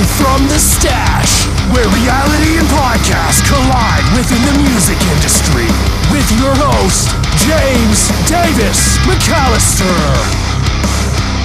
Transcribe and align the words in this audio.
to 0.00 0.06
From 0.06 0.46
the 0.48 0.58
Stache, 0.58 1.46
where 1.72 1.84
reality 1.88 2.56
and 2.56 2.68
podcast 2.68 3.44
collide 3.46 4.04
within 4.16 4.40
the 4.48 4.56
music 4.70 4.96
industry. 5.12 5.68
With 6.10 6.24
your 6.40 6.54
host, 6.56 7.08
James 7.44 8.08
Davis 8.28 8.96
McAllister. 9.04 10.00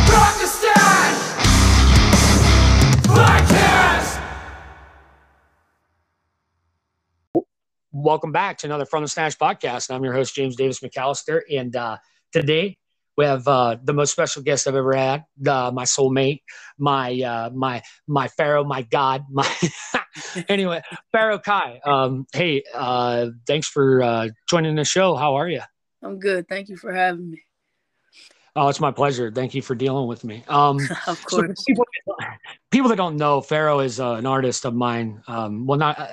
From 0.08 0.34
the 0.40 0.48
Stache 0.48 1.22
Podcast. 3.04 4.22
Welcome 7.92 8.32
back 8.32 8.58
to 8.60 8.68
another 8.68 8.86
From 8.86 9.04
the 9.04 9.10
Stache 9.10 9.38
podcast. 9.38 9.94
I'm 9.94 10.04
your 10.04 10.14
host, 10.14 10.34
James 10.34 10.56
Davis 10.56 10.80
McAllister. 10.80 11.42
And 11.52 11.76
uh, 11.76 11.98
today 12.32 12.78
we 13.18 13.26
have 13.26 13.48
uh, 13.48 13.78
the 13.84 13.94
most 13.94 14.12
special 14.12 14.42
guest 14.42 14.68
I've 14.68 14.76
ever 14.76 14.96
had, 14.96 15.26
uh, 15.48 15.72
my 15.72 15.84
soulmate, 15.84 16.42
my 16.78 17.22
uh, 17.22 17.50
my 17.54 17.82
my 18.08 18.28
Pharaoh, 18.28 18.64
my 18.64 18.82
God, 18.84 19.26
my 19.32 19.50
anyway, 20.50 20.82
Pharoah 21.12 21.42
Ky. 21.42 21.82
Um, 21.86 22.26
hey, 22.34 22.64
uh, 22.74 23.28
thanks 23.48 23.68
for 23.68 24.02
uh, 24.02 24.30
joining 24.50 24.76
the 24.76 24.86
show. 24.86 25.16
How 25.16 25.36
are 25.36 25.48
you? 25.48 25.62
I'm 26.04 26.20
good. 26.20 26.48
Thank 26.48 26.70
you 26.70 26.78
for 26.78 26.94
having 26.94 27.32
me. 27.32 27.42
Oh, 28.58 28.70
it's 28.70 28.80
my 28.80 28.92
pleasure. 28.92 29.32
Thank 29.32 29.54
you 29.54 29.62
for 29.62 29.76
dealing 29.76 30.08
with 30.08 30.24
me. 30.24 30.44
Um, 30.48 30.78
of 31.08 31.20
so 31.28 31.42
course. 31.42 31.64
people, 31.66 31.86
people 32.72 32.90
that 32.90 32.96
don't 32.96 33.18
know, 33.18 33.42
Pharoah 33.42 33.84
is 33.84 34.00
uh, 34.00 34.14
an 34.14 34.26
artist 34.26 34.64
of 34.64 34.74
mine. 34.74 35.22
Um, 35.28 35.66
well, 35.66 35.78
not 35.78 36.00
uh, 36.00 36.08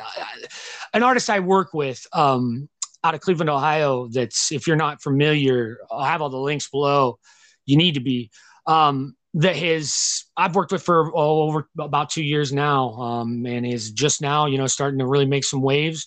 an 0.92 1.04
artist 1.04 1.30
I 1.30 1.38
work 1.38 1.72
with 1.72 2.04
um, 2.12 2.68
out 3.04 3.14
of 3.14 3.20
Cleveland, 3.20 3.50
Ohio. 3.50 4.08
That's 4.08 4.52
if 4.52 4.66
you're 4.66 4.76
not 4.76 5.02
familiar, 5.02 5.78
I'll 5.90 6.04
have 6.04 6.22
all 6.22 6.30
the 6.30 6.38
links 6.38 6.68
below. 6.68 7.18
You 7.66 7.76
need 7.76 7.94
to 7.94 8.00
be. 8.00 8.30
Um, 8.66 9.16
that 9.34 9.56
his 9.56 10.24
I've 10.36 10.54
worked 10.54 10.72
with 10.72 10.82
for 10.82 11.10
oh, 11.14 11.42
over 11.42 11.68
about 11.78 12.10
two 12.10 12.22
years 12.22 12.52
now, 12.52 12.90
um, 12.94 13.46
and 13.46 13.66
is 13.66 13.90
just 13.90 14.20
now, 14.20 14.46
you 14.46 14.58
know, 14.58 14.66
starting 14.66 14.98
to 14.98 15.06
really 15.06 15.26
make 15.26 15.44
some 15.44 15.62
waves. 15.62 16.06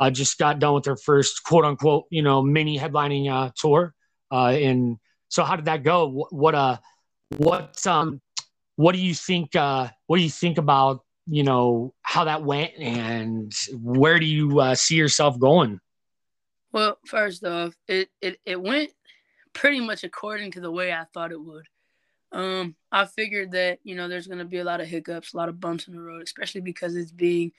Uh, 0.00 0.10
just 0.10 0.38
got 0.38 0.58
done 0.58 0.74
with 0.74 0.84
their 0.84 0.96
first 0.96 1.44
quote 1.44 1.64
unquote, 1.64 2.06
you 2.10 2.22
know, 2.22 2.42
mini 2.42 2.78
headlining 2.78 3.30
uh, 3.30 3.50
tour. 3.56 3.94
Uh, 4.32 4.48
and 4.48 4.98
so, 5.28 5.44
how 5.44 5.54
did 5.56 5.66
that 5.66 5.84
go? 5.84 6.08
What, 6.08 6.32
what 6.32 6.54
uh, 6.54 6.76
what 7.36 7.86
um, 7.86 8.20
what 8.76 8.92
do 8.92 9.00
you 9.00 9.14
think? 9.14 9.54
Uh, 9.54 9.88
what 10.06 10.16
do 10.16 10.22
you 10.22 10.30
think 10.30 10.58
about 10.58 11.04
you 11.26 11.44
know 11.44 11.94
how 12.02 12.24
that 12.24 12.42
went, 12.42 12.72
and 12.78 13.52
where 13.72 14.18
do 14.18 14.26
you 14.26 14.58
uh, 14.60 14.74
see 14.74 14.96
yourself 14.96 15.38
going? 15.38 15.78
Well, 16.74 16.98
first 17.06 17.44
off, 17.44 17.76
it, 17.86 18.08
it, 18.20 18.40
it 18.44 18.60
went 18.60 18.90
pretty 19.52 19.78
much 19.78 20.02
according 20.02 20.50
to 20.50 20.60
the 20.60 20.72
way 20.72 20.92
I 20.92 21.04
thought 21.14 21.30
it 21.30 21.40
would. 21.40 21.68
Um, 22.32 22.74
I 22.90 23.04
figured 23.04 23.52
that, 23.52 23.78
you 23.84 23.94
know, 23.94 24.08
there's 24.08 24.26
going 24.26 24.40
to 24.40 24.44
be 24.44 24.58
a 24.58 24.64
lot 24.64 24.80
of 24.80 24.88
hiccups, 24.88 25.32
a 25.32 25.36
lot 25.36 25.48
of 25.48 25.60
bumps 25.60 25.86
in 25.86 25.94
the 25.94 26.00
road, 26.00 26.24
especially 26.24 26.62
because 26.62 26.96
it's 26.96 27.12
being 27.12 27.52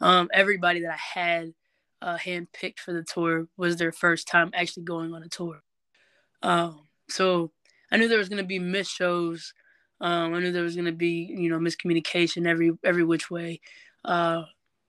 um, 0.00 0.30
everybody 0.32 0.82
that 0.82 0.92
I 0.92 1.18
had 1.20 1.52
uh, 2.00 2.16
handpicked 2.16 2.78
for 2.78 2.92
the 2.92 3.02
tour 3.02 3.48
was 3.56 3.76
their 3.76 3.90
first 3.90 4.28
time 4.28 4.52
actually 4.54 4.84
going 4.84 5.12
on 5.14 5.24
a 5.24 5.28
tour. 5.28 5.64
Um, 6.44 6.82
so 7.08 7.50
I 7.90 7.96
knew 7.96 8.06
there 8.06 8.18
was 8.18 8.28
going 8.28 8.42
to 8.42 8.46
be 8.46 8.60
missed 8.60 8.92
shows. 8.94 9.52
Um, 10.00 10.32
I 10.32 10.38
knew 10.38 10.52
there 10.52 10.62
was 10.62 10.76
going 10.76 10.84
to 10.86 10.92
be, 10.92 11.34
you 11.36 11.50
know, 11.50 11.58
miscommunication 11.58 12.46
every 12.46 12.70
every 12.84 13.02
which 13.02 13.32
way. 13.32 13.60
Uh, 14.04 14.44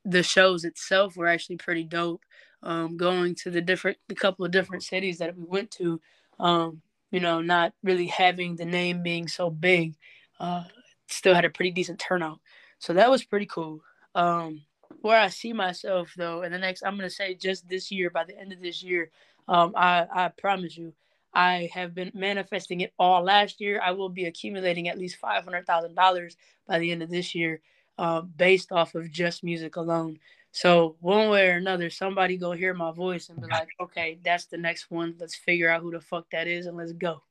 the 0.05 0.21
shows 0.21 0.65
itself 0.65 1.17
were 1.17 1.27
actually 1.27 1.57
pretty 1.57 1.83
dope. 1.83 2.21
Um, 2.63 2.95
going 2.95 3.33
to 3.35 3.49
the 3.49 3.61
different, 3.61 3.97
the 4.07 4.15
couple 4.15 4.45
of 4.45 4.51
different 4.51 4.83
cities 4.83 5.17
that 5.17 5.35
we 5.35 5.43
went 5.45 5.71
to, 5.71 5.99
um, 6.39 6.81
you 7.09 7.19
know, 7.19 7.41
not 7.41 7.73
really 7.83 8.07
having 8.07 8.55
the 8.55 8.65
name 8.65 9.01
being 9.01 9.27
so 9.27 9.49
big, 9.49 9.95
uh, 10.39 10.63
still 11.07 11.33
had 11.33 11.45
a 11.45 11.49
pretty 11.49 11.71
decent 11.71 11.99
turnout. 11.99 12.39
So 12.77 12.93
that 12.93 13.09
was 13.09 13.23
pretty 13.23 13.47
cool. 13.47 13.81
Um, 14.13 14.61
where 15.01 15.19
I 15.19 15.29
see 15.29 15.53
myself 15.53 16.13
though, 16.15 16.43
in 16.43 16.51
the 16.51 16.57
next, 16.59 16.83
I'm 16.83 16.95
gonna 16.95 17.09
say 17.09 17.33
just 17.33 17.67
this 17.67 17.91
year, 17.91 18.09
by 18.09 18.25
the 18.25 18.37
end 18.39 18.53
of 18.53 18.61
this 18.61 18.83
year, 18.83 19.09
um, 19.47 19.73
I 19.75 20.05
I 20.13 20.27
promise 20.29 20.77
you, 20.77 20.93
I 21.33 21.69
have 21.73 21.95
been 21.95 22.11
manifesting 22.13 22.81
it 22.81 22.93
all 22.99 23.23
last 23.23 23.61
year. 23.61 23.81
I 23.83 23.91
will 23.91 24.09
be 24.09 24.25
accumulating 24.25 24.87
at 24.87 24.97
least 24.97 25.17
five 25.17 25.43
hundred 25.43 25.65
thousand 25.65 25.95
dollars 25.95 26.37
by 26.67 26.79
the 26.79 26.91
end 26.91 27.01
of 27.01 27.09
this 27.09 27.33
year, 27.33 27.61
uh, 27.97 28.21
based 28.21 28.71
off 28.71 28.95
of 28.95 29.11
just 29.11 29.43
music 29.43 29.75
alone. 29.77 30.19
So 30.51 30.97
one 30.99 31.29
way 31.29 31.49
or 31.49 31.57
another, 31.57 31.89
somebody 31.89 32.37
go 32.37 32.51
hear 32.51 32.73
my 32.73 32.91
voice 32.91 33.29
and 33.29 33.39
be 33.41 33.47
like, 33.47 33.69
"Okay, 33.79 34.19
that's 34.23 34.45
the 34.45 34.57
next 34.57 34.91
one. 34.91 35.15
Let's 35.19 35.35
figure 35.35 35.69
out 35.69 35.81
who 35.81 35.91
the 35.91 36.01
fuck 36.01 36.29
that 36.31 36.47
is 36.47 36.65
and 36.65 36.77
let's 36.77 36.93
go." 36.93 37.23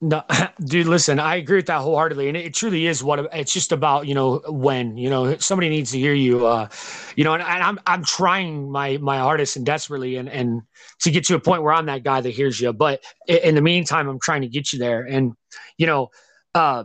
No, 0.00 0.22
dude, 0.64 0.86
listen, 0.86 1.18
I 1.18 1.36
agree 1.36 1.56
with 1.56 1.66
that 1.66 1.80
wholeheartedly. 1.80 2.28
And 2.28 2.36
it, 2.36 2.46
it 2.46 2.54
truly 2.54 2.86
is 2.86 3.02
what 3.02 3.28
it's 3.32 3.52
just 3.52 3.72
about, 3.72 4.06
you 4.06 4.14
know, 4.14 4.42
when, 4.46 4.96
you 4.96 5.08
know, 5.08 5.36
somebody 5.38 5.68
needs 5.68 5.90
to 5.92 5.98
hear 5.98 6.12
you, 6.12 6.46
uh, 6.46 6.68
you 7.16 7.24
know, 7.24 7.32
and, 7.32 7.42
and 7.42 7.62
I'm, 7.62 7.78
I'm 7.86 8.04
trying 8.04 8.70
my, 8.70 8.98
my 8.98 9.18
hardest 9.18 9.56
and 9.56 9.64
desperately 9.64 10.16
and, 10.16 10.28
and 10.28 10.62
to 11.00 11.10
get 11.10 11.24
to 11.26 11.34
a 11.34 11.40
point 11.40 11.62
where 11.62 11.72
I'm 11.72 11.86
that 11.86 12.02
guy 12.04 12.20
that 12.20 12.30
hears 12.30 12.60
you. 12.60 12.72
But 12.72 13.02
in, 13.26 13.38
in 13.38 13.54
the 13.54 13.62
meantime, 13.62 14.08
I'm 14.08 14.20
trying 14.20 14.42
to 14.42 14.48
get 14.48 14.72
you 14.72 14.78
there. 14.78 15.02
And, 15.02 15.32
you 15.78 15.86
know, 15.86 16.10
uh, 16.54 16.84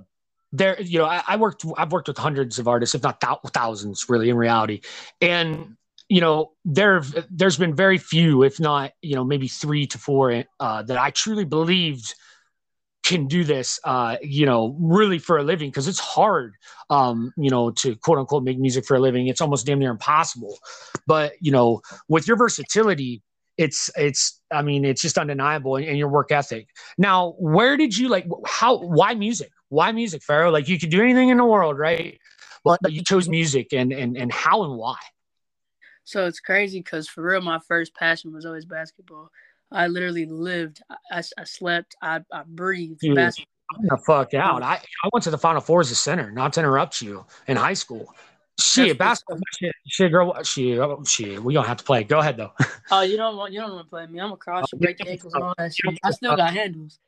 there, 0.51 0.81
you 0.81 0.99
know, 0.99 1.05
I, 1.05 1.23
I 1.27 1.37
worked, 1.37 1.65
I've 1.77 1.91
worked 1.91 2.07
with 2.07 2.17
hundreds 2.17 2.59
of 2.59 2.67
artists, 2.67 2.95
if 2.95 3.03
not 3.03 3.19
thou- 3.19 3.39
thousands 3.53 4.09
really 4.09 4.29
in 4.29 4.35
reality. 4.35 4.81
And, 5.21 5.77
you 6.09 6.21
know, 6.21 6.51
there, 6.65 7.03
there's 7.29 7.57
been 7.57 7.75
very 7.75 7.97
few, 7.97 8.43
if 8.43 8.59
not, 8.59 8.91
you 9.01 9.15
know, 9.15 9.23
maybe 9.23 9.47
three 9.47 9.87
to 9.87 9.97
four, 9.97 10.43
uh, 10.59 10.83
that 10.83 10.97
I 10.97 11.11
truly 11.11 11.45
believed 11.45 12.13
can 13.03 13.27
do 13.27 13.43
this 13.43 13.79
uh 13.83 14.15
you 14.21 14.45
know 14.45 14.75
really 14.79 15.17
for 15.17 15.37
a 15.37 15.43
living 15.43 15.69
because 15.69 15.87
it's 15.87 15.99
hard 15.99 16.53
um 16.91 17.33
you 17.35 17.49
know 17.49 17.71
to 17.71 17.95
quote 17.95 18.19
unquote 18.19 18.43
make 18.43 18.59
music 18.59 18.85
for 18.85 18.95
a 18.95 18.99
living. 18.99 19.27
It's 19.27 19.41
almost 19.41 19.65
damn 19.65 19.79
near 19.79 19.91
impossible. 19.91 20.59
But 21.07 21.33
you 21.41 21.51
know 21.51 21.81
with 22.07 22.27
your 22.27 22.37
versatility 22.37 23.23
it's 23.57 23.89
it's 23.97 24.39
i 24.51 24.61
mean 24.61 24.85
it's 24.85 25.01
just 25.01 25.17
undeniable 25.17 25.75
and 25.75 25.97
your 25.97 26.09
work 26.09 26.31
ethic. 26.31 26.67
Now 26.97 27.33
where 27.39 27.75
did 27.75 27.97
you 27.97 28.07
like 28.07 28.27
how 28.45 28.77
why 28.77 29.15
music 29.15 29.51
why 29.71 29.91
music 29.91 30.21
pharoah 30.21 30.51
like 30.51 30.67
you 30.67 30.77
could 30.77 30.89
do 30.89 31.01
anything 31.01 31.29
in 31.29 31.37
the 31.37 31.45
world 31.45 31.77
right 31.77 32.19
but 32.63 32.79
you 32.91 33.03
chose 33.03 33.27
music 33.27 33.73
and 33.73 33.91
and 33.91 34.15
and 34.15 34.31
how 34.31 34.63
and 34.63 34.77
why 34.77 34.97
So 36.03 36.25
it's 36.25 36.39
crazy 36.39 36.79
because 36.79 37.07
for 37.07 37.23
real, 37.23 37.41
my 37.41 37.59
first 37.67 37.95
passion 37.95 38.33
was 38.33 38.45
always 38.45 38.65
basketball. 38.65 39.29
I 39.71 39.87
literally 39.87 40.25
lived, 40.25 40.81
I, 41.09 41.23
I 41.37 41.43
slept, 41.45 41.95
I, 42.01 42.21
I 42.31 42.43
breathed 42.45 42.99
Dude, 42.99 43.15
basketball. 43.15 43.47
I'm 43.79 43.87
the 43.87 43.97
fuck 43.97 44.33
out. 44.33 44.63
I, 44.63 44.75
I 44.75 45.09
went 45.13 45.23
to 45.23 45.31
the 45.31 45.37
Final 45.37 45.61
Four 45.61 45.79
as 45.79 45.91
a 45.91 45.95
center, 45.95 46.29
not 46.31 46.53
to 46.53 46.59
interrupt 46.59 47.01
you 47.01 47.25
in 47.47 47.55
high 47.55 47.73
school. 47.73 48.13
Shit, 48.59 48.97
basketball, 48.97 49.39
shit, 49.57 49.73
shit, 49.87 50.11
girl, 50.11 50.43
shit, 50.43 50.77
oh, 50.79 51.01
shit. 51.05 51.41
We 51.41 51.53
don't 51.53 51.65
have 51.65 51.77
to 51.77 51.83
play. 51.83 52.03
Go 52.03 52.19
ahead 52.19 52.35
though. 52.35 52.51
Oh, 52.91 53.01
you 53.01 53.15
don't 53.15 53.37
want 53.37 53.53
you 53.53 53.61
don't 53.61 53.71
want 53.71 53.85
to 53.85 53.89
play 53.89 54.05
me. 54.07 54.19
I'm 54.19 54.33
a 54.33 54.37
cross 54.37 54.65
you, 54.73 54.79
break 54.79 54.99
your 54.99 55.07
ankles 55.13 55.33
all 55.33 55.53
that 55.57 55.73
shit. 55.73 55.97
I 56.03 56.11
still 56.11 56.35
got 56.35 56.53
handles. 56.53 56.99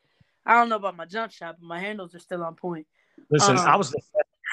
I 0.45 0.55
don't 0.55 0.69
know 0.69 0.75
about 0.75 0.95
my 0.95 1.05
jump 1.05 1.31
shot, 1.31 1.57
but 1.59 1.65
my 1.65 1.79
handles 1.79 2.13
are 2.15 2.19
still 2.19 2.43
on 2.43 2.55
point. 2.55 2.85
Listen, 3.29 3.57
Um, 3.57 3.67
I 3.67 3.75
was 3.75 3.95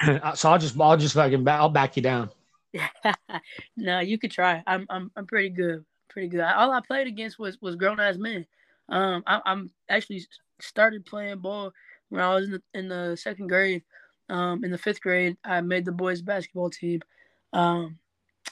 so 0.34 0.50
I'll 0.50 0.58
just 0.58 0.80
I'll 0.80 0.96
just 0.96 1.14
fucking 1.14 1.44
back, 1.44 1.60
I'll 1.60 1.68
back 1.68 1.96
you 1.96 2.02
down. 2.02 2.30
no, 3.76 4.00
you 4.00 4.18
could 4.18 4.30
try. 4.30 4.62
I'm 4.66 4.86
I'm 4.88 5.10
I'm 5.16 5.26
pretty 5.26 5.50
good. 5.50 5.84
Pretty 6.08 6.28
good. 6.28 6.40
All 6.40 6.72
I 6.72 6.80
played 6.80 7.06
against 7.06 7.38
was 7.38 7.60
was 7.60 7.76
grown 7.76 8.00
ass 8.00 8.16
men. 8.16 8.46
Um, 8.88 9.22
I, 9.26 9.40
I'm 9.44 9.70
actually 9.88 10.26
started 10.60 11.06
playing 11.06 11.38
ball 11.38 11.72
when 12.08 12.22
I 12.22 12.34
was 12.34 12.46
in 12.46 12.52
the 12.52 12.62
in 12.74 12.88
the 12.88 13.16
second 13.16 13.48
grade. 13.48 13.82
Um, 14.28 14.64
in 14.64 14.70
the 14.70 14.78
fifth 14.78 15.00
grade, 15.00 15.36
I 15.44 15.60
made 15.60 15.84
the 15.84 15.92
boys 15.92 16.22
basketball 16.22 16.70
team. 16.70 17.00
Um, 17.52 17.98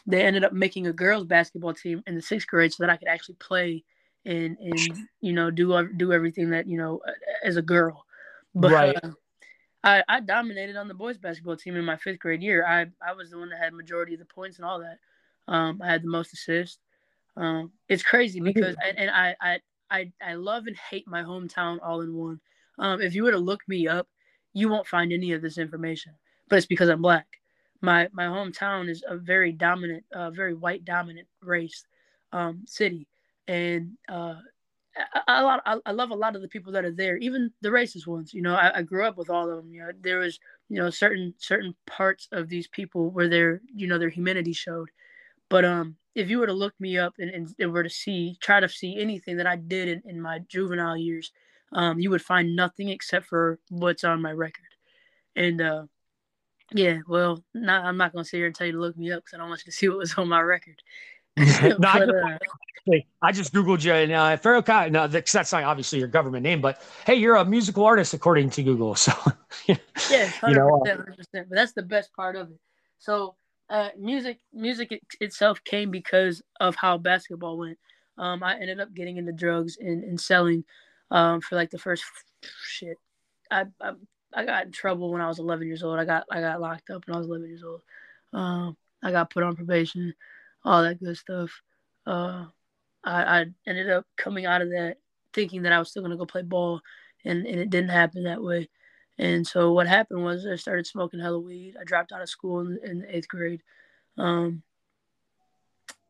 they 0.06 0.22
ended 0.22 0.44
up 0.44 0.53
making 0.53 0.87
a 0.88 0.93
girls 0.93 1.25
basketball 1.25 1.75
team 1.75 2.03
in 2.06 2.15
the 2.16 2.22
sixth 2.22 2.49
grade 2.49 2.72
so 2.72 2.82
that 2.82 2.91
I 2.91 2.97
could 2.97 3.09
actually 3.09 3.37
play 3.37 3.84
and 4.28 4.59
and 4.59 4.99
you 5.21 5.33
know 5.33 5.50
do 5.50 5.89
do 5.97 6.12
everything 6.12 6.50
that 6.50 6.69
you 6.69 6.78
know 6.78 7.00
as 7.44 7.56
a 7.56 7.62
girl. 7.62 8.05
But 8.55 8.72
Right. 8.72 8.97
uh, 9.05 9.11
I 9.84 10.05
I 10.09 10.21
dominated 10.21 10.77
on 10.77 10.89
the 10.89 10.94
boys 10.94 11.19
basketball 11.19 11.56
team 11.56 11.76
in 11.76 11.85
my 11.85 11.97
fifth 11.97 12.20
grade 12.20 12.43
year. 12.43 12.67
I 12.67 12.87
I 13.06 13.14
was 13.14 13.31
the 13.31 13.38
one 13.38 13.50
that 13.50 13.61
had 13.61 13.75
majority 13.75 14.14
of 14.14 14.20
the 14.20 14.26
points 14.26 14.58
and 14.58 14.67
all 14.67 14.81
that. 14.81 14.99
Um, 15.52 15.81
I 15.82 15.88
had 15.88 16.02
the 16.02 16.08
most 16.11 16.32
assists. 16.32 16.79
Um, 17.37 17.73
it's 17.88 18.02
crazy 18.02 18.41
because 18.41 18.76
and, 18.85 18.99
and 18.99 19.11
I, 19.11 19.37
I 19.41 19.61
I 19.91 20.12
I 20.23 20.35
love 20.35 20.67
and 20.67 20.76
hate 20.76 21.06
my 21.08 21.23
hometown 21.23 21.79
all 21.82 22.00
in 22.02 22.14
one. 22.14 22.41
Um, 22.79 23.00
if 23.00 23.14
you 23.14 23.25
were 23.25 23.32
to 23.32 23.38
look 23.38 23.62
me 23.69 23.88
up, 23.88 24.08
you 24.52 24.69
won't 24.69 24.87
find 24.87 25.12
any 25.12 25.32
of 25.32 25.43
this 25.43 25.58
information. 25.58 26.14
But 26.49 26.56
it's 26.58 26.67
because 26.67 26.88
I'm 26.88 27.02
black. 27.02 27.26
My 27.81 28.08
my 28.12 28.25
hometown 28.26 28.88
is 28.88 29.05
a 29.08 29.17
very 29.17 29.52
dominant, 29.52 30.05
uh, 30.12 30.31
very 30.31 30.55
white 30.55 30.85
dominant 30.85 31.29
race 31.43 31.87
um, 32.32 32.64
city, 32.67 33.06
and 33.49 33.99
uh, 34.09 34.37
a 35.29 35.43
lot. 35.43 35.62
I, 35.67 35.79
I 35.87 35.93
love 35.93 36.11
a 36.11 36.17
lot 36.17 36.37
of 36.37 36.43
the 36.43 36.49
people 36.49 36.73
that 36.73 36.85
are 36.85 36.93
there, 36.93 37.17
even 37.19 37.53
the 37.62 37.69
racist 37.69 38.06
ones. 38.06 38.35
You 38.35 38.43
know, 38.43 38.55
I, 38.55 38.79
I 38.79 38.83
grew 38.83 39.06
up 39.06 39.17
with 39.17 39.31
all 39.31 39.50
of 39.50 39.56
them. 39.56 39.73
You 39.73 39.83
know, 39.83 39.91
there 40.00 40.19
was 40.19 40.39
you 40.69 40.79
know 40.79 40.91
certain 40.91 41.35
certain 41.39 41.75
parts 41.87 42.29
of 42.33 42.49
these 42.49 42.69
people 42.69 43.11
where 43.11 43.29
their 43.29 43.61
you 43.75 43.87
know 43.87 43.99
their 43.99 44.09
humanity 44.11 44.53
showed. 44.53 44.91
But 45.50 45.65
um, 45.65 45.97
if 46.15 46.31
you 46.31 46.39
were 46.39 46.47
to 46.47 46.53
look 46.55 46.75
me 46.81 46.99
up 46.99 47.15
and, 47.19 47.31
and, 47.31 47.55
and 47.59 47.73
were 47.73 47.85
to 47.85 47.91
see, 47.91 48.37
try 48.41 48.61
to 48.61 48.69
see 48.69 49.00
anything 49.00 49.37
that 49.39 49.47
I 49.47 49.56
did 49.56 49.89
in, 49.89 50.03
in 50.06 50.21
my 50.21 50.41
juvenile 50.49 50.97
years, 50.97 51.33
um, 51.73 52.00
you 52.00 52.11
would 52.11 52.23
find 52.23 52.56
nothing 52.56 52.91
except 52.91 53.27
for 53.27 53.59
what's 53.71 54.05
on 54.05 54.23
my 54.23 54.33
record. 54.33 54.67
And 55.37 55.61
uh, 55.62 55.85
Yeah, 56.73 56.99
well, 57.09 57.43
not, 57.55 57.85
I'm 57.85 57.97
not 57.97 58.12
gonna 58.12 58.25
sit 58.25 58.39
here 58.39 58.47
and 58.47 58.55
tell 58.55 58.67
you 58.67 58.75
to 58.75 58.81
look 58.81 58.97
me 58.97 59.11
up 59.12 59.25
because 59.25 59.35
I 59.35 59.39
don't 59.39 59.49
want 59.49 59.62
you 59.65 59.73
to 59.73 59.77
see 59.77 59.89
what 59.89 59.99
was 59.99 60.15
on 60.19 60.29
my 60.29 60.41
record. 60.41 60.83
no, 61.79 61.88
I, 61.88 61.99
just, 61.99 62.11
uh, 62.88 62.93
I 63.23 63.32
just 63.32 63.52
googled 63.52 63.85
you 63.85 63.93
and 63.93 64.12
uh, 64.12 64.37
Pharoah 64.37 64.62
Ky. 64.62 64.90
No, 64.90 65.06
that's 65.06 65.32
that's 65.32 65.52
not 65.52 65.64
obviously 65.64 65.99
your 65.99 66.08
government 66.08 66.43
name, 66.43 66.61
but 66.61 66.82
hey, 67.06 67.14
you're 67.14 67.37
a 67.37 67.44
musical 67.44 67.85
artist 67.85 68.14
according 68.14 68.50
to 68.50 68.62
Google. 68.62 68.94
So 68.94 69.12
Yeah, 69.67 70.31
You 70.46 70.55
know, 70.55 70.82
percent. 70.85 71.49
But 71.49 71.56
that's 71.56 71.73
the 71.73 71.82
best 71.82 72.12
part 72.14 72.37
of 72.37 72.50
it. 72.50 72.58
So, 72.99 73.37
uh, 73.70 73.90
music, 73.99 74.38
music 74.52 74.93
it, 74.93 75.02
itself 75.20 75.62
came 75.64 75.90
because 75.90 76.43
of 76.61 76.75
how 76.75 76.99
basketball 76.99 77.58
went. 77.58 77.79
Um, 78.17 78.43
I 78.43 78.55
ended 78.55 78.81
up 78.81 78.94
getting 78.94 79.17
into 79.17 79.32
drugs 79.32 79.76
and, 79.79 80.02
and 80.02 80.20
selling, 80.20 80.64
um, 81.11 81.40
for 81.40 81.55
like 81.56 81.70
the 81.70 81.79
first 81.79 82.02
shit. 82.64 82.96
I, 83.50 83.67
I 83.81 83.93
I 84.35 84.44
got 84.44 84.67
in 84.67 84.73
trouble 84.73 85.11
when 85.11 85.23
I 85.23 85.29
was 85.29 85.38
11 85.38 85.67
years 85.67 85.82
old. 85.82 85.99
I 85.99 86.05
got 86.05 86.25
I 86.31 86.40
got 86.40 86.61
locked 86.61 86.90
up 86.90 87.06
when 87.06 87.14
I 87.14 87.19
was 87.19 87.29
11 87.29 87.49
years 87.49 87.64
old. 87.64 87.82
Um, 88.32 88.76
I 89.02 89.11
got 89.11 89.31
put 89.31 89.43
on 89.43 89.56
probation, 89.56 90.14
all 90.64 90.82
that 90.82 91.02
good 91.02 91.16
stuff. 91.16 91.50
Uh, 92.06 92.46
I, 93.05 93.40
I 93.40 93.46
ended 93.66 93.90
up 93.90 94.06
coming 94.16 94.46
out 94.46 94.62
of 94.62 94.70
that 94.70 94.96
thinking 95.32 95.62
that 95.62 95.72
I 95.72 95.78
was 95.78 95.90
still 95.90 96.02
gonna 96.02 96.16
go 96.16 96.26
play 96.26 96.43
ball, 96.43 96.81
and, 97.25 97.46
and 97.46 97.60
it 97.60 97.70
didn't 97.70 97.90
happen 97.90 98.25
that 98.25 98.43
way. 98.43 98.69
And 99.19 99.46
so 99.46 99.72
what 99.72 99.88
happened 99.88 100.22
was 100.22 100.46
I 100.46 100.56
started 100.56 100.87
smoking 100.87 101.20
hella 101.20 101.40
weed. 101.40 101.76
I 101.78 101.84
dropped 101.84 102.12
out 102.12 102.22
of 102.22 102.28
school 102.28 102.60
in, 102.60 102.78
in 102.84 102.99
the 103.00 103.16
eighth 103.16 103.28
grade. 103.28 103.62
Um, 104.16 104.62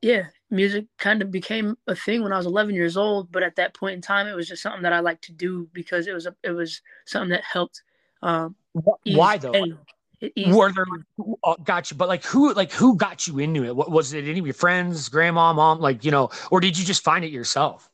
yeah, 0.03 0.27
music 0.51 0.87
kind 0.99 1.23
of 1.23 1.31
became 1.31 1.77
a 1.87 1.95
thing 1.95 2.23
when 2.23 2.33
I 2.33 2.37
was 2.37 2.47
11 2.47 2.75
years 2.75 2.97
old. 2.97 3.33
But 3.33 3.43
at 3.43 3.57
that 3.57 3.75
point 3.75 3.95
in 3.95 4.03
time, 4.03 4.27
it 4.27 4.37
was 4.37 4.47
just 4.47 4.63
something 4.63 4.83
that 4.83 4.93
I 4.93 5.01
liked 5.01 5.25
to 5.25 5.33
do 5.33 5.69
because 5.73 6.07
it 6.07 6.13
was 6.13 6.27
a, 6.27 6.37
it 6.43 6.51
was 6.51 6.83
something 7.07 7.31
that 7.31 7.45
helped. 7.45 7.83
Um, 8.23 8.55
why 9.05 9.39
though? 9.39 9.53
pain. 9.53 9.79
Were 10.47 10.73
there 10.73 10.85
oh, 11.45 11.57
got 11.65 11.91
you, 11.91 11.97
but 11.97 12.09
like 12.09 12.25
who 12.25 12.53
like 12.55 12.73
who 12.73 12.97
got 12.97 13.27
you 13.27 13.39
into 13.39 13.65
it? 13.65 13.77
What 13.77 13.91
was 13.91 14.13
it? 14.13 14.25
Any 14.25 14.41
of 14.41 14.47
your 14.47 14.55
friends, 14.55 15.09
grandma, 15.09 15.53
mom, 15.53 15.79
like 15.81 16.05
you 16.05 16.11
know, 16.11 16.31
or 16.51 16.61
did 16.61 16.77
you 16.77 16.85
just 16.85 17.05
find 17.05 17.25
it 17.25 17.31
yourself? 17.31 17.89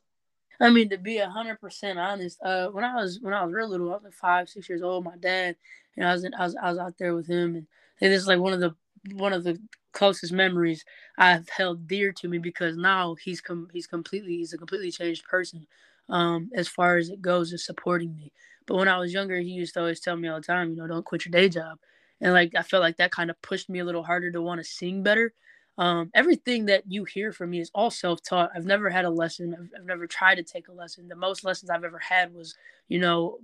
I 0.61 0.71
mean, 0.71 0.89
to 0.91 0.99
be 0.99 1.19
hundred 1.19 1.61
percent 1.61 1.99
honest, 1.99 2.39
uh, 2.43 2.69
when 2.69 2.85
I 2.85 2.95
was 2.95 3.19
when 3.21 3.35
I 3.35 3.45
was 3.45 3.53
real 3.53 3.69
little, 3.69 3.91
I 3.91 3.97
was 3.97 4.05
like 4.05 4.15
five, 4.15 4.49
six 4.49 4.69
years 4.69 4.83
old. 4.83 5.05
My 5.05 5.17
dad, 5.17 5.57
you 5.97 6.03
know, 6.03 6.09
I 6.09 6.13
was 6.13 6.25
in, 6.25 6.35
I 6.35 6.45
was 6.45 6.57
I 6.57 6.71
was 6.71 6.79
out 6.79 6.97
there 6.99 7.15
with 7.15 7.27
him, 7.27 7.57
and 7.57 7.67
it 8.01 8.11
is 8.13 8.27
like 8.27 8.39
one 8.39 8.53
of 8.53 8.61
the 8.61 8.75
one 9.13 9.33
of 9.35 9.45
the 9.45 9.61
closest 9.93 10.33
memories 10.33 10.85
I've 11.19 11.49
held 11.49 11.87
dear 11.87 12.13
to 12.13 12.29
me 12.29 12.39
because 12.39 12.77
now 12.77 13.17
he's 13.23 13.41
come 13.41 13.69
he's 13.73 13.87
completely 13.87 14.37
he's 14.39 14.53
a 14.55 14.59
completely 14.59 14.91
changed 14.91 15.25
person, 15.25 15.67
um, 16.09 16.51
as 16.55 16.69
far 16.69 16.97
as 16.97 17.11
it 17.11 17.21
goes 17.21 17.53
is 17.53 17.67
supporting 17.67 18.17
me. 18.17 18.33
But 18.67 18.77
when 18.77 18.89
I 18.89 18.99
was 18.99 19.13
younger, 19.13 19.39
he 19.41 19.51
used 19.51 19.75
to 19.75 19.81
always 19.81 20.01
tell 20.01 20.17
me 20.17 20.29
all 20.29 20.41
the 20.41 20.47
time, 20.47 20.71
you 20.71 20.77
know, 20.77 20.87
don't 20.87 21.05
quit 21.05 21.27
your 21.27 21.33
day 21.33 21.49
job, 21.49 21.79
and 22.25 22.33
like 22.33 22.55
I 22.57 22.63
felt 22.63 22.83
like 22.83 22.97
that 22.97 23.13
kind 23.13 23.31
of 23.31 23.41
pushed 23.43 23.69
me 23.69 23.79
a 23.81 23.85
little 23.85 24.03
harder 24.03 24.33
to 24.33 24.43
want 24.43 24.59
to 24.61 24.65
sing 24.65 25.03
better. 25.05 25.33
Um, 25.77 26.11
everything 26.15 26.67
that 26.67 26.85
you 26.89 27.05
hear 27.05 27.33
from 27.33 27.51
me 27.51 27.61
is 27.61 27.71
all 27.75 27.91
self-taught. 27.91 28.51
I've 28.57 28.65
never 28.65 28.89
had 28.89 29.05
a 29.05 29.11
lesson. 29.11 29.55
I've, 29.55 29.81
I've 29.81 29.87
never 29.87 30.07
tried 30.07 30.37
to 30.37 30.43
take 30.43 30.69
a 30.69 30.73
lesson. 30.73 31.09
The 31.09 31.17
most 31.17 31.45
lessons 31.45 31.69
I've 31.69 31.85
ever 31.85 31.99
had 31.99 32.33
was, 32.33 32.57
you 32.89 32.99
know, 32.99 33.39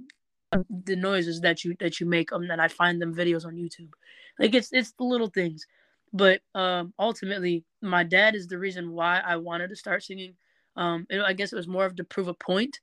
the 0.85 0.97
noises 0.97 1.41
that 1.43 1.63
you 1.63 1.77
that 1.79 2.01
you 2.01 2.07
make. 2.07 2.33
Um, 2.33 2.49
that 2.49 2.59
I 2.59 2.69
find 2.69 3.01
them 3.03 3.15
videos 3.15 3.45
on 3.45 3.57
YouTube. 3.57 3.91
Like 4.39 4.55
it's 4.55 4.73
it's 4.73 4.93
the 4.93 5.05
little 5.05 5.29
things, 5.29 5.67
but 6.13 6.41
um, 6.55 6.95
ultimately, 6.99 7.65
my 7.83 8.03
dad 8.03 8.35
is 8.35 8.47
the 8.47 8.59
reason 8.59 8.93
why 8.93 9.21
I 9.21 9.37
wanted 9.37 9.69
to 9.69 9.77
start 9.77 10.03
singing. 10.03 10.35
Um, 10.77 11.07
it, 11.11 11.21
I 11.21 11.35
guess 11.35 11.53
it 11.53 11.57
was 11.57 11.69
more 11.69 11.85
of 11.85 11.97
to 11.97 12.05
prove 12.05 12.29
a 12.29 12.35
point. 12.35 12.81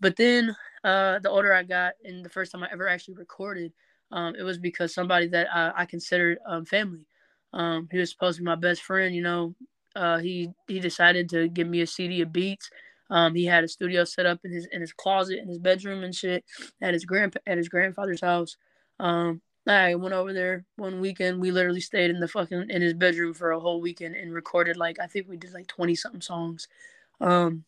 But 0.00 0.16
then, 0.16 0.54
uh, 0.84 1.18
the 1.18 1.30
older 1.30 1.52
I 1.52 1.64
got, 1.64 1.94
and 2.04 2.24
the 2.24 2.28
first 2.28 2.52
time 2.52 2.62
I 2.62 2.68
ever 2.72 2.88
actually 2.88 3.14
recorded, 3.14 3.72
um, 4.12 4.34
it 4.38 4.42
was 4.42 4.58
because 4.58 4.94
somebody 4.94 5.26
that 5.28 5.48
I, 5.52 5.72
I 5.74 5.86
considered 5.86 6.38
um, 6.46 6.64
family. 6.64 7.06
Um, 7.54 7.88
he 7.90 7.98
was 7.98 8.10
supposed 8.10 8.36
to 8.36 8.42
be 8.42 8.46
my 8.46 8.54
best 8.54 8.82
friend. 8.82 9.14
You 9.14 9.22
know, 9.22 9.54
uh, 9.96 10.18
he 10.18 10.50
he 10.68 10.80
decided 10.80 11.28
to 11.30 11.48
give 11.48 11.66
me 11.66 11.80
a 11.80 11.86
CD 11.86 12.20
of 12.20 12.32
beats. 12.32 12.70
Um, 13.10 13.34
he 13.34 13.44
had 13.44 13.64
a 13.64 13.68
studio 13.68 14.04
set 14.04 14.26
up 14.26 14.40
in 14.44 14.52
his 14.52 14.66
in 14.72 14.80
his 14.80 14.92
closet 14.92 15.38
in 15.38 15.48
his 15.48 15.58
bedroom 15.58 16.04
and 16.04 16.14
shit 16.14 16.44
at 16.80 16.94
his 16.94 17.04
grand 17.04 17.36
at 17.46 17.58
his 17.58 17.68
grandfather's 17.68 18.20
house. 18.20 18.56
Um, 19.00 19.40
I 19.66 19.94
went 19.94 20.14
over 20.14 20.32
there 20.32 20.64
one 20.76 21.00
weekend. 21.00 21.40
We 21.40 21.50
literally 21.50 21.80
stayed 21.80 22.10
in 22.10 22.20
the 22.20 22.28
fucking 22.28 22.70
in 22.70 22.82
his 22.82 22.94
bedroom 22.94 23.32
for 23.32 23.52
a 23.52 23.60
whole 23.60 23.80
weekend 23.80 24.16
and 24.16 24.32
recorded 24.32 24.76
like 24.76 24.98
I 24.98 25.06
think 25.06 25.28
we 25.28 25.36
did 25.36 25.52
like 25.52 25.66
twenty 25.68 25.94
something 25.94 26.20
songs. 26.20 26.68
Um, 27.20 27.64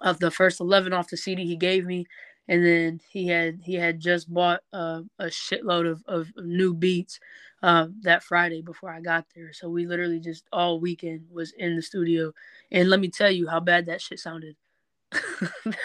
of 0.00 0.18
the 0.18 0.30
first 0.30 0.60
eleven 0.60 0.92
off 0.92 1.08
the 1.08 1.16
CD 1.16 1.46
he 1.46 1.56
gave 1.56 1.86
me, 1.86 2.06
and 2.48 2.64
then 2.64 3.00
he 3.10 3.26
had 3.26 3.60
he 3.62 3.74
had 3.74 4.00
just 4.00 4.32
bought 4.32 4.60
uh, 4.72 5.02
a 5.18 5.26
shitload 5.26 5.90
of, 5.90 6.02
of 6.06 6.28
new 6.36 6.74
beats 6.74 7.20
uh, 7.62 7.88
that 8.02 8.22
Friday 8.22 8.62
before 8.62 8.90
I 8.90 9.00
got 9.00 9.26
there. 9.34 9.52
So 9.52 9.68
we 9.68 9.86
literally 9.86 10.20
just 10.20 10.44
all 10.52 10.80
weekend 10.80 11.26
was 11.30 11.52
in 11.52 11.76
the 11.76 11.82
studio, 11.82 12.32
and 12.70 12.88
let 12.88 13.00
me 13.00 13.08
tell 13.08 13.30
you 13.30 13.48
how 13.48 13.60
bad 13.60 13.86
that 13.86 14.00
shit 14.00 14.20
sounded. 14.20 14.56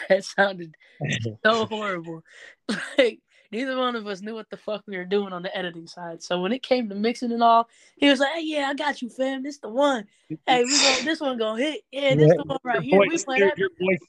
that 0.10 0.24
sounded 0.24 0.75
so 1.46 1.66
horrible. 1.66 2.24
Like 2.98 3.19
neither 3.52 3.78
one 3.78 3.96
of 3.98 4.08
us 4.08 4.22
knew 4.22 4.34
what 4.34 4.50
the 4.50 4.56
fuck 4.56 4.84
we 4.88 4.96
were 4.96 5.04
doing 5.06 5.34
on 5.34 5.44
the 5.44 5.56
editing 5.58 5.88
side. 5.88 6.24
So 6.24 6.40
when 6.42 6.54
it 6.54 6.63
came 6.63 6.88
to 6.88 6.96
mixing 6.96 7.31
and 7.34 7.44
all, 7.44 7.68
he 7.98 8.10
was 8.10 8.19
like, 8.19 8.34
"Hey, 8.36 8.44
yeah, 8.46 8.68
I 8.69 8.74
got 8.74 9.02
you, 9.02 9.10
fam. 9.10 9.44
This 9.44 9.58
the 9.58 9.68
one. 9.69 10.06
Hey, 10.48 10.63
we 10.63 10.72
go. 10.72 10.96
This 11.04 11.19
one 11.19 11.38
gonna 11.38 11.62
hit. 11.62 11.81
Yeah, 11.92 12.16
this 12.16 12.34
the 12.34 12.44
one 12.46 12.58
right 12.63 12.81
here. 12.81 12.94
Your 12.94 13.02
We 13.02 13.10
voice, 13.10 13.25
play 13.25 13.38
your, 13.38 13.48
that. 13.48 13.58
your 13.58 13.69
voice, 13.80 14.00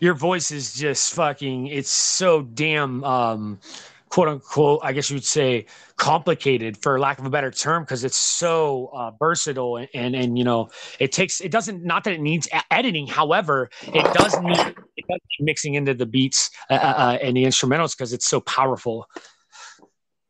your 0.00 0.14
voice 0.14 0.50
is 0.50 0.74
just 0.74 1.14
fucking. 1.14 1.68
It's 1.68 1.90
so 1.90 2.42
damn, 2.42 3.04
um, 3.04 3.60
quote 4.08 4.28
unquote. 4.28 4.80
I 4.82 4.92
guess 4.92 5.10
you 5.10 5.16
would 5.16 5.24
say 5.24 5.66
complicated, 5.96 6.76
for 6.76 6.98
lack 6.98 7.18
of 7.18 7.26
a 7.26 7.30
better 7.30 7.50
term, 7.50 7.82
because 7.82 8.04
it's 8.04 8.16
so 8.16 8.90
uh, 8.94 9.10
versatile 9.18 9.76
and, 9.76 9.88
and 9.94 10.14
and 10.14 10.38
you 10.38 10.44
know 10.44 10.70
it 10.98 11.12
takes. 11.12 11.40
It 11.40 11.50
doesn't. 11.50 11.84
Not 11.84 12.04
that 12.04 12.14
it 12.14 12.20
needs 12.20 12.48
e- 12.54 12.58
editing. 12.70 13.06
However, 13.06 13.70
it 13.82 14.14
does 14.14 14.38
need. 14.40 14.58
It 14.96 15.04
does 15.08 15.20
mixing 15.40 15.74
into 15.74 15.94
the 15.94 16.06
beats 16.06 16.50
uh, 16.70 16.74
uh, 16.74 16.94
uh, 16.96 17.18
and 17.22 17.36
the 17.36 17.44
instrumentals 17.44 17.96
because 17.96 18.12
it's 18.12 18.28
so 18.28 18.40
powerful. 18.40 19.06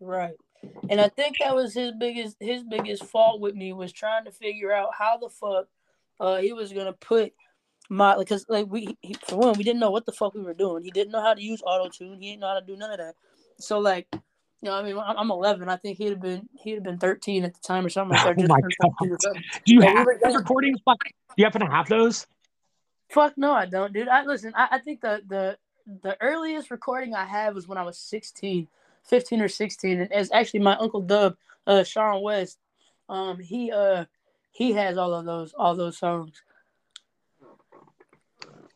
Right. 0.01 0.35
And 0.91 1.01
I 1.01 1.09
think 1.09 1.37
that 1.41 1.55
was 1.55 1.75
his 1.75 1.93
biggest 1.99 2.37
his 2.41 2.63
biggest 2.65 3.05
fault 3.05 3.41
with 3.41 3.55
me 3.55 3.73
was 3.73 3.93
trying 3.93 4.25
to 4.25 4.33
figure 4.33 4.73
out 4.73 4.91
how 4.97 5.17
the 5.19 5.29
fuck 5.29 5.69
uh 6.21 6.37
he 6.37 6.53
was 6.53 6.73
gonna 6.73 6.93
put 6.93 7.33
my 7.89 8.23
cause 8.25 8.45
like 8.49 8.67
we 8.69 8.97
he, 9.01 9.15
for 9.27 9.37
one 9.37 9.57
we 9.57 9.65
didn't 9.65 9.81
know 9.81 9.91
what 9.91 10.07
the 10.07 10.13
fuck 10.13 10.35
we 10.35 10.43
were 10.43 10.55
doing. 10.55 10.85
He 10.85 10.91
didn't 10.91 11.13
know 11.13 11.23
how 11.23 11.35
to 11.35 11.43
use 11.43 11.63
auto 11.65 11.89
tune. 11.89 12.21
He 12.21 12.31
didn't 12.31 12.41
know 12.41 12.49
how 12.49 12.61
to 12.61 12.67
do 12.67 12.77
none 12.77 12.91
of 12.91 12.99
that. 12.99 13.15
So 13.59 13.79
like 13.79 14.07
you 14.13 14.69
know, 14.69 14.75
I 14.75 14.83
mean, 14.83 14.99
I'm 14.99 15.17
I'm 15.17 15.31
11. 15.31 15.69
I 15.69 15.77
think 15.77 15.99
he'd 15.99 16.11
have 16.11 16.21
been 16.21 16.49
he'd 16.59 16.75
have 16.75 16.83
been 16.83 16.99
13 16.99 17.45
at 17.45 17.55
the 17.55 17.61
time 17.61 17.87
or 17.87 17.89
something 17.89 18.17
like 18.17 18.37
that. 18.37 18.37
Oh 18.39 18.41
just 18.41 18.51
my 18.51 18.61
God. 18.61 18.93
13 19.01 19.13
or 19.13 19.19
something. 19.21 19.45
Do 19.65 19.75
you 19.75 19.81
have 19.83 20.07
those 20.23 20.35
recordings? 20.35 20.81
Fuck, 20.85 21.05
Do 21.05 21.35
you 21.37 21.45
happen 21.45 21.61
to 21.61 21.71
have 21.71 21.89
those? 21.89 22.27
Fuck 23.11 23.39
no, 23.39 23.53
I 23.53 23.67
don't, 23.67 23.93
dude. 23.93 24.09
I 24.09 24.25
listen. 24.25 24.53
I, 24.55 24.69
I 24.73 24.79
think 24.79 25.01
the 25.01 25.23
the 25.27 25.59
the 26.03 26.17
earliest 26.21 26.71
recording 26.71 27.15
I 27.15 27.25
had 27.25 27.55
was 27.55 27.67
when 27.67 27.79
I 27.79 27.83
was 27.83 27.99
16, 27.99 28.69
15 29.05 29.41
or 29.41 29.49
16, 29.49 30.01
and 30.01 30.09
it's 30.13 30.31
actually 30.33 30.61
my 30.61 30.77
uncle 30.77 31.01
Dub, 31.01 31.37
uh, 31.67 31.83
Sean 31.85 32.23
West. 32.23 32.59
Um, 33.09 33.39
he 33.39 33.73
uh 33.73 34.05
he 34.51 34.73
has 34.73 34.99
all 34.99 35.15
of 35.15 35.25
those 35.25 35.55
all 35.55 35.75
those 35.77 35.99
songs. 35.99 36.43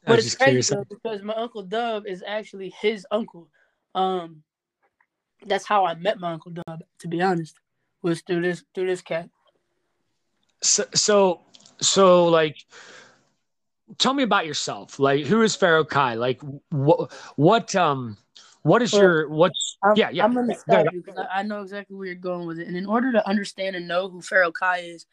I 0.05 0.09
But 0.09 0.19
it's 0.19 0.35
crazy 0.35 0.75
though, 0.75 0.85
because 0.89 1.23
my 1.23 1.35
uncle 1.35 1.63
Dub 1.63 2.07
is 2.07 2.23
actually 2.27 2.71
his 2.71 3.07
uncle. 3.11 3.49
Um, 3.95 4.43
that's 5.47 5.67
how 5.67 5.85
I 5.85 5.95
met 5.95 6.19
my 6.19 6.33
uncle 6.33 6.53
Dub. 6.53 6.83
To 7.01 7.09
be 7.09 7.23
honest, 7.23 7.57
was 8.03 8.23
through 8.23 8.43
this 8.43 8.65
through 8.75 8.87
this 8.87 9.03
cat. 9.03 9.29
so 10.63 10.85
so 10.95 11.41
so 11.81 12.27
like 12.27 12.65
tell 13.99 14.15
me 14.15 14.23
about 14.23 14.47
yourself 14.47 14.99
like 14.99 15.27
who 15.27 15.43
is 15.43 15.55
pharoah 15.55 15.87
ky 15.87 16.15
like 16.15 16.41
what 16.71 17.13
what 17.37 17.75
um 17.75 18.17
what 18.63 18.81
is 18.81 18.93
Well, 18.93 19.03
your 19.03 19.29
what's 19.29 19.77
I'm, 19.83 19.97
yeah 19.97 20.11
yeah 20.11 20.25
I'm 20.25 20.35
gonna 20.35 20.55
stop 20.55 20.87
you 20.87 20.99
you 20.99 21.03
because 21.03 21.19
I, 21.19 21.41
I 21.41 21.43
know 21.43 21.63
exactly 21.63 21.97
where 21.97 22.07
you're 22.07 22.15
going 22.15 22.47
with 22.47 22.59
it. 22.59 22.69
And 22.69 22.77
in 22.77 22.87
order 22.87 23.13
to 23.13 23.29
understand 23.29 23.77
and 23.77 23.89
know 23.89 24.09
who 24.09 24.21
Pharoah 24.23 24.53
Ky 24.53 24.87
is, 24.87 25.07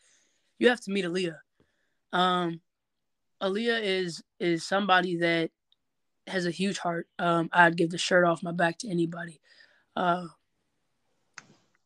you 0.60 0.70
have 0.70 0.82
to 0.82 0.92
meet 0.92 1.06
Aaliyah. 1.06 1.38
Um, 2.14 2.62
Aaliyah 3.42 3.82
is 3.82 4.24
is 4.40 4.66
somebody 4.66 5.18
that 5.18 5.52
has 6.28 6.46
a 6.46 6.52
huge 6.52 6.78
heart. 6.78 7.08
Um, 7.18 7.50
I'd 7.52 7.78
give 7.78 7.90
the 7.90 7.98
shirt 7.98 8.26
off 8.26 8.44
my 8.44 8.52
back 8.52 8.78
to 8.80 8.90
anybody. 8.90 9.42
Uh, 9.96 10.28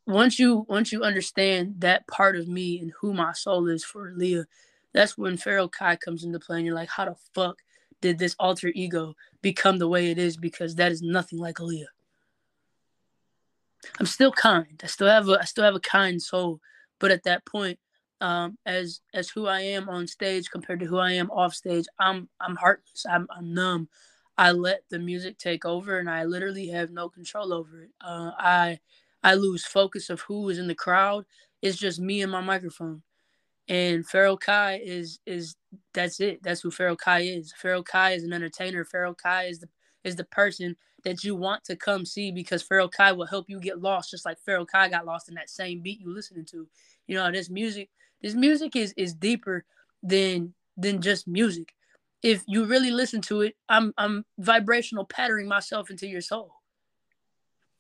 once 0.05 0.37
you 0.37 0.65
once 0.67 0.91
you 0.91 1.03
understand 1.03 1.75
that 1.79 2.07
part 2.07 2.35
of 2.35 2.47
me 2.47 2.79
and 2.79 2.91
who 2.99 3.13
my 3.13 3.33
soul 3.33 3.67
is 3.67 3.83
for 3.83 4.11
Aaliyah, 4.11 4.45
that's 4.93 5.17
when 5.17 5.37
Pharoah 5.37 5.69
Ky 5.69 5.97
comes 5.97 6.23
into 6.23 6.39
play, 6.39 6.57
and 6.57 6.65
you're 6.65 6.75
like, 6.75 6.89
how 6.89 7.05
the 7.05 7.15
fuck 7.33 7.59
did 8.01 8.19
this 8.19 8.35
alter 8.39 8.71
ego 8.75 9.15
become 9.41 9.77
the 9.77 9.87
way 9.87 10.11
it 10.11 10.17
is? 10.17 10.35
Because 10.35 10.75
that 10.75 10.91
is 10.91 11.01
nothing 11.01 11.39
like 11.39 11.55
Aaliyah. 11.55 11.85
I'm 13.99 14.05
still 14.05 14.31
kind. 14.31 14.81
I 14.83 14.87
still 14.87 15.07
have 15.07 15.29
a 15.29 15.39
I 15.39 15.45
still 15.45 15.63
have 15.63 15.75
a 15.75 15.79
kind 15.79 16.21
soul, 16.21 16.59
but 16.99 17.11
at 17.11 17.23
that 17.23 17.45
point, 17.45 17.79
um, 18.23 18.57
as 18.65 19.01
as 19.13 19.29
who 19.29 19.47
I 19.47 19.59
am 19.59 19.89
on 19.89 20.07
stage 20.07 20.49
compared 20.49 20.79
to 20.79 20.85
who 20.85 20.97
I 20.97 21.11
am 21.11 21.29
off 21.29 21.53
stage, 21.53 21.85
I'm 21.99 22.29
I'm 22.39 22.55
heartless. 22.55 23.05
I'm 23.07 23.27
I'm 23.35 23.53
numb. 23.53 23.89
I 24.37 24.51
let 24.53 24.83
the 24.89 24.97
music 24.97 25.37
take 25.37 25.65
over, 25.65 25.99
and 25.99 26.09
I 26.09 26.23
literally 26.23 26.69
have 26.69 26.89
no 26.89 27.09
control 27.09 27.53
over 27.53 27.81
it. 27.83 27.89
Uh, 28.01 28.31
I 28.39 28.79
I 29.23 29.33
lose 29.35 29.65
focus 29.65 30.09
of 30.09 30.21
who 30.21 30.47
is 30.49 30.57
in 30.57 30.67
the 30.67 30.73
crowd. 30.73 31.25
It's 31.61 31.77
just 31.77 31.99
me 31.99 32.21
and 32.21 32.31
my 32.31 32.39
microphone. 32.39 33.03
And 33.67 34.07
Pharoah 34.07 34.39
Ky 34.39 34.81
is 34.81 35.19
is 35.25 35.57
that's 35.93 36.21
it. 36.21 36.41
That's 36.43 36.61
who 36.61 36.71
Pharoah 36.71 36.97
Ky 36.97 37.27
is. 37.27 37.53
Pharoah 37.57 37.83
Ky 37.83 38.13
is 38.15 38.23
an 38.23 38.31
entertainer. 38.31 38.85
Pharoah 38.85 39.15
Ky 39.21 39.49
is 39.49 39.59
the 39.59 39.67
is 40.03 40.15
the 40.15 40.23
person 40.23 40.75
that 41.03 41.23
you 41.23 41.35
want 41.35 41.63
to 41.65 41.75
come 41.75 42.05
see 42.05 42.31
because 42.31 42.63
Pharoah 42.63 42.89
Ky 42.89 43.11
will 43.11 43.25
help 43.25 43.49
you 43.49 43.59
get 43.59 43.81
lost, 43.81 44.11
just 44.11 44.25
like 44.25 44.39
Pharoah 44.39 44.65
Ky 44.65 44.89
got 44.89 45.05
lost 45.05 45.29
in 45.29 45.35
that 45.35 45.49
same 45.49 45.81
beat 45.81 45.99
you 45.99 46.13
listening 46.13 46.45
to. 46.45 46.67
You 47.07 47.15
know, 47.15 47.31
this 47.31 47.49
music, 47.49 47.89
this 48.21 48.33
music 48.33 48.75
is 48.75 48.93
is 48.97 49.13
deeper 49.13 49.65
than 50.01 50.53
than 50.77 51.01
just 51.01 51.27
music. 51.27 51.73
If 52.21 52.43
you 52.47 52.65
really 52.65 52.91
listen 52.91 53.21
to 53.23 53.41
it, 53.41 53.55
I'm 53.67 53.93
I'm 53.97 54.25
vibrational 54.37 55.05
patterning 55.05 55.47
myself 55.47 55.89
into 55.89 56.07
your 56.07 56.21
soul. 56.21 56.53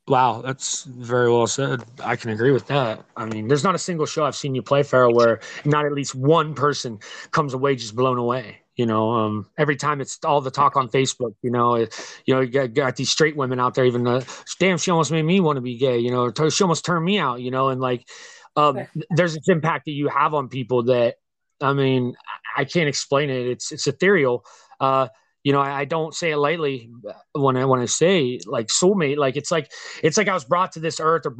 Wow, 0.05 0.41
that's 0.41 0.83
very 0.83 1.31
well 1.31 1.47
said. 1.47 1.81
I 2.03 2.17
can 2.17 2.31
agree 2.31 2.51
with 2.51 2.67
that. 2.67 3.05
I 3.15 3.25
mean, 3.25 3.47
there's 3.47 3.63
not 3.63 3.73
a 3.73 3.79
single 3.79 4.05
show 4.05 4.25
I've 4.25 4.35
seen 4.35 4.53
you 4.53 4.61
play, 4.61 4.83
Pharoah, 4.83 5.13
where 5.13 5.39
not 5.63 5.85
at 5.85 5.93
least 5.93 6.13
one 6.13 6.55
person 6.55 6.99
comes 7.31 7.53
away 7.53 7.77
just 7.77 7.95
blown 7.95 8.17
away. 8.17 8.62
You 8.75 8.87
know, 8.87 9.11
um, 9.11 9.49
every 9.57 9.75
time 9.75 10.01
it's 10.01 10.17
all 10.25 10.41
the 10.41 10.49
talk 10.49 10.75
on 10.75 10.89
Facebook. 10.89 11.35
You 11.41 11.51
know, 11.51 11.75
it, 11.75 12.21
you 12.25 12.33
know, 12.33 12.41
you 12.41 12.49
got, 12.49 12.73
got, 12.73 12.95
these 12.95 13.09
straight 13.09 13.35
women 13.35 13.59
out 13.59 13.75
there. 13.75 13.85
Even 13.85 14.03
the 14.03 14.27
damn, 14.59 14.77
she 14.77 14.89
almost 14.89 15.11
made 15.11 15.23
me 15.23 15.39
want 15.39 15.57
to 15.57 15.61
be 15.61 15.77
gay. 15.77 15.99
You 15.99 16.11
know, 16.11 16.49
she 16.49 16.63
almost 16.63 16.85
turned 16.85 17.05
me 17.05 17.19
out. 17.19 17.41
You 17.41 17.51
know, 17.51 17.69
and 17.69 17.79
like, 17.79 18.07
um, 18.55 18.79
there's 19.11 19.35
this 19.35 19.47
impact 19.47 19.85
that 19.85 19.91
you 19.91 20.07
have 20.07 20.33
on 20.33 20.49
people 20.49 20.83
that, 20.83 21.15
I 21.61 21.73
mean, 21.73 22.15
I 22.55 22.65
can't 22.65 22.87
explain 22.87 23.29
it. 23.29 23.47
It's 23.47 23.71
it's 23.71 23.85
ethereal. 23.85 24.43
Uh, 24.79 25.07
you 25.43 25.51
know, 25.51 25.59
I, 25.59 25.81
I, 25.81 25.85
don't 25.85 26.15
say 26.15 26.31
it 26.31 26.37
lightly 26.37 26.89
when 27.33 27.57
I 27.57 27.65
when 27.65 27.81
I 27.81 27.85
say 27.85 28.39
like 28.45 28.67
soulmate. 28.67 29.17
Like 29.17 29.35
it's 29.35 29.51
like 29.51 29.71
it's 30.01 30.17
like 30.17 30.29
I 30.29 30.33
was 30.33 30.45
brought 30.45 30.71
to 30.73 30.79
this 30.79 30.99
earth 30.99 31.25
or 31.25 31.35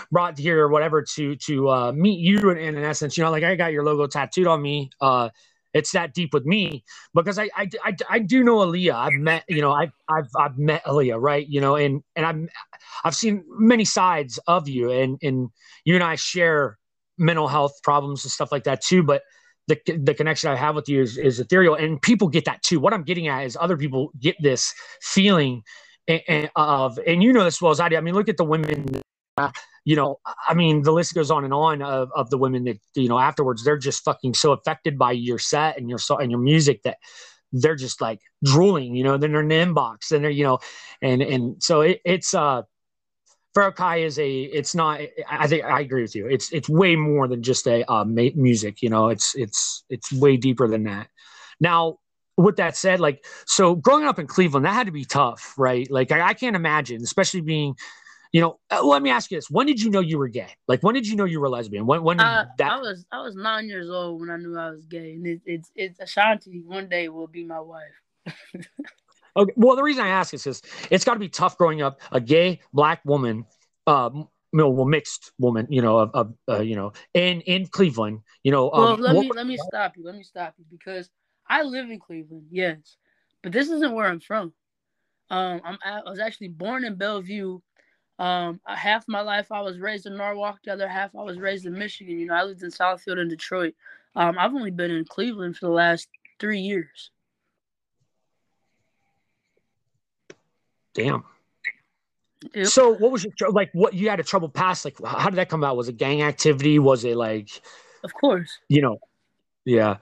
brought 0.12 0.38
here 0.38 0.60
or 0.64 0.68
whatever 0.68 1.02
to 1.02 1.36
to 1.36 1.68
uh, 1.68 1.92
meet 1.92 2.20
you 2.20 2.50
in, 2.50 2.58
in, 2.58 2.78
essence. 2.78 3.18
You 3.18 3.24
know, 3.24 3.30
like 3.30 3.44
I 3.44 3.56
got 3.56 3.72
your 3.72 3.84
logo 3.84 4.06
tattooed 4.06 4.46
on 4.46 4.62
me. 4.62 4.90
Uh, 5.00 5.30
it's 5.78 5.92
that 5.92 6.14
deep 6.14 6.34
with 6.34 6.46
me 6.46 6.84
because 7.14 7.38
I, 7.38 7.50
I, 7.56 7.68
I, 7.84 7.96
I 8.10 8.18
do 8.20 8.44
know 8.44 8.58
Aaliyah. 8.58 8.94
I've 8.94 9.12
met 9.20 9.44
you 9.48 9.62
know 9.62 9.72
I've 9.72 9.92
I've 10.08 10.28
I've 10.38 10.58
met 10.58 10.84
Aaliyah, 10.84 11.20
right? 11.20 11.48
You 11.48 11.60
know, 11.62 11.76
and 11.76 12.02
and 12.16 12.26
I've 12.26 12.48
I've 13.04 13.14
seen 13.14 13.44
many 13.48 13.84
sides 13.86 14.38
of 14.46 14.68
you, 14.68 14.90
and 14.90 15.18
and 15.22 15.50
you 15.84 15.94
and 15.94 16.04
I 16.04 16.16
share 16.16 16.78
mental 17.18 17.48
health 17.48 17.80
problems 17.82 18.24
and 18.24 18.32
stuff 18.32 18.52
like 18.52 18.64
that 18.64 18.82
too. 18.82 19.02
But 19.02 19.22
the, 19.68 19.78
the 19.86 20.14
connection 20.14 20.50
I 20.50 20.56
have 20.56 20.74
with 20.74 20.88
you 20.88 21.02
is, 21.02 21.18
is 21.18 21.40
ethereal, 21.40 21.74
and 21.74 22.00
people 22.02 22.28
get 22.28 22.46
that 22.46 22.62
too. 22.62 22.80
What 22.80 22.94
I'm 22.94 23.04
getting 23.04 23.28
at 23.28 23.44
is 23.44 23.56
other 23.60 23.76
people 23.76 24.12
get 24.20 24.36
this 24.42 24.74
feeling 25.02 25.62
and 26.08 26.50
of, 26.56 26.98
and 27.06 27.22
you 27.22 27.32
know 27.32 27.44
this 27.44 27.60
well 27.60 27.70
as 27.70 27.80
I 27.80 27.88
do. 27.90 27.96
I 27.96 28.00
mean, 28.00 28.14
look 28.14 28.28
at 28.28 28.36
the 28.38 28.44
women. 28.44 29.02
You 29.88 29.96
know, 29.96 30.20
I 30.46 30.52
mean, 30.52 30.82
the 30.82 30.92
list 30.92 31.14
goes 31.14 31.30
on 31.30 31.44
and 31.44 31.54
on 31.54 31.80
of, 31.80 32.10
of 32.14 32.28
the 32.28 32.36
women 32.36 32.64
that 32.64 32.78
you 32.94 33.08
know 33.08 33.18
afterwards. 33.18 33.64
They're 33.64 33.78
just 33.78 34.04
fucking 34.04 34.34
so 34.34 34.52
affected 34.52 34.98
by 34.98 35.12
your 35.12 35.38
set 35.38 35.78
and 35.78 35.88
your 35.88 35.98
song 35.98 36.20
and 36.20 36.30
your 36.30 36.40
music 36.40 36.82
that 36.82 36.98
they're 37.52 37.74
just 37.74 38.02
like 38.02 38.20
drooling. 38.44 38.94
You 38.94 39.04
know, 39.04 39.16
then 39.16 39.32
they're 39.32 39.40
in 39.40 39.48
the 39.48 39.54
inbox, 39.54 40.12
and 40.12 40.22
they're 40.22 40.30
you 40.30 40.44
know, 40.44 40.58
and 41.00 41.22
and 41.22 41.62
so 41.62 41.80
it, 41.80 42.02
it's 42.04 42.34
uh 42.34 42.64
Pharoah 43.54 43.72
Ky 43.72 44.02
is 44.04 44.18
a. 44.18 44.42
It's 44.42 44.74
not. 44.74 45.00
I 45.28 45.46
think 45.46 45.64
I 45.64 45.80
agree 45.80 46.02
with 46.02 46.14
you. 46.14 46.26
It's 46.26 46.52
it's 46.52 46.68
way 46.68 46.94
more 46.94 47.26
than 47.26 47.42
just 47.42 47.66
a 47.66 47.90
uh, 47.90 48.04
music. 48.04 48.82
You 48.82 48.90
know, 48.90 49.08
it's 49.08 49.34
it's 49.36 49.84
it's 49.88 50.12
way 50.12 50.36
deeper 50.36 50.68
than 50.68 50.84
that. 50.84 51.08
Now, 51.60 51.98
with 52.36 52.56
that 52.56 52.76
said, 52.76 53.00
like 53.00 53.24
so, 53.46 53.74
growing 53.74 54.04
up 54.04 54.18
in 54.18 54.26
Cleveland, 54.26 54.66
that 54.66 54.74
had 54.74 54.86
to 54.86 54.92
be 54.92 55.06
tough, 55.06 55.54
right? 55.56 55.90
Like 55.90 56.12
I, 56.12 56.28
I 56.28 56.34
can't 56.34 56.56
imagine, 56.56 57.02
especially 57.02 57.40
being. 57.40 57.74
You 58.32 58.42
know, 58.42 58.60
uh, 58.70 58.84
let 58.84 59.02
me 59.02 59.10
ask 59.10 59.30
you 59.30 59.38
this: 59.38 59.50
When 59.50 59.66
did 59.66 59.80
you 59.80 59.90
know 59.90 60.00
you 60.00 60.18
were 60.18 60.28
gay? 60.28 60.48
Like, 60.66 60.82
when 60.82 60.94
did 60.94 61.06
you 61.06 61.16
know 61.16 61.24
you 61.24 61.40
were 61.40 61.48
lesbian? 61.48 61.86
When? 61.86 62.02
When 62.02 62.18
did 62.18 62.26
uh, 62.26 62.44
that? 62.58 62.72
I 62.72 62.80
was 62.80 63.06
I 63.10 63.22
was 63.22 63.34
nine 63.36 63.68
years 63.68 63.88
old 63.88 64.20
when 64.20 64.30
I 64.30 64.36
knew 64.36 64.56
I 64.58 64.70
was 64.70 64.84
gay, 64.86 65.14
and 65.14 65.26
it, 65.26 65.40
it's 65.46 65.70
it's 65.74 66.00
Ashanti. 66.00 66.62
One 66.64 66.88
day 66.88 67.08
will 67.08 67.26
be 67.26 67.44
my 67.44 67.60
wife. 67.60 67.84
Okay. 69.38 69.52
Well, 69.56 69.76
the 69.76 69.82
reason 69.82 70.04
I 70.04 70.08
ask 70.08 70.34
is 70.34 70.42
because 70.42 70.62
it's 70.90 71.04
got 71.04 71.14
to 71.14 71.20
be 71.20 71.28
tough 71.28 71.56
growing 71.56 71.80
up 71.80 72.00
a 72.10 72.20
gay 72.20 72.60
black 72.72 73.00
woman, 73.04 73.46
uh, 73.86 74.10
well, 74.52 74.84
mixed 74.84 75.32
woman, 75.38 75.68
you 75.70 75.80
know, 75.80 75.98
of, 75.98 76.10
of 76.12 76.34
uh, 76.48 76.60
you 76.60 76.74
know, 76.74 76.92
in 77.14 77.40
in 77.42 77.66
Cleveland, 77.66 78.20
you 78.42 78.50
know. 78.50 78.72
Um, 78.72 78.82
well, 78.82 78.96
let 78.96 79.16
me 79.16 79.30
let 79.32 79.46
me 79.46 79.56
stop 79.56 79.96
you. 79.96 80.04
Let 80.04 80.16
me 80.16 80.24
stop 80.24 80.54
you 80.58 80.64
because 80.70 81.08
I 81.48 81.62
live 81.62 81.88
in 81.88 82.00
Cleveland, 82.00 82.46
yes, 82.50 82.96
but 83.42 83.52
this 83.52 83.70
isn't 83.70 83.92
where 83.92 84.06
I'm 84.06 84.20
from. 84.20 84.52
Um, 85.30 85.60
I'm 85.64 85.78
I 85.84 86.00
was 86.10 86.18
actually 86.18 86.48
born 86.48 86.84
in 86.84 86.96
Bellevue. 86.96 87.60
Um, 88.18 88.60
half 88.66 89.06
my 89.06 89.20
life 89.20 89.52
I 89.52 89.60
was 89.60 89.78
raised 89.78 90.06
in 90.06 90.16
Norwalk, 90.16 90.58
the 90.64 90.72
other 90.72 90.88
half 90.88 91.14
I 91.14 91.22
was 91.22 91.38
raised 91.38 91.66
in 91.66 91.78
Michigan. 91.78 92.18
You 92.18 92.26
know, 92.26 92.34
I 92.34 92.42
lived 92.42 92.62
in 92.62 92.70
Southfield 92.70 93.18
and 93.18 93.30
Detroit. 93.30 93.74
Um, 94.16 94.36
I've 94.38 94.54
only 94.54 94.72
been 94.72 94.90
in 94.90 95.04
Cleveland 95.04 95.56
for 95.56 95.66
the 95.66 95.72
last 95.72 96.08
three 96.40 96.60
years. 96.60 97.10
Damn. 100.94 101.22
Yep. 102.54 102.66
So 102.66 102.94
what 102.94 103.10
was 103.10 103.24
your 103.24 103.50
like? 103.50 103.70
What 103.72 103.94
you 103.94 104.08
had 104.08 104.20
a 104.20 104.24
trouble 104.24 104.48
past? 104.48 104.84
Like, 104.84 104.96
how 105.04 105.28
did 105.28 105.36
that 105.36 105.48
come 105.48 105.64
out? 105.64 105.76
Was 105.76 105.88
it 105.88 105.96
gang 105.96 106.22
activity? 106.22 106.78
Was 106.78 107.04
it 107.04 107.16
like? 107.16 107.50
Of 108.04 108.14
course. 108.14 108.58
You 108.68 108.82
know, 108.82 108.98
yeah. 109.64 109.96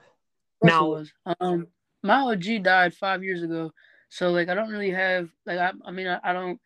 Now, 0.63 1.03
um, 1.39 1.67
my 2.03 2.21
OG 2.21 2.63
died 2.63 2.93
five 2.93 3.23
years 3.23 3.43
ago, 3.43 3.71
so 4.09 4.31
like 4.31 4.49
I 4.49 4.55
don't 4.55 4.69
really 4.69 4.91
have 4.91 5.29
like 5.45 5.59
I, 5.59 5.71
I 5.85 5.91
mean 5.91 6.07
I, 6.07 6.19
I 6.23 6.33
don't. 6.33 6.59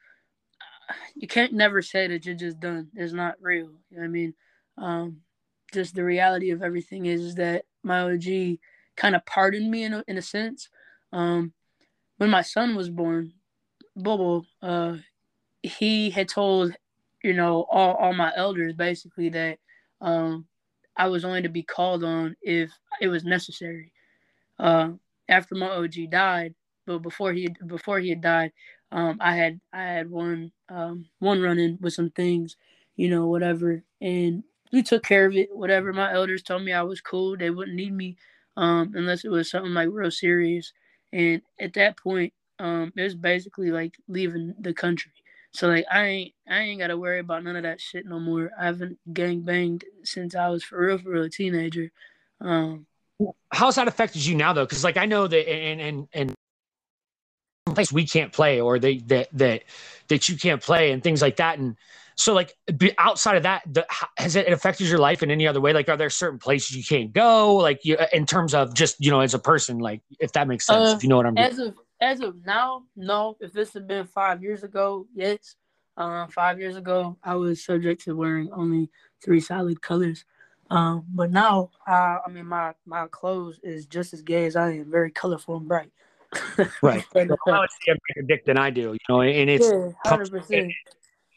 You 1.16 1.28
can't 1.28 1.54
never 1.54 1.82
say 1.82 2.08
that 2.08 2.26
you're 2.26 2.36
just 2.36 2.60
done. 2.60 2.90
It's 2.96 3.14
not 3.14 3.36
real. 3.42 3.72
You 3.90 3.98
know 3.98 4.04
I 4.04 4.08
mean? 4.08 4.34
Um, 4.78 5.22
just 5.74 5.96
the 5.96 6.04
reality 6.04 6.52
of 6.52 6.62
everything 6.62 7.06
is, 7.06 7.22
is 7.22 7.36
that 7.36 7.66
my 7.84 8.02
OG 8.02 8.60
kind 8.96 9.16
of 9.16 9.26
pardoned 9.26 9.70
me 9.70 9.84
in 9.84 9.94
a, 9.94 10.04
in 10.08 10.18
a 10.18 10.22
sense. 10.22 10.70
Um, 11.14 11.54
when 12.18 12.30
my 12.30 12.42
son 12.42 12.76
was 12.76 12.90
born, 12.90 13.34
Bobo, 13.96 14.46
uh, 14.62 14.98
he 15.64 16.10
had 16.10 16.30
told, 16.30 16.76
you 17.24 17.34
know, 17.34 17.66
all, 17.70 17.96
all 17.96 18.14
my 18.14 18.32
elders 18.36 18.74
basically 18.74 19.30
that 19.30 19.60
um, 20.02 20.46
I 20.96 21.08
was 21.08 21.26
only 21.26 21.42
to 21.42 21.50
be 21.50 21.64
called 21.64 22.04
on 22.04 22.36
if 22.42 22.72
it 23.00 23.08
was 23.08 23.24
necessary. 23.24 23.92
Uh, 24.60 24.92
after 25.30 25.56
my 25.56 25.70
OG 25.70 26.10
died, 26.10 26.54
but 26.86 27.00
before 27.00 27.32
he 27.34 27.48
before 27.66 28.00
he 28.00 28.10
had 28.10 28.22
died, 28.22 28.52
um, 28.92 29.18
I 29.20 29.36
had 29.36 29.60
I 29.74 29.84
had 29.84 30.10
one 30.10 30.52
um, 30.70 31.06
one 31.20 31.42
run 31.42 31.60
in 31.60 31.78
with 31.82 31.94
some 31.94 32.10
things, 32.10 32.58
you 32.96 33.10
know, 33.10 33.28
whatever, 33.28 33.84
and 34.02 34.44
we 34.72 34.84
took 34.84 35.04
care 35.04 35.26
of 35.26 35.36
it. 35.36 35.56
Whatever 35.56 35.94
my 35.94 36.14
elders 36.14 36.44
told 36.44 36.64
me 36.64 36.74
I 36.74 36.84
was 36.84 37.02
cool, 37.02 37.38
they 37.38 37.50
wouldn't 37.50 37.76
need 37.76 37.94
me 37.94 38.18
um, 38.58 38.94
unless 38.96 39.24
it 39.24 39.32
was 39.32 39.50
something 39.50 39.74
like 39.74 39.90
real 39.92 40.12
serious. 40.12 40.74
And 41.14 41.42
at 41.60 41.74
that 41.74 41.98
point, 41.98 42.34
um, 42.60 42.92
it 42.96 43.02
was 43.02 43.16
basically 43.16 43.72
like 43.72 43.96
leaving 44.08 44.56
the 44.60 44.74
country. 44.74 45.12
So 45.54 45.68
like 45.68 45.86
I 45.92 46.06
ain't 46.06 46.34
I 46.50 46.60
ain't 46.60 46.80
gotta 46.80 46.98
worry 46.98 47.20
about 47.20 47.44
none 47.44 47.56
of 47.56 47.64
that 47.64 47.82
shit 47.82 48.06
no 48.06 48.20
more. 48.20 48.52
I 48.60 48.66
haven't 48.66 49.00
gang 49.14 49.42
banged 49.42 49.84
since 50.04 50.36
I 50.36 50.50
was 50.50 50.64
for 50.64 50.80
real 50.80 50.98
for 50.98 51.12
real 51.12 51.24
a 51.24 51.30
teenager. 51.30 51.92
Um, 52.40 52.88
How's 53.54 53.76
that 53.76 53.88
affected 53.88 54.26
you 54.26 54.36
now 54.36 54.54
though? 54.54 54.66
Because 54.66 54.84
like 54.84 54.98
I 54.98 55.06
know 55.06 55.28
that 55.28 55.50
and 55.50 55.82
and 55.82 56.08
and 56.14 56.36
place 57.76 57.92
we 57.92 58.06
can't 58.06 58.32
play 58.34 58.60
or 58.62 58.80
they 58.80 58.98
that 58.98 59.28
that 59.34 59.64
that 60.08 60.30
you 60.30 60.38
can't 60.38 60.62
play 60.62 60.92
and 60.92 61.04
things 61.04 61.22
like 61.22 61.38
that 61.38 61.60
and 61.60 61.76
so 62.16 62.34
like 62.34 62.54
outside 62.98 63.38
of 63.38 63.44
that 63.44 63.62
the, 63.72 63.86
has 64.18 64.36
it 64.36 64.52
affected 64.52 64.88
your 64.88 65.00
life 65.00 65.24
in 65.24 65.32
any 65.32 65.48
other 65.48 65.62
way 65.62 65.74
like 65.74 65.90
are 65.90 65.98
there 65.98 66.10
certain 66.10 66.40
places 66.40 66.76
you 66.76 66.84
can't 66.84 67.14
go 67.14 67.56
like 67.56 67.84
you 67.84 67.98
in 68.12 68.26
terms 68.26 68.54
of 68.54 68.74
just 68.74 68.96
you 69.00 69.10
know 69.10 69.22
as 69.22 69.34
a 69.34 69.40
person 69.40 69.80
like 69.80 70.02
if 70.20 70.32
that 70.34 70.48
makes 70.48 70.66
sense 70.66 70.90
uh, 70.90 70.96
if 70.96 71.04
you 71.04 71.10
know 71.10 71.18
what 71.18 71.26
i'm 71.26 71.38
as 71.38 71.58
of 71.60 71.76
as 72.02 72.20
of 72.22 72.44
now, 72.46 72.84
no. 72.96 73.38
If 73.40 73.54
this 73.54 73.74
had 73.74 73.88
been 73.88 74.08
five 74.08 74.42
years 74.42 74.64
ago, 74.64 75.08
yes. 75.14 75.56
Um, 75.98 76.30
five 76.30 76.60
years 76.60 76.76
ago, 76.76 77.18
I 77.24 77.36
was 77.36 77.64
subject 77.64 78.04
to 78.06 78.16
wearing 78.16 78.50
only 78.52 78.90
three 79.24 79.40
solid 79.40 79.82
colors. 79.82 80.26
Um, 80.72 81.06
but 81.14 81.32
now, 81.32 81.70
uh, 81.88 82.18
I 82.26 82.30
mean, 82.30 82.48
my 82.48 82.74
my 82.86 83.08
clothes 83.08 83.60
is 83.62 83.86
just 83.86 84.14
as 84.14 84.22
gay 84.22 84.46
as 84.46 84.56
I 84.56 84.72
am, 84.72 84.90
very 84.90 85.12
colorful 85.12 85.58
and 85.58 85.68
bright. 85.68 85.92
Right. 86.82 87.06
and, 87.16 87.32
I 87.48 87.68
see 87.68 87.92
a 87.92 87.96
bigger 88.08 88.28
dick 88.28 88.46
than 88.46 88.58
I 88.58 88.70
do, 88.70 88.94
you 88.94 88.98
know, 89.10 89.22
and 89.22 89.50
it's 89.50 89.70
yeah, 89.70 89.92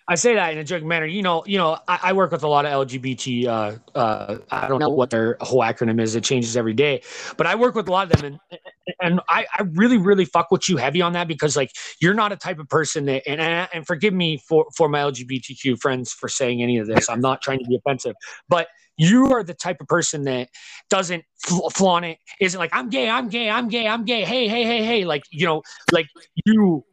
I 0.07 0.17
say 0.17 0.35
that 0.35 0.53
in 0.53 0.59
a 0.59 0.65
joking 0.65 0.87
manner. 0.87 1.07
You 1.07 1.23
know, 1.23 1.45
you 1.47 1.57
know, 1.57 1.79
I, 1.89 1.99
I 2.03 2.13
work 2.13 2.31
with 2.31 2.43
a 2.43 2.49
lot 2.49 2.67
of 2.67 2.87
LGBT. 2.87 3.47
Uh, 3.47 3.99
uh, 3.99 4.39
I 4.51 4.69
don't 4.69 4.79
know 4.79 4.91
what 4.91 5.09
their 5.09 5.39
whole 5.41 5.61
acronym 5.61 6.01
is. 6.01 6.15
It 6.15 6.25
changes 6.25 6.57
every 6.57 6.75
day, 6.75 7.03
but 7.39 7.47
I 7.47 7.55
work 7.55 7.75
with 7.75 7.89
a 7.89 7.91
lot 7.91 8.11
of 8.13 8.21
them, 8.21 8.39
and 8.51 8.61
and 9.01 9.21
I, 9.31 9.47
I 9.57 9.63
really, 9.73 9.97
really 9.97 10.27
fuck 10.27 10.51
with 10.51 10.69
you 10.69 10.77
heavy 10.77 11.01
on 11.01 11.15
that 11.15 11.27
because 11.27 11.57
like 11.57 11.71
you're 12.01 12.15
not 12.15 12.33
a 12.33 12.37
type 12.37 12.59
of 12.59 12.69
person 12.69 13.07
that, 13.07 13.23
and 13.27 13.41
and 13.41 13.87
forgive 13.87 14.13
me 14.13 14.37
for 14.37 14.67
for 14.77 14.91
my 14.91 14.99
LGBTQ 15.01 15.79
friends 15.81 16.13
for 16.13 16.29
saying 16.29 16.63
any 16.63 16.77
of 16.77 16.87
this. 16.87 17.09
I'm 17.09 17.21
not 17.21 17.41
trying 17.41 17.61
to 17.61 17.65
be 17.65 17.77
offensive, 17.77 18.15
but 18.47 18.69
you 18.97 19.33
are 19.33 19.43
the 19.43 19.55
type 19.55 19.81
of 19.81 19.89
person 19.89 20.25
that 20.25 20.51
doesn't 20.91 21.25
flaunt 21.73 22.05
it. 22.05 22.19
Isn't 22.41 22.59
like 22.59 22.71
I'm 22.75 22.91
gay, 22.91 23.09
I'm 23.09 23.29
gay, 23.31 23.49
I'm 23.49 23.69
gay, 23.69 23.89
I'm 23.89 24.05
gay. 24.05 24.25
Hey, 24.25 24.49
hey, 24.49 24.65
hey, 24.65 24.85
hey. 24.85 25.05
Like 25.07 25.23
you 25.31 25.47
know, 25.47 25.63
like 25.91 26.07
you 26.45 26.85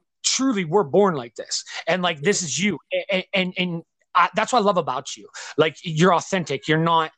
truly 0.41 0.65
were 0.65 0.83
born 0.83 1.15
like 1.15 1.35
this 1.35 1.63
and 1.87 2.01
like 2.01 2.21
this 2.21 2.41
is 2.41 2.63
you 2.63 2.79
and 3.11 3.23
and, 3.33 3.53
and 3.57 3.83
I, 4.15 4.29
that's 4.35 4.51
what 4.51 4.59
I 4.59 4.63
love 4.63 4.77
about 4.77 5.15
you. 5.15 5.29
Like 5.57 5.77
you're 5.83 6.13
authentic. 6.13 6.67
You're 6.67 6.77
not 6.77 7.11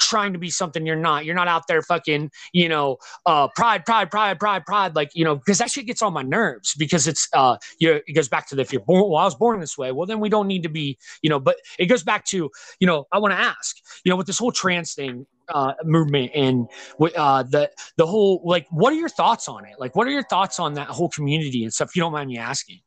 trying 0.00 0.32
to 0.32 0.38
be 0.38 0.50
something 0.50 0.86
you're 0.86 0.96
not. 0.96 1.24
You're 1.24 1.34
not 1.34 1.46
out 1.46 1.66
there 1.68 1.82
fucking, 1.82 2.30
you 2.52 2.68
know, 2.68 2.96
uh, 3.26 3.48
pride, 3.54 3.84
pride, 3.84 4.10
pride, 4.10 4.40
pride, 4.40 4.64
pride. 4.64 4.96
Like, 4.96 5.10
you 5.14 5.24
know, 5.24 5.36
because 5.36 5.58
that 5.58 5.70
shit 5.70 5.86
gets 5.86 6.02
on 6.02 6.12
my 6.12 6.22
nerves 6.22 6.74
because 6.74 7.06
it's, 7.06 7.28
uh, 7.34 7.56
you 7.78 8.00
it 8.06 8.14
goes 8.14 8.28
back 8.28 8.48
to 8.48 8.56
the, 8.56 8.62
if 8.62 8.72
you're 8.72 8.82
born, 8.82 9.10
well, 9.10 9.20
I 9.20 9.24
was 9.24 9.34
born 9.34 9.60
this 9.60 9.76
way. 9.76 9.92
Well, 9.92 10.06
then 10.06 10.18
we 10.18 10.28
don't 10.28 10.48
need 10.48 10.62
to 10.62 10.68
be, 10.70 10.98
you 11.22 11.30
know, 11.30 11.38
but 11.38 11.56
it 11.78 11.86
goes 11.86 12.02
back 12.02 12.24
to, 12.26 12.50
you 12.80 12.86
know, 12.86 13.06
I 13.12 13.18
want 13.18 13.32
to 13.32 13.38
ask, 13.38 13.76
you 14.04 14.10
know, 14.10 14.16
with 14.16 14.26
this 14.26 14.38
whole 14.38 14.52
trans 14.52 14.94
thing, 14.94 15.26
uh, 15.52 15.74
movement 15.84 16.30
and 16.34 16.68
uh, 17.16 17.42
the 17.42 17.70
the 17.96 18.06
whole 18.06 18.40
like 18.44 18.66
what 18.70 18.92
are 18.92 18.96
your 18.96 19.08
thoughts 19.08 19.48
on 19.48 19.64
it 19.64 19.74
like 19.78 19.94
what 19.96 20.06
are 20.06 20.10
your 20.10 20.24
thoughts 20.24 20.58
on 20.58 20.74
that 20.74 20.88
whole 20.88 21.08
community 21.08 21.64
and 21.64 21.72
stuff 21.72 21.88
if 21.90 21.96
you 21.96 22.02
don't 22.02 22.12
mind 22.12 22.28
me 22.28 22.38
asking 22.38 22.80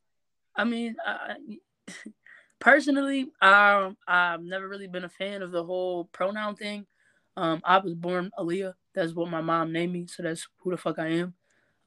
I 0.56 0.64
mean, 0.66 0.96
uh, 1.06 1.34
personally, 2.60 3.32
um, 3.42 3.98
I've 4.08 4.44
never 4.44 4.68
really 4.68 4.88
been 4.88 5.04
a 5.04 5.10
fan 5.10 5.42
of 5.42 5.52
the 5.52 5.64
whole 5.64 6.06
pronoun 6.06 6.56
thing. 6.56 6.86
Um, 7.36 7.62
I 7.64 7.80
was 7.80 7.96
born 7.96 8.32
Aaliyah. 8.38 8.76
That's 8.94 9.14
what 9.14 9.30
my 9.30 9.42
mom 9.42 9.74
named 9.74 9.94
me, 9.94 10.06
so 10.08 10.22
that's 10.22 10.48
who 10.60 10.72
the 10.72 10.78
fuck 10.78 11.00
I 11.00 11.08
am. 11.08 11.34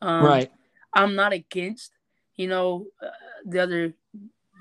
Um, 0.02 0.24
right 0.24 0.50
I'm 0.92 1.14
not 1.14 1.32
against, 1.32 1.92
you 2.36 2.48
know, 2.48 2.86
uh, 3.02 3.08
the 3.44 3.60
other 3.60 3.94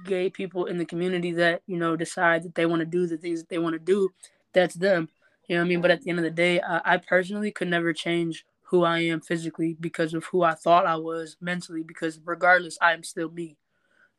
gay 0.05 0.29
people 0.29 0.65
in 0.65 0.77
the 0.77 0.85
community 0.85 1.31
that 1.31 1.61
you 1.65 1.77
know 1.77 1.95
decide 1.95 2.43
that 2.43 2.53
they 2.53 2.65
want 2.65 2.81
to 2.81 2.85
do 2.85 3.07
the 3.07 3.17
things 3.17 3.39
that 3.39 3.49
they 3.49 3.57
want 3.57 3.73
to 3.73 3.79
do. 3.79 4.09
That's 4.53 4.75
them. 4.75 5.09
You 5.47 5.55
know 5.55 5.61
what 5.61 5.65
I 5.65 5.69
mean? 5.69 5.81
But 5.81 5.91
at 5.91 6.01
the 6.01 6.09
end 6.09 6.19
of 6.19 6.23
the 6.23 6.31
day, 6.31 6.59
I, 6.61 6.93
I 6.93 6.97
personally 6.97 7.51
could 7.51 7.67
never 7.67 7.93
change 7.93 8.45
who 8.63 8.83
I 8.83 8.99
am 8.99 9.21
physically 9.21 9.77
because 9.79 10.13
of 10.13 10.25
who 10.25 10.43
I 10.43 10.53
thought 10.53 10.85
I 10.85 10.95
was 10.95 11.37
mentally. 11.39 11.83
Because 11.83 12.19
regardless, 12.23 12.77
I 12.81 12.93
am 12.93 13.03
still 13.03 13.29
me. 13.29 13.57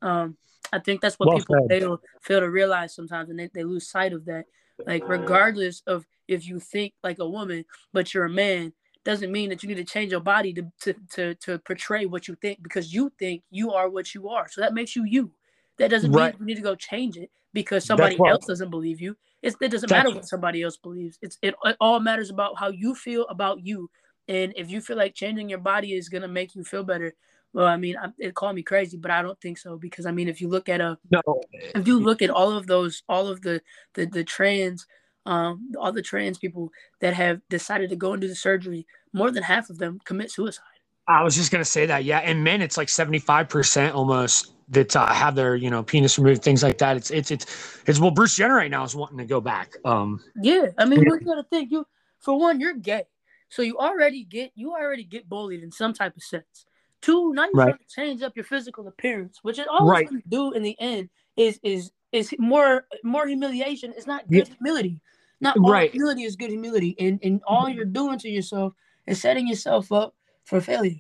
Um, 0.03 0.37
I 0.73 0.79
think 0.79 1.01
that's 1.01 1.19
what 1.19 1.29
Well 1.29 1.39
people 1.39 1.57
said. 1.69 1.81
fail 1.81 2.01
fail 2.23 2.41
to 2.41 2.51
realize 2.51 2.95
sometimes, 2.95 3.31
and 3.31 3.39
they, 3.39 3.51
they 3.53 3.65
lose 3.65 3.89
sight 3.89 4.13
of 4.13 4.25
that. 4.27 4.47
Like, 4.87 5.09
regardless 5.09 5.83
of 5.87 6.05
if 6.29 6.47
you 6.47 6.61
think 6.61 6.93
like 7.03 7.19
a 7.19 7.29
woman, 7.29 7.65
but 7.93 8.13
you're 8.13 8.27
a 8.27 8.31
man, 8.31 8.73
doesn't 9.05 9.33
mean 9.33 9.49
that 9.51 9.63
you 9.63 9.69
need 9.69 9.77
to 9.77 9.85
change 9.85 10.11
your 10.11 10.21
body 10.21 10.53
to 10.53 10.63
to 10.81 10.95
to, 11.15 11.35
to 11.37 11.59
portray 11.61 12.07
what 12.07 12.29
you 12.29 12.35
think 12.35 12.63
because 12.63 12.93
you 12.93 13.11
think 13.19 13.43
you 13.51 13.73
are 13.73 13.89
what 13.89 14.15
you 14.15 14.29
are. 14.29 14.49
So 14.49 14.61
that 14.61 14.75
makes 14.75 14.95
you 14.95 15.05
you. 15.05 15.31
That 15.79 15.91
doesn't 15.91 16.13
Right. 16.13 16.33
mean 16.35 16.41
you 16.41 16.47
need 16.55 16.57
to 16.57 16.63
go 16.63 16.75
change 16.75 17.17
it 17.17 17.31
because 17.53 17.85
somebody 17.85 18.17
else 18.27 18.47
doesn't 18.47 18.71
believe 18.71 19.01
you. 19.01 19.17
It's, 19.43 19.57
it 19.61 19.71
doesn't 19.71 19.89
That's- 19.89 20.05
matter 20.07 20.17
what 20.17 20.27
somebody 20.29 20.63
else 20.63 20.77
believes. 20.77 21.19
It's 21.23 21.39
it, 21.43 21.55
it 21.65 21.77
all 21.81 22.01
matters 22.01 22.31
about 22.31 22.59
how 22.59 22.69
you 22.71 22.95
feel 22.95 23.27
about 23.29 23.65
you. 23.65 23.91
And 24.29 24.53
if 24.57 24.71
you 24.71 24.81
feel 24.81 24.97
like 24.97 25.15
changing 25.15 25.49
your 25.49 25.59
body 25.61 25.95
is 25.95 26.09
gonna 26.09 26.29
make 26.29 26.55
you 26.55 26.65
feel 26.65 26.83
better, 26.83 27.15
well, 27.53 27.67
I 27.67 27.77
mean, 27.77 27.97
I, 27.97 28.09
it 28.19 28.35
call 28.35 28.53
me 28.53 28.63
crazy, 28.63 28.97
but 28.97 29.11
I 29.11 29.23
don't 29.23 29.41
think 29.41 29.57
so 29.59 29.77
because 29.79 30.05
I 30.07 30.11
mean, 30.11 30.29
if 30.29 30.41
you 30.41 30.49
look 30.49 30.69
at 30.69 30.81
a 30.81 30.99
no 31.11 31.23
if 31.53 31.87
you 31.87 32.01
look 32.01 32.23
at 32.23 32.31
all 32.31 32.53
of 32.53 32.67
those, 32.67 33.03
all 33.09 33.29
of 33.29 33.41
the 33.43 33.63
the, 33.95 34.07
the 34.07 34.25
trans, 34.25 34.87
um, 35.27 35.73
all 35.79 35.93
the 35.93 36.03
trans 36.03 36.39
people 36.39 36.71
that 37.01 37.15
have 37.15 37.41
decided 37.49 37.91
to 37.91 37.97
go 37.97 38.13
and 38.13 38.21
do 38.21 38.29
the 38.29 38.35
surgery, 38.35 38.87
more 39.13 39.31
than 39.31 39.43
half 39.43 39.71
of 39.71 39.79
them 39.79 40.01
commit 40.05 40.31
suicide. 40.31 40.65
I 41.09 41.23
was 41.23 41.37
just 41.37 41.53
gonna 41.53 41.65
say 41.65 41.87
that 41.87 42.05
yeah 42.05 42.19
and 42.21 42.45
men 42.45 42.63
it's 42.63 42.77
like 42.77 42.89
75% 42.89 43.95
almost 43.95 44.53
that 44.71 44.97
uh, 44.97 45.07
have 45.13 45.35
their 45.37 45.57
you 45.57 45.71
know 45.71 45.83
penis 45.83 46.19
removed 46.19 46.43
things 46.43 46.63
like 46.63 46.79
that 46.79 46.97
it's 46.97 47.11
it's 47.11 47.31
it's 47.31 47.47
it's 47.87 48.01
well 48.01 48.11
bruce 48.13 48.37
jenner 48.37 48.57
right 48.57 48.71
now 48.71 48.85
is 48.85 48.97
wanting 48.97 49.19
to 49.19 49.27
go 49.27 49.41
back 49.41 49.75
um 49.85 50.21
Yeah, 50.41 50.69
I 50.79 50.85
mean, 50.87 51.03
Yeah. 51.03 51.13
you 51.21 51.21
gotta 51.27 51.45
think 51.45 51.71
you 51.71 51.87
for 52.21 52.39
one, 52.39 52.61
you're 52.61 52.75
gay, 52.75 53.05
so 53.49 53.63
you 53.63 53.79
already 53.79 54.25
get 54.25 54.53
you 54.55 54.73
already 54.73 55.05
get 55.05 55.29
bullied 55.29 55.63
in 55.63 55.71
some 55.73 55.93
type 55.93 56.17
of 56.17 56.23
sense. 56.23 56.67
Two, 57.03 57.33
now 57.35 57.47
you're 57.47 57.55
Right. 57.55 57.77
trying 57.77 57.79
to 57.79 57.87
change 57.95 58.23
up 58.23 58.35
your 58.37 58.45
physical 58.45 58.89
appearance, 58.89 59.41
which 59.43 59.59
is 59.59 59.67
always 59.71 60.01
Right. 60.01 60.09
gonna 60.09 60.23
do 60.29 60.53
in 60.53 60.63
the 60.63 60.77
end 60.81 61.11
is 61.37 61.61
is 61.63 61.93
is 62.13 62.35
more 62.39 62.87
more 63.05 63.27
humiliation. 63.27 63.95
It's 63.97 64.07
not 64.07 64.31
good 64.33 64.49
humility. 64.49 65.01
Not 65.41 65.59
all 65.65 65.73
Right. 65.73 65.93
humility 65.93 66.25
is 66.25 66.37
good 66.37 66.51
humility, 66.51 66.97
and 66.99 67.21
and 67.23 67.43
all 67.47 67.69
you're 67.69 67.85
doing 67.85 68.19
to 68.21 68.29
yourself 68.31 68.75
is 69.07 69.21
setting 69.21 69.49
yourself 69.49 69.93
up 69.93 70.17
for 70.47 70.61
failure. 70.61 70.97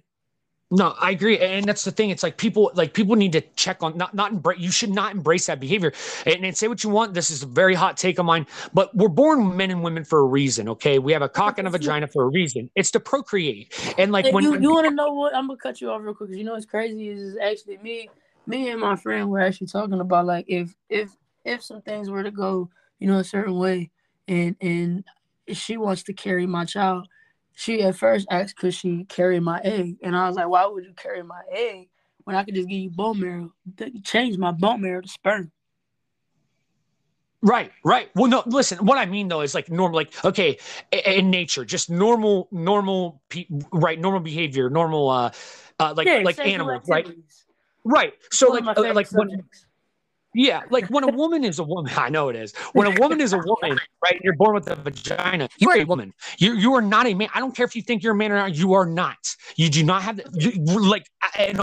No, 0.72 0.96
I 0.98 1.12
agree, 1.12 1.38
and 1.38 1.64
that's 1.64 1.84
the 1.84 1.92
thing. 1.92 2.10
It's 2.10 2.24
like 2.24 2.36
people, 2.36 2.72
like 2.74 2.92
people 2.92 3.14
need 3.14 3.30
to 3.32 3.40
check 3.54 3.84
on 3.84 3.96
not 3.96 4.14
not 4.14 4.32
embrace. 4.32 4.58
You 4.58 4.72
should 4.72 4.90
not 4.90 5.12
embrace 5.12 5.46
that 5.46 5.60
behavior, 5.60 5.92
and, 6.26 6.44
and 6.44 6.56
say 6.56 6.66
what 6.66 6.82
you 6.82 6.90
want. 6.90 7.14
This 7.14 7.30
is 7.30 7.44
a 7.44 7.46
very 7.46 7.74
hot 7.74 7.96
take 7.96 8.18
of 8.18 8.26
mine, 8.26 8.48
but 8.74 8.92
we're 8.96 9.06
born 9.06 9.56
men 9.56 9.70
and 9.70 9.84
women 9.84 10.02
for 10.02 10.18
a 10.18 10.24
reason. 10.24 10.68
Okay, 10.70 10.98
we 10.98 11.12
have 11.12 11.22
a 11.22 11.28
cock 11.28 11.60
and 11.60 11.68
a 11.68 11.70
vagina 11.70 12.08
for 12.08 12.24
a 12.24 12.28
reason. 12.28 12.68
It's 12.74 12.90
to 12.90 13.00
procreate, 13.00 13.72
and 13.96 14.10
like 14.10 14.24
Hey, 14.24 14.32
when, 14.32 14.42
you, 14.42 14.50
when 14.50 14.62
you 14.62 14.72
want 14.72 14.88
to 14.88 14.94
know 14.94 15.12
what? 15.12 15.36
I'm 15.36 15.46
gonna 15.46 15.56
cut 15.56 15.80
you 15.80 15.88
off 15.88 16.02
real 16.02 16.14
quick 16.14 16.30
because 16.30 16.38
you 16.38 16.44
know 16.44 16.54
what's 16.54 16.66
crazy 16.66 17.10
is, 17.10 17.20
is 17.20 17.36
actually 17.40 17.78
me, 17.78 18.10
me 18.48 18.68
and 18.68 18.80
my 18.80 18.96
friend 18.96 19.30
were 19.30 19.40
actually 19.40 19.68
talking 19.68 20.00
about 20.00 20.26
like 20.26 20.46
if 20.48 20.74
if 20.88 21.10
if 21.44 21.62
some 21.62 21.80
things 21.82 22.10
were 22.10 22.24
to 22.24 22.32
go, 22.32 22.70
you 22.98 23.06
know, 23.06 23.20
a 23.20 23.24
certain 23.24 23.56
way, 23.56 23.92
and 24.26 24.56
and 24.60 25.04
she 25.52 25.76
wants 25.76 26.02
to 26.02 26.12
carry 26.12 26.44
my 26.44 26.64
child, 26.64 27.06
she 27.56 27.82
at 27.82 27.96
first 27.96 28.26
asked 28.30 28.56
could 28.56 28.74
she 28.74 29.04
carry 29.04 29.40
my 29.40 29.60
egg, 29.64 29.96
and 30.02 30.14
I 30.14 30.28
was 30.28 30.36
like, 30.36 30.48
why 30.48 30.66
would 30.66 30.84
you 30.84 30.92
carry 30.94 31.22
my 31.22 31.40
egg 31.50 31.88
when 32.24 32.36
I 32.36 32.44
could 32.44 32.54
just 32.54 32.68
give 32.68 32.78
you 32.78 32.90
bone 32.90 33.18
marrow? 33.18 33.52
Change 34.04 34.36
my 34.36 34.52
bone 34.52 34.82
marrow 34.82 35.00
to 35.00 35.08
sperm. 35.08 35.50
Right, 37.40 37.72
right. 37.82 38.10
Well, 38.14 38.30
no, 38.30 38.42
listen, 38.44 38.84
what 38.84 38.98
I 38.98 39.06
mean 39.06 39.28
though 39.28 39.40
is 39.40 39.54
like 39.54 39.70
normal, 39.70 39.96
like, 39.96 40.12
okay, 40.24 40.58
in 40.92 41.30
nature, 41.30 41.64
just 41.64 41.88
normal, 41.88 42.48
normal, 42.50 43.22
right, 43.72 43.98
normal 43.98 44.20
behavior, 44.20 44.68
normal, 44.68 45.08
uh, 45.08 45.30
uh 45.80 45.94
like, 45.96 46.06
Yeah, 46.06 46.20
like 46.24 46.38
animals, 46.38 46.82
right? 46.88 47.06
activities. 47.06 47.46
Right. 47.84 48.12
So, 48.32 48.50
One 48.50 48.64
like, 48.64 48.78
uh, 48.78 48.92
like 48.92 49.10
when, 49.12 49.30
subjects. 49.30 49.65
Yeah, 50.36 50.62
like 50.70 50.86
when 50.88 51.02
a 51.02 51.08
woman 51.08 51.44
is 51.44 51.58
a 51.58 51.64
woman, 51.64 51.92
I 51.96 52.10
know 52.10 52.28
it 52.28 52.36
is. 52.36 52.54
When 52.74 52.86
a 52.86 53.00
woman 53.00 53.20
is 53.20 53.32
a 53.32 53.38
woman, 53.38 53.78
right? 54.04 54.20
You're 54.22 54.36
born 54.36 54.54
with 54.54 54.68
a 54.68 54.76
vagina. 54.76 55.48
You 55.58 55.70
are 55.70 55.78
a 55.78 55.84
woman. 55.84 56.12
You 56.38 56.54
you 56.54 56.74
are 56.74 56.82
not 56.82 57.06
a 57.06 57.14
man. 57.14 57.28
I 57.34 57.40
don't 57.40 57.56
care 57.56 57.66
if 57.66 57.74
you 57.74 57.82
think 57.82 58.02
you're 58.02 58.12
a 58.12 58.16
man 58.16 58.32
or 58.32 58.36
not. 58.36 58.54
You 58.54 58.74
are 58.74 58.86
not. 58.86 59.16
You 59.56 59.70
do 59.70 59.82
not 59.82 60.02
have 60.02 60.16
the, 60.18 60.24
you, 60.34 60.88
like 60.88 61.06
and 61.38 61.60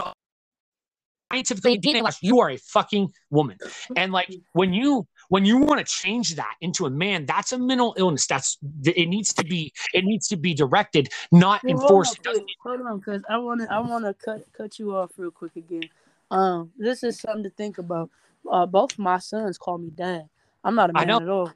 scientifically 1.31 1.79
DNA 1.79 2.03
wise, 2.03 2.17
you 2.21 2.39
are 2.39 2.49
a 2.49 2.57
fucking 2.57 3.11
woman. 3.29 3.57
And 3.95 4.11
like 4.11 4.33
when 4.53 4.73
you 4.73 5.07
when 5.29 5.45
you 5.45 5.57
want 5.57 5.79
to 5.79 5.85
change 5.85 6.35
that 6.35 6.55
into 6.61 6.85
a 6.85 6.89
man, 6.89 7.25
that's 7.25 7.51
a 7.51 7.57
mental 7.57 7.95
illness. 7.97 8.27
That's 8.27 8.57
it 8.85 9.07
needs 9.07 9.33
to 9.33 9.45
be 9.45 9.71
it 9.93 10.03
needs 10.03 10.27
to 10.29 10.37
be 10.37 10.53
directed, 10.53 11.09
not 11.31 11.63
Well, 11.63 11.73
enforced. 11.73 12.19
Hold 12.25 12.37
on, 12.37 12.45
hold 12.63 12.81
on, 12.87 12.97
because 12.99 13.23
I 13.29 13.37
want 13.37 13.61
to 13.61 13.71
I 13.71 13.79
want 13.79 14.05
to 14.05 14.13
cut 14.13 14.45
cut 14.53 14.79
you 14.79 14.95
off 14.95 15.11
real 15.17 15.31
quick 15.31 15.55
again. 15.55 15.89
Um, 16.31 16.71
this 16.77 17.03
is 17.03 17.19
something 17.19 17.43
to 17.43 17.49
think 17.51 17.77
about. 17.77 18.09
Uh, 18.49 18.65
both 18.65 18.97
my 18.99 19.19
sons 19.19 19.57
call 19.57 19.77
me 19.77 19.89
dad. 19.89 20.27
I'm 20.63 20.75
not 20.75 20.89
a 20.89 20.93
man 20.93 21.09
at 21.09 21.29
all. 21.29 21.51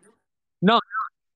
No. 0.62 0.80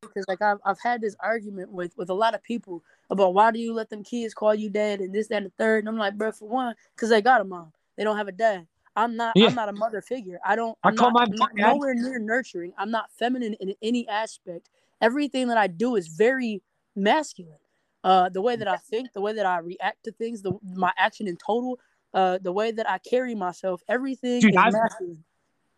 because 0.02 0.26
like 0.28 0.42
I've 0.42 0.58
I've 0.66 0.80
had 0.80 1.02
this 1.02 1.16
argument 1.20 1.72
with 1.72 1.96
with 1.98 2.10
a 2.10 2.14
lot 2.14 2.34
of 2.34 2.42
people 2.44 2.84
about 3.10 3.34
why 3.34 3.52
do 3.52 3.60
you 3.60 3.74
let 3.74 3.90
them 3.90 4.04
kids 4.04 4.34
call 4.34 4.56
you 4.56 4.70
dad 4.70 5.00
and 5.00 5.14
this 5.14 5.28
that 5.28 5.38
and 5.38 5.46
the 5.48 5.52
third. 5.58 5.80
And 5.84 5.90
I'm 5.90 5.98
like, 5.98 6.18
bro, 6.18 6.32
for 6.32 6.48
one, 6.48 6.76
because 6.96 7.10
they 7.10 7.22
got 7.22 7.42
a 7.42 7.44
mom, 7.44 7.72
they 7.98 8.04
don't 8.04 8.18
have 8.18 8.28
a 8.28 8.32
dad. 8.32 8.68
I'm 8.96 9.16
not. 9.16 9.34
Yeah. 9.36 9.48
I'm 9.48 9.56
not 9.56 9.70
a 9.70 9.74
mother 9.74 10.02
figure. 10.02 10.40
I 10.44 10.56
don't. 10.56 10.78
I 10.84 10.90
I'm 10.90 10.98
call 10.98 11.12
not, 11.12 11.30
my 11.38 11.48
nowhere 11.56 11.94
near 11.94 12.20
nurturing. 12.20 12.74
I'm 12.78 12.92
not 12.92 13.10
feminine 13.12 13.54
in 13.56 13.74
any 13.82 14.08
aspect. 14.10 14.70
Everything 15.02 15.48
that 15.48 15.58
I 15.58 15.68
do 15.68 15.96
is 15.96 16.08
very 16.08 16.62
masculine. 16.96 17.56
Uh, 18.04 18.30
the 18.30 18.42
way 18.42 18.56
that 18.56 18.68
I 18.68 18.78
think, 18.78 19.14
the 19.14 19.22
way 19.22 19.34
that 19.34 19.46
I 19.46 19.60
react 19.60 20.04
to 20.06 20.12
things, 20.12 20.42
the 20.42 20.58
my 20.76 20.92
action 20.98 21.28
in 21.28 21.38
total, 21.38 21.80
uh, 22.14 22.40
the 22.42 22.52
way 22.52 22.72
that 22.72 22.90
I 22.90 22.98
carry 22.98 23.36
myself, 23.36 23.82
everything 23.88 24.42
Dude, 24.42 24.52
is 24.52 24.58
I've- 24.58 24.72
masculine. 24.74 25.24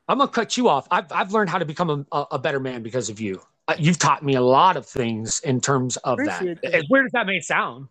I'm 0.08 0.18
gonna 0.18 0.30
cut 0.30 0.58
you 0.58 0.68
off. 0.68 0.88
I've 0.92 1.12
I've 1.12 1.32
learned 1.32 1.50
how 1.50 1.58
to 1.58 1.66
become 1.66 2.06
a, 2.12 2.26
a, 2.32 2.40
better 2.40 2.60
man 2.60 2.84
because 2.84 3.10
of 3.10 3.20
you. 3.20 3.42
Uh, 3.68 3.76
you've 3.78 4.00
taught 4.00 4.24
me 4.24 4.36
a 4.36 4.42
lot 4.42 4.76
of 4.76 4.86
things 4.86 5.40
in 5.42 5.62
terms 5.62 5.96
of 5.98 6.18
that. 6.26 6.42
Appreciate 6.42 6.62
that. 6.62 6.86
Weird 6.90 7.06
as 7.06 7.12
that 7.14 7.26
may 7.26 7.40
sound. 7.40 7.88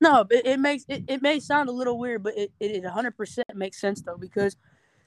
No, 0.00 0.24
but 0.24 0.44
it 0.44 0.58
makes 0.58 0.84
it, 0.88 1.04
it 1.06 1.22
may 1.22 1.38
sound 1.38 1.68
a 1.68 1.72
little 1.72 1.98
weird, 1.98 2.22
but 2.22 2.36
it 2.36 2.52
it 2.58 2.82
100% 2.82 3.42
makes 3.54 3.80
sense 3.80 4.02
though 4.02 4.16
because 4.18 4.56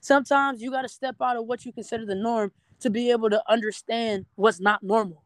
sometimes 0.00 0.62
you 0.62 0.70
got 0.70 0.82
to 0.82 0.88
step 0.88 1.16
out 1.20 1.36
of 1.36 1.44
what 1.46 1.64
you 1.64 1.72
consider 1.72 2.06
the 2.06 2.14
norm 2.14 2.52
to 2.80 2.90
be 2.90 3.10
able 3.10 3.28
to 3.30 3.42
understand 3.48 4.24
what's 4.36 4.60
not 4.60 4.82
normal. 4.82 5.22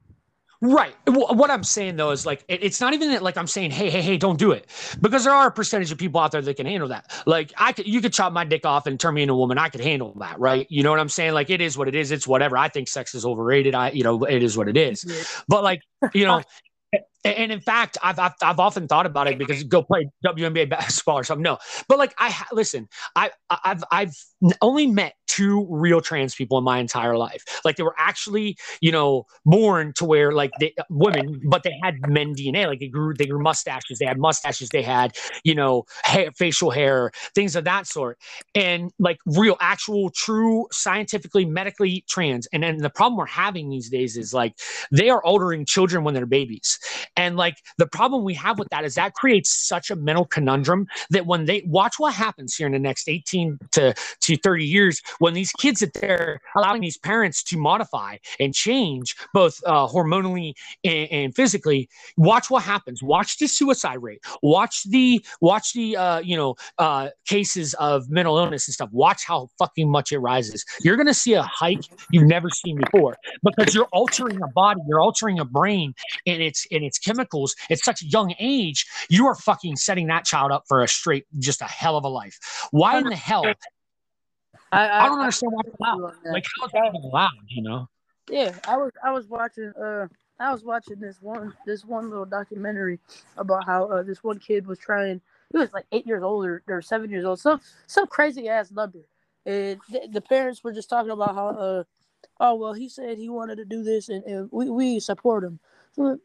Right. 0.67 0.95
What 1.07 1.51
I'm 1.51 1.63
saying 1.63 1.97
though 1.97 2.11
is 2.11 2.25
like 2.25 2.43
it's 2.49 2.81
not 2.81 2.95
even 2.95 3.11
that 3.11 3.23
like 3.23 3.37
I'm 3.37 3.47
saying 3.47 3.71
hey 3.71 3.91
hey 3.91 4.01
hey 4.01 4.17
don't 4.17 4.39
do 4.39 4.53
it 4.53 4.67
because 4.99 5.25
there 5.25 5.33
are 5.35 5.49
a 5.49 5.53
percentage 5.53 5.93
of 5.93 5.99
people 5.99 6.23
out 6.23 6.33
there 6.33 6.41
that 6.41 6.57
can 6.57 6.65
handle 6.65 6.89
that. 6.89 7.13
Like 7.27 7.53
I 7.59 7.73
could 7.73 7.87
you 7.87 8.01
could 8.01 8.15
chop 8.15 8.33
my 8.33 8.45
dick 8.45 8.65
off 8.65 8.87
and 8.87 8.99
turn 8.99 9.13
me 9.13 9.23
into 9.23 9.35
a 9.35 9.37
woman. 9.37 9.59
I 9.59 9.69
could 9.69 9.83
handle 9.83 10.15
that, 10.21 10.41
right? 10.41 10.67
You 10.71 10.83
know 10.83 10.91
what 10.91 11.01
I'm 11.01 11.11
saying? 11.11 11.35
Like 11.35 11.51
it 11.51 11.61
is 11.61 11.77
what 11.77 11.87
it 11.87 11.95
is. 11.95 12.13
It's 12.13 12.27
whatever. 12.27 12.57
I 12.57 12.69
think 12.69 12.89
sex 12.89 13.15
is 13.15 13.27
overrated. 13.27 13.75
I 13.75 13.91
you 13.91 14.05
know 14.05 14.25
it 14.25 14.43
is 14.43 14.57
what 14.57 14.69
it 14.69 14.79
is. 14.79 15.05
Mm-hmm. 15.05 15.43
But 15.49 15.65
like 15.65 15.83
you 16.15 16.25
know 16.25 16.41
And, 17.25 17.51
in 17.51 17.61
fact, 17.61 17.97
I've, 18.03 18.19
I've 18.19 18.35
I've 18.43 18.61
often 18.61 18.87
thought 18.87 19.07
about 19.07 19.29
it 19.29 19.39
because 19.39 19.65
go 19.65 19.83
play 19.83 20.09
WNBA 20.27 20.69
basketball 20.71 21.19
or 21.19 21.25
something. 21.25 21.43
No, 21.43 21.59
but 21.89 21.99
like 21.99 22.15
I 22.19 22.35
listen, 22.53 22.89
I 23.17 23.31
I've 23.51 23.83
I've 23.91 24.15
only 24.61 24.87
met 24.87 25.15
two 25.27 25.67
real 25.71 26.01
trans 26.01 26.35
people 26.35 26.59
in 26.59 26.65
my 26.65 26.79
entire 26.79 27.17
life. 27.17 27.43
Like 27.65 27.77
they 27.77 27.83
were 27.83 27.95
actually, 27.99 28.57
you 28.81 28.93
know, 28.93 29.25
born 29.45 29.93
to 29.97 30.05
where 30.05 30.33
like 30.33 30.51
they, 30.61 30.75
women, 30.91 31.41
but 31.49 31.63
they 31.63 31.73
had 31.83 31.95
men 32.09 32.35
DNA. 32.35 32.67
Like 32.67 32.81
they 32.81 32.89
grew 32.89 33.15
they 33.15 33.27
grew 33.27 33.43
mustaches. 33.43 33.99
They 33.99 34.07
had 34.07 34.19
mustaches. 34.19 34.69
They 34.69 34.83
had 34.83 35.17
you 35.45 35.55
know 35.55 35.85
hair, 36.05 36.31
facial 36.33 36.71
hair, 36.71 37.11
things 37.35 37.57
of 37.57 37.65
that 37.65 37.87
sort, 37.87 38.19
and 38.55 38.91
like 38.99 39.19
real, 39.27 39.57
actual, 39.61 40.11
true, 40.11 40.67
scientifically, 40.73 41.47
medically 41.47 42.05
trans. 42.09 42.47
And 42.53 42.63
then 42.63 42.79
the 42.79 42.91
problem 42.91 43.17
we're 43.17 43.27
having 43.27 43.71
these 43.71 43.89
days 43.89 44.17
is 44.17 44.35
like 44.35 44.59
they 44.93 45.09
are 45.09 45.25
altering 45.25 45.65
children 45.65 46.05
when 46.05 46.15
they're 46.15 46.27
babies. 46.27 46.79
And 47.17 47.37
like 47.37 47.57
the 47.79 47.87
problem 47.87 48.25
we 48.25 48.35
have 48.35 48.59
with 48.59 48.69
that 48.71 48.85
is 48.85 48.95
that 48.95 49.15
creates 49.15 49.67
such 49.67 49.91
a 49.91 49.97
mental 49.97 50.25
conundrum 50.25 50.87
that 51.11 51.27
when 51.27 51.45
they 51.45 51.63
watch 51.67 51.95
what 51.99 52.15
happens 52.15 52.55
here 52.55 52.67
in 52.67 52.73
the 52.73 52.79
next 52.79 53.09
18 53.09 53.59
to, 53.73 53.95
to 54.21 54.37
30 54.37 54.65
years, 54.65 55.01
when 55.19 55.35
these 55.35 55.53
kids 55.53 55.81
that 55.81 55.95
they're 55.95 56.41
allowing 56.57 56.81
these 56.81 56.99
parents 56.99 57.43
to 57.45 57.59
modify 57.59 58.17
and 58.41 58.55
change 58.55 59.15
both 59.33 59.61
uh, 59.67 59.87
hormonally 59.87 60.55
and, 60.85 61.09
and 61.11 61.35
physically, 61.35 61.89
watch 62.17 62.51
what 62.51 62.63
happens. 62.63 63.03
Watch 63.03 63.39
the 63.39 63.47
suicide 63.47 64.03
rate. 64.03 64.21
Watch 64.43 64.85
the 64.85 65.25
watch 65.41 65.73
the 65.73 65.97
uh, 65.97 66.19
you 66.21 66.37
know 66.37 66.55
uh, 66.79 67.11
cases 67.27 67.75
of 67.75 68.09
mental 68.11 68.39
illness 68.39 68.67
and 68.69 68.75
stuff. 68.75 68.89
Watch 68.93 69.25
how 69.25 69.49
fucking 69.59 69.91
much 69.91 70.13
it 70.13 70.19
rises. 70.19 70.65
You're 70.83 70.97
gonna 70.97 71.15
see 71.15 71.35
a 71.35 71.43
hike 71.43 71.85
you've 72.11 72.27
never 72.27 72.51
seen 72.51 72.79
before 72.79 73.17
because 73.43 73.75
you're 73.75 73.89
altering 73.93 74.43
a 74.43 74.49
body, 74.49 74.81
you're 74.89 75.01
altering 75.01 75.39
a 75.39 75.45
brain, 75.45 75.95
and 76.27 76.43
it's 76.43 76.67
and 76.71 76.85
it's 76.85 76.99
chemicals 77.05 77.55
at 77.71 77.79
such 77.79 78.03
a 78.03 78.07
young 78.07 78.35
age. 78.39 78.87
You 79.09 79.27
are 79.27 79.35
fucking 79.35 79.77
setting 79.77 80.07
that 80.09 80.25
child 80.25 80.53
up 80.53 80.65
for 80.69 80.83
a 80.83 80.89
straight, 80.89 81.27
just 81.39 81.61
a 81.61 81.67
hell 81.67 81.97
of 81.97 82.05
a 82.05 82.09
life. 82.09 82.39
Why 82.71 82.99
in 82.99 83.05
the 83.05 83.17
hell? 83.17 83.45
I, 84.73 84.87
I, 84.87 85.05
I 85.05 85.09
don't 85.09 85.21
understand 85.21 85.53
why 85.53 85.63
it's 85.67 85.77
allowed. 85.81 86.15
Like 86.33 86.45
how 86.59 86.67
is 86.67 86.73
that 86.73 86.87
even 86.89 87.11
allowed? 87.11 87.31
You 87.49 87.63
know? 87.63 87.89
Yeah, 88.31 88.55
I 88.67 88.77
was 88.77 88.93
I 89.05 89.13
was 89.13 89.29
watching 89.29 89.73
uh 89.81 90.09
I 90.41 90.53
was 90.53 90.65
watching 90.65 90.99
this 90.99 91.21
one 91.21 91.55
this 91.67 91.85
one 91.85 92.11
little 92.11 92.25
documentary 92.25 92.99
about 93.37 93.67
how 93.67 93.87
uh, 93.87 94.03
this 94.03 94.25
one 94.25 94.39
kid 94.39 94.67
was 94.67 94.79
trying 94.79 95.21
he 95.53 95.59
was 95.59 95.73
like 95.73 95.87
eight 95.93 96.07
years 96.07 96.23
old 96.23 96.45
or, 96.47 96.63
or 96.67 96.83
seven 96.83 97.11
years 97.11 97.25
old 97.25 97.39
some 97.39 97.61
some 97.87 98.07
crazy 98.07 98.49
ass 98.49 98.71
number 98.71 99.01
and 99.47 99.79
th- 99.91 100.11
the 100.11 100.21
parents 100.21 100.65
were 100.65 100.73
just 100.73 100.89
talking 100.89 101.11
about 101.11 101.35
how 101.35 101.49
uh 101.49 101.85
oh 102.41 102.55
well 102.55 102.73
he 102.73 102.89
said 102.89 103.19
he 103.19 103.29
wanted 103.29 103.57
to 103.57 103.65
do 103.65 103.83
this 103.83 104.09
and, 104.09 104.25
and 104.25 104.49
we, 104.51 104.71
we 104.71 105.01
support 105.01 105.45
him 105.45 105.61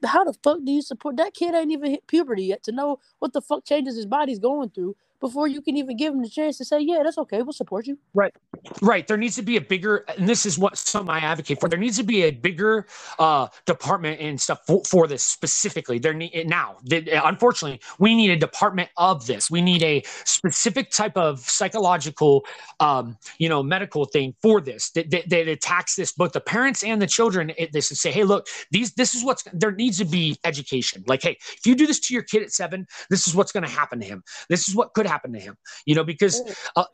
how 0.06 0.24
the 0.24 0.34
fuck 0.44 0.60
do 0.66 0.72
you 0.72 0.82
support 0.82 1.18
that 1.18 1.34
kid 1.34 1.56
ain't 1.56 1.72
even 1.72 1.92
hit 1.92 2.08
puberty 2.08 2.46
yet 2.46 2.64
to 2.64 2.72
know 2.72 3.00
what 3.20 3.34
the 3.34 3.42
fuck 3.42 3.66
changes 3.66 3.96
his 3.96 4.06
body's 4.08 4.40
going 4.40 4.70
through 4.70 4.96
before 5.20 5.48
you 5.48 5.62
can 5.62 5.78
even 5.78 5.98
give 5.98 6.14
them 6.14 6.22
the 6.22 6.30
chance 6.30 6.58
to 6.58 6.66
say 6.66 6.80
yeah 6.80 7.02
that's 7.04 7.18
okay 7.18 7.42
we'll 7.42 7.54
support 7.54 7.88
you 7.88 7.98
Right. 8.14 8.34
Right. 8.82 9.08
There 9.08 9.18
needs 9.18 9.36
to 9.36 9.42
be 9.42 9.58
a 9.58 9.62
bigger, 9.62 10.06
and 10.18 10.28
this 10.28 10.46
is 10.46 10.60
what 10.60 10.78
some 10.78 11.10
I 11.10 11.20
advocate 11.20 11.60
for. 11.60 11.70
There 11.70 11.80
needs 11.80 11.98
to 11.98 12.04
be 12.04 12.24
a 12.24 12.32
bigger 12.32 12.88
uh, 13.20 13.48
department 13.66 14.20
and 14.20 14.40
stuff 14.40 14.62
for, 14.66 14.84
for 14.84 15.08
this 15.08 15.24
specifically. 15.24 16.00
There 16.00 16.14
need 16.14 16.48
now. 16.48 16.78
Unfortunately, 16.90 17.80
we 18.00 18.16
need 18.16 18.32
a 18.32 18.36
department 18.36 18.90
of 18.98 19.26
this. 19.28 19.50
We 19.50 19.62
need 19.62 19.84
a 19.84 20.04
specific 20.26 20.92
type 20.92 21.16
of 21.16 21.40
psychological, 21.40 22.46
um, 22.80 23.18
you 23.38 23.48
know, 23.48 23.64
medical 23.64 24.06
thing 24.06 24.36
for 24.42 24.60
this 24.60 24.92
that, 24.92 25.10
that, 25.12 25.30
that 25.30 25.48
attacks 25.48 25.96
this 25.96 26.12
both 26.12 26.34
the 26.34 26.42
parents 26.42 26.84
and 26.84 27.02
the 27.02 27.08
children. 27.08 27.52
It, 27.58 27.72
this 27.72 27.92
and 27.92 27.98
say, 27.98 28.12
hey, 28.12 28.24
look, 28.24 28.48
these 28.72 28.94
this 28.94 29.16
is 29.16 29.24
what's 29.24 29.44
there 29.54 29.72
needs 29.72 30.00
to 30.00 30.06
be 30.06 30.38
education. 30.44 31.04
Like, 31.08 31.22
hey, 31.22 31.38
if 31.58 31.66
you 31.66 31.76
do 31.76 31.88
this 31.88 32.00
to 32.02 32.14
your 32.14 32.24
kid 32.24 32.44
at 32.44 32.52
seven, 32.52 32.88
this 33.10 33.28
is 33.28 33.36
what's 33.36 33.52
going 33.52 33.64
to 33.64 33.70
happen 33.70 34.00
to 34.00 34.06
him. 34.06 34.24
This 34.50 34.68
is 34.68 34.76
what 34.76 34.94
could 34.94 35.06
happen 35.10 35.34
to 35.34 35.40
him. 35.40 35.56
You 35.86 35.96
know, 35.96 36.04
because 36.04 36.42
mm. 36.42 36.56
uh, 36.76 36.86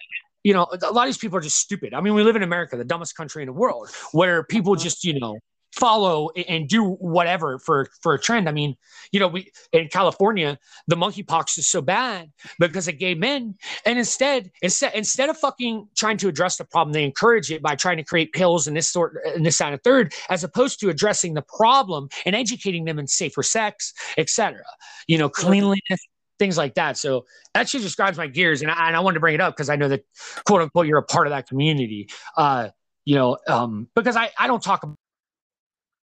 you 0.44 0.54
know, 0.54 0.68
a 0.72 0.92
lot 0.92 1.04
of 1.04 1.08
these 1.08 1.18
people 1.18 1.38
are 1.40 1.42
just 1.42 1.58
stupid. 1.58 1.94
I 1.94 2.02
mean, 2.02 2.14
we 2.14 2.22
live 2.22 2.36
in 2.36 2.44
America, 2.44 2.78
the 2.78 2.86
dumbest 2.86 3.16
country 3.16 3.42
in 3.42 3.48
the 3.48 3.54
world, 3.54 3.90
where 4.12 4.44
people 4.44 4.76
mm-hmm. 4.76 4.84
just, 4.84 5.04
you 5.04 5.20
know, 5.20 5.40
follow 5.76 6.30
and 6.48 6.70
do 6.70 6.84
whatever 6.84 7.60
for 7.60 7.88
for 8.02 8.14
a 8.14 8.20
trend. 8.20 8.48
I 8.48 8.52
mean, 8.52 8.76
you 9.12 9.20
know, 9.20 9.28
we 9.28 9.52
in 9.74 9.88
California, 9.90 10.58
the 10.88 10.96
monkeypox 10.96 11.58
is 11.58 11.68
so 11.68 11.82
bad 11.82 12.32
because 12.60 12.88
of 12.88 12.98
gay 12.98 13.16
men, 13.16 13.56
and 13.86 14.00
instead, 14.00 14.52
instead, 14.62 14.94
instead 14.94 15.30
of 15.30 15.38
fucking 15.38 15.88
trying 15.96 16.18
to 16.18 16.28
address 16.28 16.58
the 16.58 16.66
problem, 16.66 16.94
they 16.94 17.04
encourage 17.04 17.52
it 17.52 17.62
by 17.62 17.76
trying 17.76 17.98
to 17.98 18.04
create 18.04 18.32
pills 18.32 18.68
and 18.68 18.78
this 18.78 18.90
sort 18.90 19.18
and 19.26 19.46
this 19.46 19.60
and 19.60 19.76
a 19.76 19.78
third, 19.80 20.14
as 20.30 20.44
opposed 20.44 20.80
to 20.80 20.90
addressing 20.90 21.34
the 21.34 21.44
problem 21.44 22.08
and 22.26 22.36
educating 22.36 22.86
them 22.86 23.00
in 23.00 23.08
safer 23.08 23.44
sex, 23.44 23.94
etc. 24.18 24.62
You 25.08 25.18
know, 25.18 25.30
mm-hmm. 25.30 25.48
cleanliness. 25.48 26.08
Things 26.38 26.58
like 26.58 26.76
that. 26.76 26.98
So 26.98 27.26
that 27.54 27.70
shit 27.70 27.82
just 27.82 27.96
grinds 27.96 28.18
my 28.18 28.28
gears, 28.28 28.62
and 28.62 28.70
I, 28.70 28.88
and 28.88 28.96
I 28.96 29.00
wanted 29.00 29.16
to 29.16 29.20
bring 29.22 29.36
it 29.36 29.42
up 29.42 29.56
because 29.56 29.70
I 29.70 29.76
know 29.78 29.88
that 29.88 30.04
quote 30.46 30.62
unquote 30.62 30.88
you're 30.88 30.98
a 30.98 31.04
part 31.04 31.28
of 31.28 31.32
that 31.32 31.48
community. 31.48 32.10
Uh, 32.36 32.70
you 33.06 33.16
know, 33.16 33.38
um, 33.48 33.88
because 33.96 34.16
I 34.16 34.32
I 34.38 34.48
don't 34.48 34.62
talk 34.62 34.84
about 34.84 34.98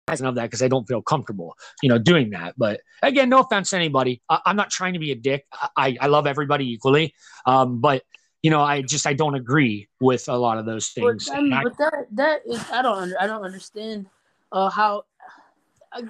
of 0.09 0.35
that 0.35 0.43
because 0.43 0.63
I 0.63 0.69
don't 0.69 0.87
feel 0.87 1.01
comfortable, 1.01 1.57
you 1.83 1.89
know, 1.89 1.99
doing 1.99 2.31
that. 2.31 2.55
But 2.59 2.81
again, 3.03 3.29
no 3.29 3.41
offense 3.41 3.71
to 3.71 3.77
anybody. 3.77 4.21
I, 4.29 4.41
I'm 4.47 4.57
not 4.57 4.71
trying 4.71 4.93
to 4.93 4.99
be 4.99 5.13
a 5.13 5.15
dick. 5.15 5.47
I 5.77 5.97
I 6.01 6.07
love 6.09 6.27
everybody 6.27 6.71
equally. 6.71 7.15
Um, 7.47 7.81
but 7.81 8.03
you 8.43 8.51
know, 8.51 8.61
I 8.61 8.83
just 8.83 9.07
I 9.07 9.15
don't 9.15 9.35
agree 9.35 9.89
with 10.01 10.29
a 10.29 10.37
lot 10.37 10.59
of 10.59 10.67
those 10.67 10.91
But, 10.91 11.23
things. 11.23 11.29
I 11.33 11.41
mean, 11.41 11.53
I- 11.53 11.63
but 11.63 11.79
that 11.79 12.07
that 12.13 12.43
is 12.47 12.71
I 12.71 12.83
don't 12.83 12.99
under, 12.99 13.21
I 13.21 13.27
don't 13.27 13.45
understand 13.45 14.07
uh 14.51 14.69
how 14.69 15.05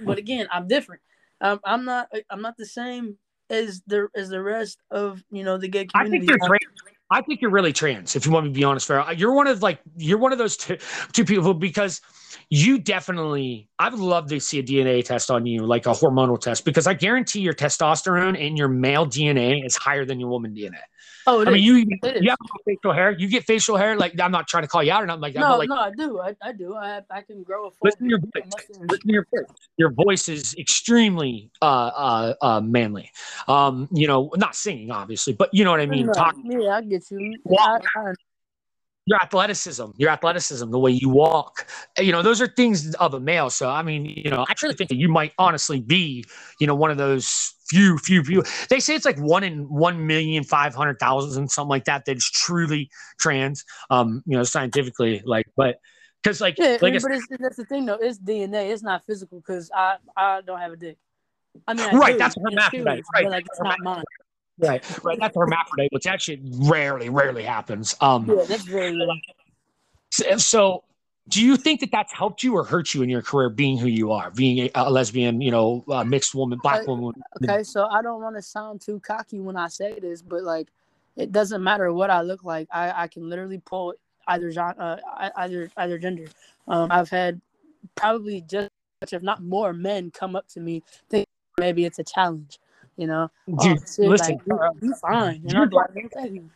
but 0.05 0.19
again 0.19 0.49
I'm 0.51 0.67
different 0.67 1.03
um, 1.41 1.61
I'm 1.65 1.85
not 1.85 2.09
I'm 2.31 2.43
not 2.43 2.57
the 2.57 2.67
same 2.67 3.19
as 3.53 3.83
the 3.87 4.09
as 4.17 4.31
the 4.31 4.43
rest 4.43 4.79
of 4.91 5.23
you 5.31 5.45
know 5.45 5.59
the 5.59 5.69
gay 5.69 5.87
community. 5.87 6.17
I 6.17 6.21
think 6.21 6.31
you're 6.31 6.49
trans. 6.49 6.83
I 7.11 7.21
think 7.21 7.43
you're 7.43 7.51
really 7.51 7.75
trans. 7.75 8.17
If 8.17 8.25
you 8.25 8.33
want 8.33 8.47
me 8.47 8.53
to 8.53 8.59
be 8.59 8.65
honest, 8.65 8.87
Pharoah, 8.87 9.13
you're 9.13 9.35
one 9.35 9.47
of 9.47 9.63
like 9.63 9.81
you're 9.97 10.19
one 10.19 10.33
of 10.33 10.39
those 10.39 10.57
two, 10.57 10.79
two 11.13 11.25
people 11.25 11.53
because 11.53 12.01
you 12.49 12.79
definitely. 12.79 13.69
I 13.79 13.91
would 13.91 14.01
love 14.01 14.29
to 14.31 14.41
see 14.41 14.59
a 14.59 14.63
DNA 14.63 15.05
test 15.05 15.31
on 15.31 15.45
you, 15.45 15.67
like 15.67 15.87
a 15.87 15.91
hormonal 15.91 16.41
test, 16.41 16.65
because 16.65 16.87
I 16.87 16.95
guarantee 16.95 17.41
your 17.41 17.53
testosterone 17.53 18.41
and 18.45 18.57
your 18.57 18.69
male 18.69 19.07
DNA 19.07 19.65
is 19.65 19.77
higher 19.77 20.07
than 20.07 20.19
your 20.19 20.31
woman 20.31 20.55
DNA. 20.55 20.81
Oh 21.27 21.43
I 21.43 21.51
mean, 21.51 21.57
is. 21.57 21.65
you 21.65 21.75
you 22.21 22.31
have 22.31 22.39
facial 22.65 22.93
hair. 22.93 23.13
You 23.13 23.29
get 23.29 23.45
facial 23.45 23.77
hair. 23.77 23.97
Like 23.97 24.19
I'm 24.21 24.33
not 24.33 24.49
trying 24.49 24.65
to 24.65 24.69
call 24.69 24.83
you 24.83 24.93
out 24.93 25.03
or 25.03 25.07
nothing 25.07 25.23
like 25.23 25.35
that, 25.35 25.41
no 25.41 25.59
like 25.59 25.69
no 25.69 25.77
I 25.77 25.91
do 25.91 26.21
I, 26.21 26.37
I 26.43 26.53
do 26.53 26.75
I 26.75 27.01
I 27.11 27.21
can 27.23 27.43
grow 27.43 27.67
a 27.67 27.71
full 27.71 27.79
listen 27.85 28.05
to 28.05 28.11
your 28.11 28.19
voice. 28.19 28.53
Listen 28.89 29.07
to 29.07 29.13
your 29.13 29.27
voice. 29.31 29.57
Your 29.77 29.91
voice 29.91 30.29
is 30.29 30.55
extremely 30.59 31.51
uh, 31.61 31.65
uh, 31.65 32.35
uh, 32.41 32.61
manly. 32.61 33.11
Um, 33.49 33.89
you 33.93 34.07
know, 34.07 34.31
not 34.37 34.55
singing 34.55 34.91
obviously, 34.91 35.33
but 35.33 35.51
you 35.53 35.65
know 35.65 35.71
what 35.71 35.81
I 35.81 35.87
mean. 35.87 36.07
No, 36.07 36.13
Talking. 36.13 36.61
yeah 36.61 36.77
I 36.77 36.83
get 36.83 37.11
you 37.11 37.37
Walk. 37.45 37.85
I, 37.97 38.01
I, 38.01 38.13
your 39.07 39.19
athleticism, 39.21 39.87
your 39.97 40.11
athleticism, 40.11 40.71
the 40.71 40.79
way 40.79 40.93
you 40.93 41.09
walk, 41.09 41.67
you 41.99 42.13
know, 42.13 42.23
those 42.23 42.41
are 42.41 42.47
things 42.47 42.95
of 42.97 43.15
a 43.15 43.21
male. 43.21 43.51
So, 43.51 43.69
I 43.69 43.83
mean, 43.83 44.05
you 44.05 44.31
know, 44.31 44.45
I 44.49 44.55
truly 44.55 44.77
think 44.77 44.91
that 44.91 44.97
you 44.97 45.09
might 45.09 45.33
honestly 45.39 45.81
be, 45.81 46.25
you 46.61 46.69
know, 46.69 46.77
one 46.77 46.91
of 46.91 46.99
those 46.99 47.55
few, 47.73 47.97
few, 47.99 48.23
few. 48.23 48.43
They 48.69 48.81
say 48.81 48.95
it's 48.95 49.05
like 49.05 49.19
one 49.19 49.45
in 49.45 49.69
one 49.69 50.07
million 50.07 50.45
five 50.45 50.75
hundred 50.75 50.99
thousand, 50.99 51.51
something 51.51 51.71
like 51.71 51.85
that, 51.85 52.05
that 52.05 52.17
is 52.17 52.31
truly 52.31 52.91
trans. 53.19 53.65
Um, 53.91 54.23
you 54.27 54.37
know, 54.37 54.45
scientifically, 54.45 55.23
like, 55.25 55.47
but 55.57 55.79
because 56.23 56.41
like, 56.41 56.59
yeah 56.59 56.77
like, 56.81 57.01
but 57.03 57.13
it's, 57.13 57.27
that's 57.41 57.57
the 57.57 57.65
thing 57.65 57.87
though 57.87 57.99
it's 58.01 58.19
DNA 58.19 58.71
it's 58.71 58.83
not 58.83 59.05
physical 59.07 59.41
because 59.41 59.71
I 59.75 59.97
I 60.17 60.41
don't 60.43 60.61
have 60.61 60.73
a 60.73 60.77
dick 60.77 60.97
I 61.67 61.75
mean 61.75 61.85
I 61.85 61.95
Right, 61.95 62.13
do, 62.13 62.19
that's 62.19 62.37
hermaphrodite, 62.37 63.03
right, 63.15 63.29
like 63.29 63.45
it's 63.47 63.61
not 63.61 63.81
mine 63.81 64.05
right, 64.59 65.05
right, 65.05 65.19
that's 65.19 65.37
hermaphrodite, 65.37 65.89
which 65.91 66.07
actually 66.07 66.41
rarely, 66.45 67.09
rarely 67.09 67.43
happens. 67.43 67.97
Um, 68.01 68.27
yeah 68.29 68.45
that's 68.47 68.65
very 68.65 68.97
rare. 68.97 69.09
so, 70.11 70.37
so 70.37 70.85
do 71.29 71.45
you 71.45 71.57
think 71.57 71.81
that 71.81 71.91
that's 71.93 72.13
helped 72.13 72.43
you 72.43 72.55
or 72.57 72.65
hurt 72.65 72.95
you 72.95 73.03
in 73.03 73.09
your 73.09 73.23
career 73.23 73.49
being 73.49 73.79
who 73.79 73.87
you 73.87 74.13
are, 74.13 74.31
being 74.31 74.59
a, 74.59 74.71
a 74.75 74.91
lesbian, 74.91 75.41
you 75.41 75.51
know, 75.51 75.85
uh, 75.89 76.03
mixed 76.05 76.35
woman, 76.35 76.59
black 76.63 76.83
Uh, 76.83 76.93
woman? 76.93 77.23
Okay, 77.43 77.63
so 77.63 77.87
I 77.87 78.03
don't 78.03 78.21
want 78.21 78.37
to 78.37 78.43
sound 78.43 78.81
too 78.81 79.01
cocky 79.01 79.41
when 79.41 79.57
I 79.57 79.69
say 79.69 79.99
this, 80.01 80.21
but 80.21 80.43
like, 80.43 80.69
it 81.17 81.31
doesn't 81.31 81.63
matter 81.63 81.93
what 81.93 82.11
I 82.11 82.23
look 82.23 82.43
like. 82.43 82.69
I, 82.73 83.05
I 83.05 83.07
can 83.07 83.29
literally 83.29 83.59
pull 83.65 83.95
either 84.27 84.51
genre, 84.51 84.75
uh, 84.79 85.31
either 85.37 85.71
either 85.77 85.99
gender. 85.99 86.27
Um, 86.67 86.91
I've 86.91 87.11
had 87.11 87.41
probably 87.95 88.41
just 88.43 88.71
if 89.11 89.23
not 89.23 89.43
more, 89.43 89.73
men 89.73 90.11
come 90.11 90.37
up 90.37 90.47
to 90.49 90.61
me 90.61 90.83
think 91.09 91.27
maybe 91.59 91.85
it's 91.85 91.99
a 91.99 92.05
challenge. 92.05 92.59
You 92.97 93.07
know, 93.07 93.31
Dude, 93.47 93.59
oh, 93.59 93.85
shit, 93.87 94.09
listen, 94.09 94.41
like, 94.47 94.47
you, 94.47 94.89
you 94.89 94.95
fine. 94.97 95.37
And 95.37 95.53
you're 95.53 95.63
I'm 95.63 95.71
like, 95.71 95.91
"Okay, 95.91 96.09
thank 96.13 96.35
you." 96.35 96.51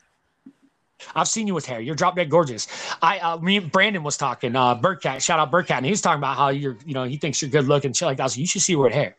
I've 1.15 1.29
seen 1.29 1.47
you 1.47 1.55
with 1.55 1.67
hair. 1.67 1.81
You're 1.81 1.95
drop 1.95 2.17
dead 2.17 2.31
gorgeous. 2.31 2.67
I, 3.03 3.19
uh, 3.19 3.39
me 3.39 3.57
and 3.57 3.71
Brandon 3.71 4.03
was 4.03 4.17
talking, 4.17 4.57
uh, 4.57 4.75
Birdcat, 4.77 5.23
shout 5.23 5.39
out 5.39 5.51
Birdcat, 5.51 5.79
and 5.79 5.85
he 5.85 5.91
was 5.91 6.01
talking 6.01 6.19
about 6.19 6.37
how 6.37 6.49
you're, 6.49 6.79
you 6.85 6.95
know, 6.95 7.05
he 7.05 7.17
thinks 7.17 7.41
you're 7.41 7.51
good 7.51 7.67
looking, 7.67 7.93
shit 7.93 8.07
like 8.07 8.19
that. 8.19 8.31
So 8.31 8.41
you 8.41 8.47
should 8.47 8.63
see 8.63 8.77
with 8.77 8.93
hair. 8.93 9.17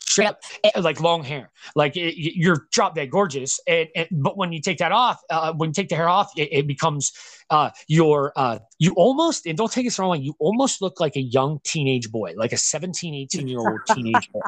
Straight 0.00 0.26
up, 0.26 0.40
eh, 0.64 0.70
like 0.80 1.00
long 1.00 1.22
hair, 1.22 1.50
like 1.76 1.96
it, 1.96 2.14
you're 2.16 2.66
drop 2.72 2.94
dead 2.94 3.10
gorgeous. 3.10 3.60
And, 3.66 3.88
and 3.94 4.08
but 4.10 4.38
when 4.38 4.52
you 4.52 4.60
take 4.60 4.78
that 4.78 4.90
off, 4.90 5.20
uh, 5.28 5.52
when 5.52 5.70
you 5.70 5.74
take 5.74 5.90
the 5.90 5.96
hair 5.96 6.08
off, 6.08 6.32
it, 6.36 6.48
it 6.50 6.66
becomes 6.66 7.12
uh, 7.50 7.70
your, 7.88 8.32
uh, 8.34 8.58
you 8.78 8.94
almost, 8.94 9.46
and 9.46 9.56
don't 9.56 9.70
take 9.70 9.84
this 9.84 9.98
wrong, 9.98 10.10
way, 10.10 10.18
you 10.18 10.34
almost 10.38 10.80
look 10.80 10.98
like 10.98 11.16
a 11.16 11.20
young 11.20 11.60
teenage 11.62 12.10
boy, 12.10 12.32
like 12.36 12.52
a 12.52 12.56
17, 12.56 13.14
18 13.14 13.48
year 13.48 13.58
old 13.58 13.80
teenage 13.94 14.32
boy. 14.32 14.40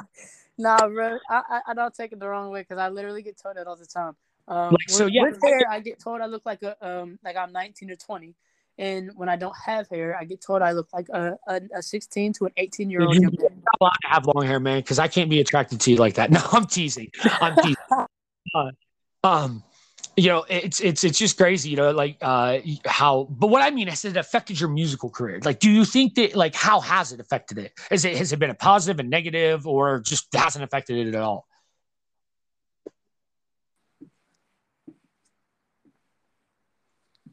Nah, 0.57 0.89
bro, 0.89 1.19
I, 1.29 1.43
I, 1.49 1.61
I 1.69 1.75
don't 1.75 1.95
take 1.95 2.13
it 2.13 2.21
the 2.21 2.29
wrong 2.29 2.51
way 2.51 2.61
because 2.63 2.79
I 2.79 2.89
literally 2.89 3.23
get 3.23 3.39
told 3.41 3.57
that 3.57 3.67
all 3.67 3.77
the 3.77 3.87
time. 3.87 4.17
Um, 4.51 4.73
Like, 4.73 4.91
so, 4.91 5.07
yeah. 5.07 5.23
with 5.23 5.39
hair, 5.43 5.63
I 5.71 5.79
get 5.81 6.01
told 6.01 6.21
I 6.21 6.27
look 6.27 6.43
like 6.45 6.63
a 6.63 6.75
um 6.87 7.19
like 7.25 7.37
I'm 7.37 7.53
19 7.53 7.91
or 7.93 7.97
20, 7.97 8.35
and 8.79 9.11
when 9.15 9.29
I 9.29 9.37
don't 9.37 9.55
have 9.65 9.89
hair, 9.89 10.17
I 10.21 10.25
get 10.25 10.41
told 10.43 10.61
I 10.61 10.73
look 10.73 10.89
like 10.93 11.09
a 11.11 11.37
a, 11.47 11.61
a 11.77 11.83
16 11.83 12.33
to 12.35 12.47
an 12.47 12.53
18 12.57 12.91
year 12.91 13.03
old. 13.03 13.15
You- 13.15 13.23
young 13.23 13.35
man. 13.39 13.63
not 13.65 13.81
allowed 13.81 14.01
to 14.03 14.09
have 14.09 14.27
long 14.27 14.45
hair, 14.45 14.59
man, 14.59 14.81
because 14.81 14.99
I 14.99 15.07
can't 15.07 15.31
be 15.31 15.41
attracted 15.41 15.81
to 15.83 15.91
you 15.93 15.97
like 15.97 16.15
that. 16.15 16.31
No, 16.37 16.41
I'm 16.53 16.67
teasing. 16.67 17.11
I'm 17.41 17.55
teasing. 17.57 17.77
uh, 18.55 18.71
um, 19.23 19.63
you 20.17 20.27
know, 20.29 20.45
it's 20.49 20.81
it's 20.81 21.05
it's 21.05 21.19
just 21.19 21.37
crazy, 21.37 21.71
you 21.71 21.77
know, 21.77 21.93
like 21.93 22.17
uh 22.21 22.59
how. 22.85 23.29
But 23.31 23.49
what 23.49 23.63
I 23.63 23.71
mean 23.71 23.87
is, 23.87 24.05
it 24.05 24.17
affected 24.17 24.59
your 24.59 24.69
musical 24.69 25.11
career. 25.11 25.39
Like, 25.45 25.61
do 25.61 25.71
you 25.71 25.85
think 25.85 26.17
that 26.17 26.35
like 26.35 26.57
how 26.57 26.81
has 26.81 27.13
it 27.13 27.21
affected 27.21 27.59
it? 27.59 27.73
Is 27.93 28.05
it 28.05 28.17
has 28.17 28.33
it 28.33 28.41
been 28.41 28.51
a 28.51 28.55
positive 28.55 28.99
and 28.99 29.09
negative, 29.09 29.67
or 29.67 30.01
just 30.01 30.27
hasn't 30.35 30.65
affected 30.65 31.07
it 31.07 31.15
at 31.15 31.23
all? 31.23 31.47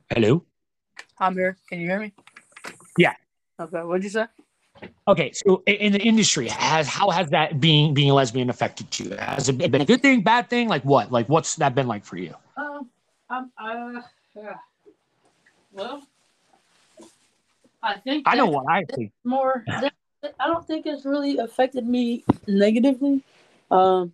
Hello. 0.10 0.44
I'm 1.20 1.34
here. 1.34 1.58
Can 1.70 1.80
you 1.80 1.88
hear 1.88 2.00
me? 2.00 2.14
Yeah. 2.98 3.14
Okay. 3.60 3.82
What'd 3.84 4.04
you 4.04 4.10
say? 4.10 4.26
Okay, 5.08 5.32
so 5.34 5.64
in 5.66 5.92
the 5.92 6.00
industry, 6.02 6.48
has 6.50 6.88
how 6.88 7.10
has 7.10 7.30
that 7.32 7.60
being 7.60 7.94
being 7.96 8.12
a 8.12 8.14
lesbian 8.14 8.50
affected 8.50 8.98
you? 9.00 9.16
Has 9.18 9.50
it 9.50 9.58
been 9.58 9.82
a 9.82 9.86
good 9.86 10.02
thing, 10.02 10.22
bad 10.22 10.50
thing? 10.50 10.68
Like 10.70 10.84
what? 10.84 11.12
Like 11.12 11.28
what's 11.28 11.56
that 11.56 11.74
been 11.74 11.88
like 11.88 12.06
for 12.06 12.18
you? 12.18 12.34
Um, 12.56 12.90
I'm 13.30 13.52
uh, 13.58 14.02
yeah. 14.36 14.58
Well, 15.72 16.04
I 17.82 17.96
think 17.98 18.28
I 18.28 18.36
know 18.36 18.46
what 18.48 18.66
I 18.70 18.84
think. 18.86 19.12
more 19.24 19.64
that- 19.68 19.94
I 20.40 20.48
don't 20.48 20.66
think 20.66 20.86
it's 20.88 21.06
really 21.06 21.38
affected 21.38 21.88
me 21.88 22.24
negatively. 22.48 23.22
Um 23.72 24.14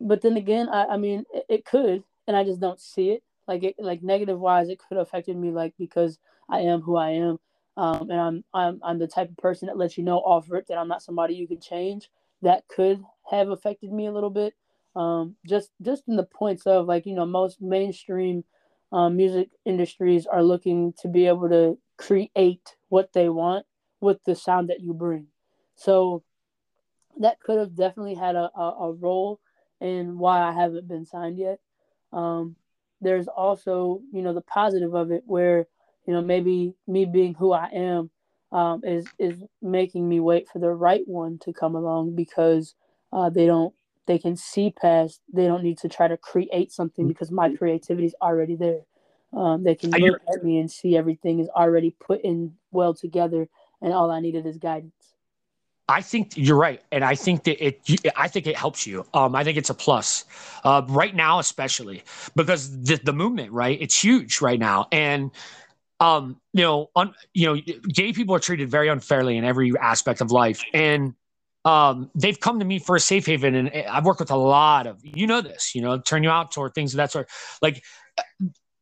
but 0.00 0.20
then 0.20 0.36
again, 0.36 0.68
I, 0.68 0.84
I 0.84 0.96
mean 0.98 1.24
it, 1.32 1.46
it 1.48 1.64
could 1.64 2.04
and 2.26 2.36
I 2.36 2.44
just 2.44 2.60
don't 2.60 2.78
see 2.80 3.10
it. 3.10 3.22
Like 3.48 3.64
it 3.64 3.76
like 3.78 4.02
negative 4.02 4.38
wise 4.38 4.68
it 4.68 4.78
could 4.78 4.96
have 4.98 5.06
affected 5.06 5.36
me 5.36 5.50
like 5.50 5.74
because 5.78 6.18
I 6.48 6.60
am 6.60 6.80
who 6.80 6.96
I 6.96 7.10
am. 7.10 7.38
Um 7.76 8.10
and 8.10 8.20
I'm 8.20 8.44
I'm 8.54 8.80
I'm 8.82 8.98
the 8.98 9.08
type 9.08 9.30
of 9.30 9.36
person 9.36 9.66
that 9.66 9.78
lets 9.78 9.96
you 9.98 10.04
know 10.04 10.18
off 10.18 10.50
rip 10.50 10.66
that 10.66 10.78
I'm 10.78 10.88
not 10.88 11.02
somebody 11.02 11.34
you 11.34 11.48
can 11.48 11.60
change. 11.60 12.10
That 12.42 12.66
could 12.68 13.02
have 13.30 13.48
affected 13.50 13.92
me 13.92 14.06
a 14.06 14.12
little 14.12 14.30
bit. 14.30 14.54
Um 14.94 15.36
just 15.46 15.70
just 15.82 16.04
in 16.08 16.16
the 16.16 16.24
points 16.24 16.66
of 16.66 16.86
like, 16.86 17.06
you 17.06 17.14
know, 17.14 17.26
most 17.26 17.60
mainstream 17.60 18.44
um, 18.92 19.16
music 19.16 19.48
industries 19.64 20.26
are 20.26 20.42
looking 20.42 20.92
to 21.00 21.08
be 21.08 21.26
able 21.26 21.48
to 21.48 21.78
create 21.96 22.76
what 22.90 23.12
they 23.14 23.28
want 23.28 23.64
with 24.00 24.22
the 24.24 24.34
sound 24.34 24.68
that 24.68 24.80
you 24.80 24.92
bring. 24.92 25.28
So 25.74 26.22
that 27.18 27.40
could 27.40 27.58
have 27.58 27.74
definitely 27.74 28.14
had 28.14 28.36
a, 28.36 28.50
a, 28.54 28.76
a 28.80 28.92
role 28.92 29.40
in 29.80 30.18
why 30.18 30.42
I 30.42 30.52
haven't 30.52 30.88
been 30.88 31.06
signed 31.06 31.38
yet. 31.38 31.58
Um, 32.12 32.56
there's 33.02 33.28
also, 33.28 34.00
you 34.12 34.22
know, 34.22 34.32
the 34.32 34.42
positive 34.42 34.94
of 34.94 35.10
it 35.12 35.24
where, 35.26 35.66
you 36.06 36.14
know, 36.14 36.22
maybe 36.22 36.74
me 36.86 37.04
being 37.04 37.34
who 37.34 37.52
I 37.52 37.68
am 37.68 38.10
um, 38.52 38.82
is 38.84 39.06
is 39.18 39.42
making 39.62 40.08
me 40.08 40.20
wait 40.20 40.48
for 40.48 40.58
the 40.60 40.70
right 40.70 41.06
one 41.06 41.38
to 41.40 41.52
come 41.52 41.74
along 41.74 42.14
because 42.14 42.74
uh, 43.12 43.30
they 43.30 43.46
don't 43.46 43.74
they 44.06 44.18
can 44.18 44.36
see 44.36 44.70
past 44.70 45.20
they 45.32 45.46
don't 45.46 45.62
need 45.62 45.78
to 45.78 45.88
try 45.88 46.08
to 46.08 46.16
create 46.16 46.72
something 46.72 47.08
because 47.08 47.30
my 47.30 47.50
creativity 47.50 48.06
is 48.06 48.14
already 48.22 48.56
there. 48.56 48.82
Um, 49.32 49.64
they 49.64 49.74
can 49.74 49.98
look 49.98 50.20
at 50.32 50.44
me 50.44 50.58
and 50.58 50.70
see 50.70 50.96
everything 50.96 51.40
is 51.40 51.48
already 51.50 51.90
put 51.90 52.20
in 52.22 52.54
well 52.70 52.94
together, 52.94 53.48
and 53.80 53.92
all 53.92 54.10
I 54.10 54.20
needed 54.20 54.46
is 54.46 54.58
guidance. 54.58 55.14
I 55.92 56.00
think 56.00 56.36
you're 56.36 56.56
right, 56.56 56.80
and 56.90 57.04
I 57.04 57.14
think 57.14 57.44
that 57.44 57.64
it. 57.64 57.80
I 58.16 58.26
think 58.28 58.46
it 58.46 58.56
helps 58.56 58.86
you. 58.86 59.04
Um, 59.12 59.34
I 59.34 59.44
think 59.44 59.58
it's 59.58 59.70
a 59.70 59.74
plus, 59.74 60.24
uh, 60.64 60.82
right 60.88 61.14
now 61.14 61.38
especially 61.38 62.02
because 62.34 62.82
the 62.82 62.96
the 62.96 63.12
movement, 63.12 63.52
right? 63.52 63.78
It's 63.80 64.02
huge 64.02 64.40
right 64.40 64.58
now, 64.58 64.86
and 64.90 65.30
um, 66.00 66.40
you 66.54 66.62
know, 66.62 66.90
un, 66.96 67.12
you 67.34 67.46
know, 67.46 67.60
gay 67.92 68.12
people 68.12 68.34
are 68.34 68.40
treated 68.40 68.70
very 68.70 68.88
unfairly 68.88 69.36
in 69.36 69.44
every 69.44 69.72
aspect 69.78 70.22
of 70.22 70.32
life, 70.32 70.62
and 70.72 71.14
um, 71.66 72.10
they've 72.14 72.40
come 72.40 72.58
to 72.58 72.64
me 72.64 72.78
for 72.78 72.96
a 72.96 73.00
safe 73.00 73.26
haven, 73.26 73.54
and 73.54 73.70
I've 73.86 74.06
worked 74.06 74.20
with 74.20 74.30
a 74.30 74.36
lot 74.36 74.86
of 74.86 74.98
you 75.04 75.26
know 75.26 75.42
this, 75.42 75.74
you 75.74 75.82
know, 75.82 76.00
turn 76.00 76.24
you 76.24 76.30
out 76.30 76.56
or 76.56 76.70
things 76.70 76.94
of 76.94 76.96
that 76.96 77.12
sort. 77.12 77.28
Like, 77.60 77.84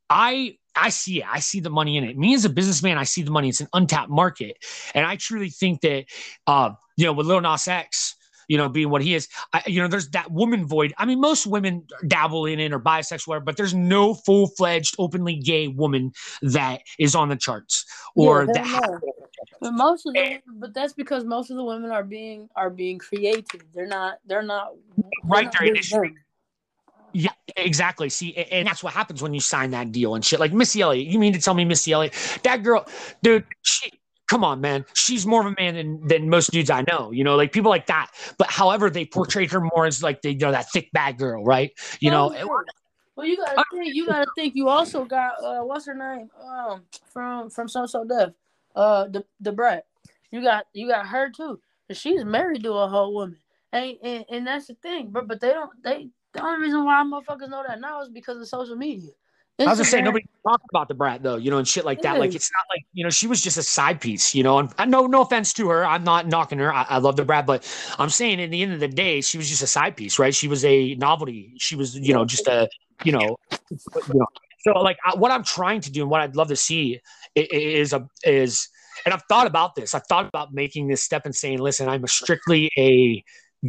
I 0.09 0.57
I 0.77 0.91
see 0.91 1.21
it. 1.21 1.27
I 1.31 1.41
see 1.41 1.61
the 1.61 1.71
money 1.71 1.97
in 1.97 2.05
it. 2.05 2.17
Me 2.17 2.35
as 2.35 2.45
a 2.45 2.51
businessman, 2.51 2.99
I 2.99 3.05
see 3.05 3.23
the 3.23 3.31
money. 3.31 3.49
It's 3.49 3.61
an 3.61 3.69
untapped 3.73 4.11
market, 4.11 4.57
and 4.95 5.07
I 5.07 5.17
truly 5.17 5.51
think 5.51 5.81
that, 5.83 6.07
uh, 6.47 6.71
you 6.97 7.05
know, 7.05 7.13
with 7.13 7.27
Lil 7.27 7.41
Nas 7.41 7.67
X, 7.67 8.17
you 8.49 8.57
know, 8.57 8.69
being 8.69 8.91
what 8.91 9.01
he 9.01 9.15
is, 9.15 9.29
I, 9.53 9.63
you 9.67 9.81
know, 9.81 9.87
there's 9.87 10.09
that 10.11 10.31
woman 10.33 10.67
void. 10.67 10.93
I 10.99 11.05
mean, 11.05 11.21
most 11.21 11.47
women 11.47 11.87
dabble 12.09 12.47
in 12.47 12.59
it 12.59 12.73
or 12.73 12.81
bisexual, 12.81 13.29
whatever, 13.29 13.45
but 13.45 13.57
there's 13.57 13.75
no 13.75 14.15
full 14.15 14.49
fledged, 14.49 14.97
openly 14.99 15.37
gay 15.37 15.69
woman 15.69 16.13
that 16.43 16.81
is 16.99 17.15
on 17.15 17.29
the 17.29 17.37
charts 17.37 17.85
or 18.17 18.47
Yeah, 18.47 18.55
that. 18.55 19.01
But 19.61 19.73
most 19.73 20.07
of 20.07 20.15
the 20.15 20.41
but 20.47 20.75
that's 20.75 20.93
because 20.95 21.25
most 21.25 21.51
of 21.51 21.57
the 21.57 21.65
women 21.65 21.91
are 21.91 22.03
being 22.03 22.49
are 22.57 22.71
being 22.71 22.99
creative. 22.99 23.63
They're 23.73 23.87
not 23.87 24.19
they're 24.27 24.43
not 24.43 24.73
Right, 25.25 25.45
not 25.45 25.55
they're 25.61 25.75
them. 25.75 26.15
Yeah, 27.13 27.33
exactly. 27.57 28.09
See, 28.09 28.35
and 28.35 28.67
that's 28.67 28.83
what 28.83 28.93
happens 28.93 29.23
when 29.23 29.35
you 29.35 29.41
sign 29.41 29.71
that 29.73 29.93
deal 29.93 30.15
and 30.15 30.25
shit. 30.25 30.41
Like 30.41 30.53
Missy 30.53 30.81
Elliott, 30.81 31.07
you 31.07 31.19
mean 31.19 31.33
to 31.33 31.41
tell 31.41 31.55
me 31.55 31.65
Missy 31.65 31.93
Elliott, 31.93 32.15
that 32.45 32.63
girl, 32.63 32.87
dude, 33.23 33.45
she, 33.63 33.91
come 34.29 34.45
on, 34.45 34.61
man, 34.61 34.85
she's 34.95 35.27
more 35.27 35.41
of 35.41 35.47
a 35.47 35.55
man 35.59 35.75
than 35.75 36.07
than 36.07 36.31
most 36.31 36.51
dudes 36.53 36.71
I 36.71 36.85
know. 36.89 37.11
You 37.11 37.25
know, 37.25 37.37
like 37.37 37.53
people 37.53 37.71
like 37.71 37.87
that. 37.87 38.11
But 38.39 38.49
however, 38.49 38.89
they 38.89 39.05
portrayed 39.05 39.51
her 39.51 39.61
more 39.61 39.87
as 39.87 40.03
like 40.03 40.23
the 40.23 40.33
you 40.33 40.39
know 40.39 40.53
that 40.53 40.71
thick 40.71 40.91
bad 40.93 41.19
girl, 41.19 41.45
right? 41.45 41.73
You 42.01 42.11
know, 42.11 42.33
yeah. 42.33 42.45
Well, 43.17 43.27
you 43.27 43.37
gotta 43.37 43.63
think. 43.73 43.95
You 43.95 44.07
gotta 44.07 44.31
think. 44.35 44.55
You 44.55 44.69
also 44.69 45.05
got 45.05 45.33
uh, 45.45 45.61
what's 45.63 45.85
her 45.87 45.95
name? 45.95 46.31
Um, 46.43 46.83
from 47.13 47.51
from 47.51 47.69
So 47.69 47.85
So 47.85 48.05
Def, 48.05 48.31
uh, 48.75 49.09
the 49.09 49.25
the 49.41 49.53
brat. 49.53 49.85
You 50.31 50.43
got 50.43 50.65
you 50.73 50.89
got 50.89 51.07
her 51.07 51.31
too. 51.31 51.61
She's 51.93 52.25
married 52.25 52.63
to 52.63 52.73
a 52.73 52.89
whole 52.89 53.13
woman, 53.13 53.37
and, 53.73 53.97
and 54.03 54.25
and 54.31 54.47
that's 54.47 54.69
the 54.69 54.75
thing. 54.75 55.11
But 55.11 55.29
but 55.29 55.41
they 55.41 55.51
don't. 55.51 55.71
They 55.83 56.09
the 56.33 56.45
only 56.45 56.61
reason 56.61 56.85
why 56.85 57.03
motherfuckers 57.05 57.49
know 57.49 57.65
that 57.67 57.81
now 57.81 58.03
is 58.03 58.09
because 58.09 58.39
of 58.39 58.49
social 58.49 58.77
media. 58.77 59.11
I 59.59 59.65
was 59.65 59.79
just 59.79 59.91
saying 59.91 60.03
Instagram- 60.03 60.07
nobody 60.07 60.25
talked 60.47 60.65
about 60.71 60.89
the 60.89 60.95
brat 60.95 61.23
though, 61.23 61.37
you 61.37 61.51
know, 61.51 61.59
and 61.59 61.69
shit 61.69 61.85
like 61.85 62.01
that. 62.03 62.19
Like 62.19 62.35
it's 62.35 62.51
not 62.51 62.75
like 62.75 62.83
you 62.95 63.05
know 63.05 63.11
she 63.11 63.27
was 63.27 63.43
just 63.43 63.59
a 63.59 63.63
side 63.63 64.01
piece, 64.01 64.35
you 64.35 64.43
know. 64.43 64.59
And 64.59 64.73
I 64.79 64.87
no 64.87 65.07
no 65.07 65.21
offense 65.21 65.53
to 65.55 65.69
her, 65.69 65.85
I'm 65.85 66.03
not 66.03 66.27
knocking 66.27 66.59
her. 66.59 66.73
I, 66.73 66.87
I 66.89 66.99
love 66.99 67.17
the 67.17 67.25
brat, 67.25 67.47
but 67.47 67.69
I'm 67.99 68.09
saying 68.09 68.41
in 68.41 68.51
the 68.51 68.63
end 68.63 68.73
of 68.73 68.81
the 68.81 68.89
day, 68.89 69.21
she 69.21 69.37
was 69.37 69.49
just 69.49 69.63
a 69.63 69.67
side 69.67 69.97
piece, 69.97 70.19
right? 70.19 70.35
She 70.35 70.49
was 70.49 70.65
a 70.65 70.95
novelty. 70.95 71.55
She 71.59 71.77
was 71.77 71.95
you 71.95 72.15
know 72.15 72.25
just 72.25 72.47
a 72.47 72.69
you 73.05 73.13
know 73.13 73.37
you 73.71 74.15
know. 74.15 74.27
So 74.61 74.73
like 74.81 74.99
I, 75.05 75.15
what 75.17 75.31
I'm 75.31 75.45
trying 75.45 75.83
to 75.83 75.91
do 75.91 76.03
and 76.03 76.11
what 76.11 76.23
I'd 76.23 76.37
love 76.37 76.49
to 76.49 76.57
see 76.57 77.01
is 77.37 77.93
a 77.93 78.07
is 78.25 78.69
and 79.05 79.15
I've 79.15 79.23
thought 79.29 79.47
about 79.47 79.75
this. 79.75 79.95
I've 79.95 80.07
thought 80.09 80.27
about 80.27 80.53
making 80.53 80.89
this 80.89 81.03
step 81.03 81.25
and 81.25 81.35
saying, 81.35 81.59
listen, 81.59 81.89
I'm 81.89 82.05
a 82.05 82.09
strictly 82.09 82.71
a 82.79 83.23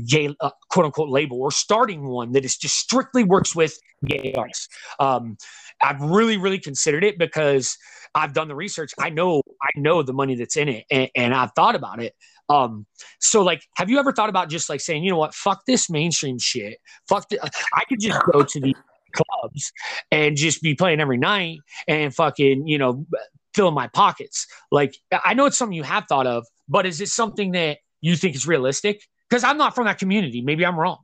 gay 0.07 0.33
uh, 0.39 0.51
quote 0.69 0.85
unquote 0.85 1.09
label 1.09 1.41
or 1.41 1.51
starting 1.51 2.07
one 2.07 2.31
that 2.31 2.45
is 2.45 2.57
just 2.57 2.77
strictly 2.77 3.23
works 3.23 3.55
with 3.55 3.77
gay 4.05 4.33
artists. 4.37 4.67
Um, 4.99 5.37
I've 5.83 6.01
really, 6.01 6.37
really 6.37 6.59
considered 6.59 7.03
it 7.03 7.17
because 7.17 7.77
I've 8.15 8.33
done 8.33 8.47
the 8.47 8.55
research. 8.55 8.91
I 8.99 9.09
know, 9.09 9.41
I 9.61 9.69
know 9.75 10.03
the 10.03 10.13
money 10.13 10.35
that's 10.35 10.57
in 10.57 10.69
it, 10.69 10.85
and, 10.91 11.09
and 11.15 11.33
I've 11.33 11.51
thought 11.53 11.75
about 11.75 12.01
it. 12.01 12.13
Um, 12.49 12.85
so 13.19 13.43
like, 13.43 13.63
have 13.77 13.89
you 13.89 13.97
ever 13.97 14.11
thought 14.11 14.29
about 14.29 14.49
just 14.49 14.69
like 14.69 14.81
saying, 14.81 15.03
you 15.03 15.11
know 15.11 15.17
what, 15.17 15.33
fuck 15.33 15.61
this 15.65 15.89
mainstream 15.89 16.37
shit. 16.37 16.79
Fuck, 17.07 17.29
the, 17.29 17.39
I 17.73 17.85
could 17.87 18.01
just 18.01 18.19
go 18.31 18.43
to 18.43 18.59
the 18.59 18.75
clubs 19.13 19.71
and 20.11 20.35
just 20.35 20.61
be 20.61 20.75
playing 20.75 20.99
every 20.99 21.17
night 21.17 21.59
and 21.87 22.13
fucking, 22.13 22.67
you 22.67 22.77
know, 22.77 23.05
fill 23.53 23.71
my 23.71 23.87
pockets. 23.87 24.47
Like, 24.69 24.95
I 25.23 25.33
know 25.33 25.45
it's 25.45 25.57
something 25.57 25.75
you 25.75 25.83
have 25.83 26.05
thought 26.07 26.27
of, 26.27 26.45
but 26.67 26.85
is 26.85 26.99
it 26.99 27.07
something 27.07 27.51
that 27.51 27.79
you 28.01 28.15
think 28.15 28.35
is 28.35 28.47
realistic? 28.47 29.01
Because 29.31 29.45
I'm 29.45 29.57
not 29.57 29.73
from 29.73 29.85
that 29.85 29.97
community. 29.97 30.41
Maybe 30.41 30.65
I'm 30.65 30.77
wrong. 30.77 30.97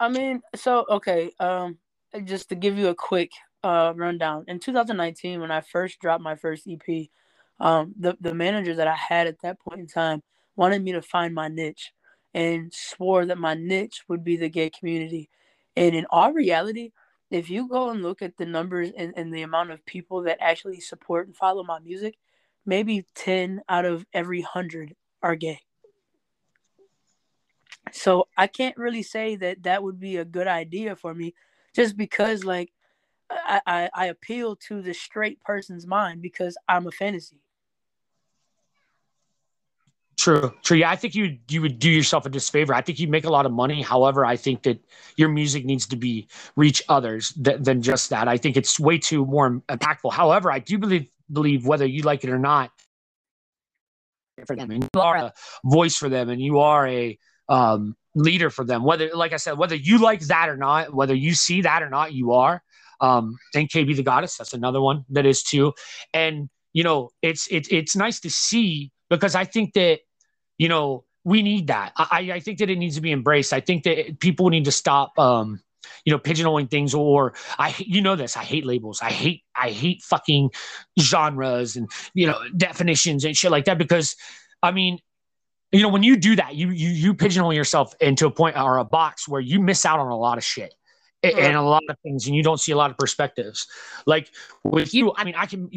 I 0.00 0.08
mean, 0.08 0.40
so 0.56 0.86
okay, 0.88 1.32
um, 1.38 1.76
just 2.24 2.48
to 2.48 2.54
give 2.54 2.78
you 2.78 2.88
a 2.88 2.94
quick 2.94 3.30
uh 3.62 3.92
rundown. 3.94 4.46
In 4.48 4.58
2019, 4.58 5.42
when 5.42 5.50
I 5.50 5.60
first 5.60 6.00
dropped 6.00 6.22
my 6.22 6.34
first 6.34 6.66
EP, 6.66 7.08
um, 7.60 7.94
the 7.98 8.16
the 8.22 8.32
manager 8.32 8.74
that 8.76 8.88
I 8.88 8.94
had 8.94 9.26
at 9.26 9.42
that 9.42 9.60
point 9.60 9.80
in 9.80 9.86
time 9.86 10.22
wanted 10.56 10.82
me 10.82 10.92
to 10.92 11.02
find 11.02 11.34
my 11.34 11.48
niche, 11.48 11.92
and 12.32 12.72
swore 12.72 13.26
that 13.26 13.36
my 13.36 13.52
niche 13.52 14.02
would 14.08 14.24
be 14.24 14.38
the 14.38 14.48
gay 14.48 14.70
community. 14.70 15.28
And 15.76 15.94
in 15.94 16.06
all 16.08 16.32
reality, 16.32 16.92
if 17.30 17.50
you 17.50 17.68
go 17.68 17.90
and 17.90 18.02
look 18.02 18.22
at 18.22 18.38
the 18.38 18.46
numbers 18.46 18.92
and, 18.96 19.12
and 19.14 19.32
the 19.32 19.42
amount 19.42 19.72
of 19.72 19.84
people 19.84 20.22
that 20.22 20.38
actually 20.40 20.80
support 20.80 21.26
and 21.26 21.36
follow 21.36 21.62
my 21.64 21.80
music, 21.80 22.16
maybe 22.64 23.04
10 23.14 23.60
out 23.68 23.84
of 23.84 24.06
every 24.14 24.40
100 24.40 24.96
are 25.22 25.36
gay. 25.36 25.60
So 27.94 28.28
I 28.36 28.46
can't 28.46 28.76
really 28.76 29.02
say 29.02 29.36
that 29.36 29.62
that 29.64 29.82
would 29.82 30.00
be 30.00 30.16
a 30.16 30.24
good 30.24 30.46
idea 30.46 30.96
for 30.96 31.14
me, 31.14 31.34
just 31.74 31.96
because 31.96 32.44
like 32.44 32.72
I 33.30 33.60
I, 33.66 33.90
I 33.94 34.06
appeal 34.06 34.56
to 34.68 34.82
the 34.82 34.94
straight 34.94 35.42
person's 35.42 35.86
mind 35.86 36.22
because 36.22 36.56
I'm 36.68 36.86
a 36.86 36.92
fantasy. 36.92 37.40
True, 40.18 40.52
true. 40.64 40.78
Yeah, 40.78 40.90
I 40.90 40.96
think 40.96 41.14
you 41.14 41.38
you 41.48 41.62
would 41.62 41.78
do 41.78 41.88
yourself 41.88 42.26
a 42.26 42.28
disfavor. 42.28 42.74
I 42.74 42.80
think 42.80 42.98
you 42.98 43.06
make 43.06 43.24
a 43.24 43.30
lot 43.30 43.46
of 43.46 43.52
money. 43.52 43.82
However, 43.82 44.26
I 44.26 44.34
think 44.34 44.64
that 44.64 44.80
your 45.16 45.28
music 45.28 45.64
needs 45.64 45.86
to 45.86 45.96
be 45.96 46.26
reach 46.56 46.82
others 46.88 47.32
th- 47.34 47.62
than 47.62 47.82
just 47.82 48.10
that. 48.10 48.26
I 48.26 48.36
think 48.36 48.56
it's 48.56 48.80
way 48.80 48.98
too 48.98 49.24
more 49.24 49.62
impactful. 49.68 50.12
However, 50.12 50.50
I 50.50 50.58
do 50.58 50.76
believe 50.76 51.08
believe 51.32 51.66
whether 51.66 51.86
you 51.86 52.02
like 52.02 52.24
it 52.24 52.30
or 52.30 52.38
not 52.38 52.72
for 54.44 54.56
them, 54.56 54.72
and 54.72 54.82
you 54.92 55.00
are 55.00 55.16
a 55.16 55.32
voice 55.64 55.96
for 55.96 56.08
them, 56.08 56.30
and 56.30 56.42
you 56.42 56.58
are 56.58 56.88
a 56.88 57.16
um, 57.48 57.96
leader 58.14 58.50
for 58.50 58.64
them. 58.64 58.84
Whether, 58.84 59.10
like 59.14 59.32
I 59.32 59.36
said, 59.36 59.58
whether 59.58 59.74
you 59.74 59.98
like 59.98 60.20
that 60.22 60.48
or 60.48 60.56
not, 60.56 60.92
whether 60.92 61.14
you 61.14 61.34
see 61.34 61.62
that 61.62 61.82
or 61.82 61.90
not, 61.90 62.12
you 62.12 62.32
are. 62.32 62.62
Um, 63.00 63.38
and 63.54 63.68
KB 63.68 63.94
the 63.94 64.02
Goddess, 64.02 64.36
that's 64.36 64.54
another 64.54 64.80
one 64.80 65.04
that 65.10 65.24
is 65.24 65.42
too. 65.42 65.72
And 66.12 66.48
you 66.72 66.82
know, 66.84 67.10
it's 67.22 67.46
it's 67.50 67.68
it's 67.70 67.96
nice 67.96 68.20
to 68.20 68.30
see 68.30 68.92
because 69.08 69.34
I 69.34 69.44
think 69.44 69.74
that 69.74 70.00
you 70.58 70.68
know, 70.68 71.04
we 71.24 71.42
need 71.42 71.68
that. 71.68 71.92
I, 71.96 72.30
I 72.32 72.40
think 72.40 72.58
that 72.58 72.68
it 72.68 72.78
needs 72.78 72.96
to 72.96 73.00
be 73.00 73.12
embraced. 73.12 73.52
I 73.52 73.60
think 73.60 73.84
that 73.84 74.18
people 74.20 74.50
need 74.50 74.64
to 74.64 74.72
stop, 74.72 75.18
um, 75.18 75.60
you 76.04 76.12
know, 76.12 76.18
pigeonholing 76.18 76.70
things. 76.70 76.94
Or 76.94 77.34
I, 77.58 77.74
you 77.78 78.02
know, 78.02 78.16
this. 78.16 78.36
I 78.36 78.42
hate 78.42 78.66
labels. 78.66 79.00
I 79.00 79.10
hate, 79.10 79.42
I 79.54 79.70
hate 79.70 80.02
fucking 80.02 80.50
genres 80.98 81.76
and 81.76 81.88
you 82.12 82.26
know 82.26 82.38
definitions 82.56 83.24
and 83.24 83.36
shit 83.36 83.50
like 83.50 83.66
that. 83.66 83.78
Because, 83.78 84.16
I 84.62 84.72
mean, 84.72 84.98
you 85.72 85.82
know, 85.82 85.88
when 85.88 86.02
you 86.02 86.16
do 86.16 86.36
that, 86.36 86.54
you 86.54 86.70
you 86.70 86.88
you 86.88 87.14
pigeonhole 87.14 87.52
yourself 87.52 87.94
into 88.00 88.26
a 88.26 88.30
point 88.30 88.56
or 88.56 88.78
a 88.78 88.84
box 88.84 89.28
where 89.28 89.40
you 89.40 89.60
miss 89.60 89.84
out 89.84 90.00
on 90.00 90.08
a 90.08 90.16
lot 90.16 90.38
of 90.38 90.44
shit 90.44 90.74
mm-hmm. 91.22 91.38
and 91.38 91.56
a 91.56 91.62
lot 91.62 91.82
of 91.88 91.96
things, 92.02 92.26
and 92.26 92.34
you 92.34 92.42
don't 92.42 92.60
see 92.60 92.72
a 92.72 92.76
lot 92.76 92.90
of 92.90 92.96
perspectives. 92.96 93.66
Like 94.06 94.30
with 94.64 94.94
you, 94.94 95.12
I 95.16 95.24
mean, 95.24 95.34
I 95.36 95.46
can 95.46 95.70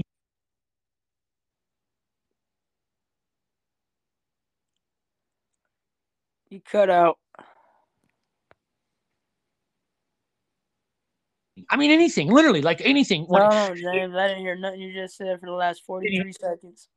You 6.51 6.59
cut 6.59 6.89
out. 6.89 7.17
I 11.69 11.77
mean, 11.77 11.91
anything, 11.91 12.29
literally, 12.29 12.61
like 12.61 12.81
anything. 12.83 13.23
When, 13.23 13.41
No, 13.41 13.49
no, 13.49 13.75
James, 13.75 14.13
I 14.15 14.27
didn't 14.27 14.43
hear 14.43 14.57
nothing 14.57 14.81
you 14.81 14.93
just 14.93 15.15
said 15.15 15.39
for 15.39 15.45
the 15.45 15.53
last 15.53 15.85
43 15.85 16.33
seconds. 16.33 16.89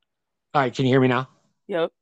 All 0.52 0.62
right, 0.62 0.74
can 0.74 0.86
you 0.86 0.92
hear 0.92 1.00
me 1.00 1.06
now? 1.06 1.28
Yep. 1.68 1.92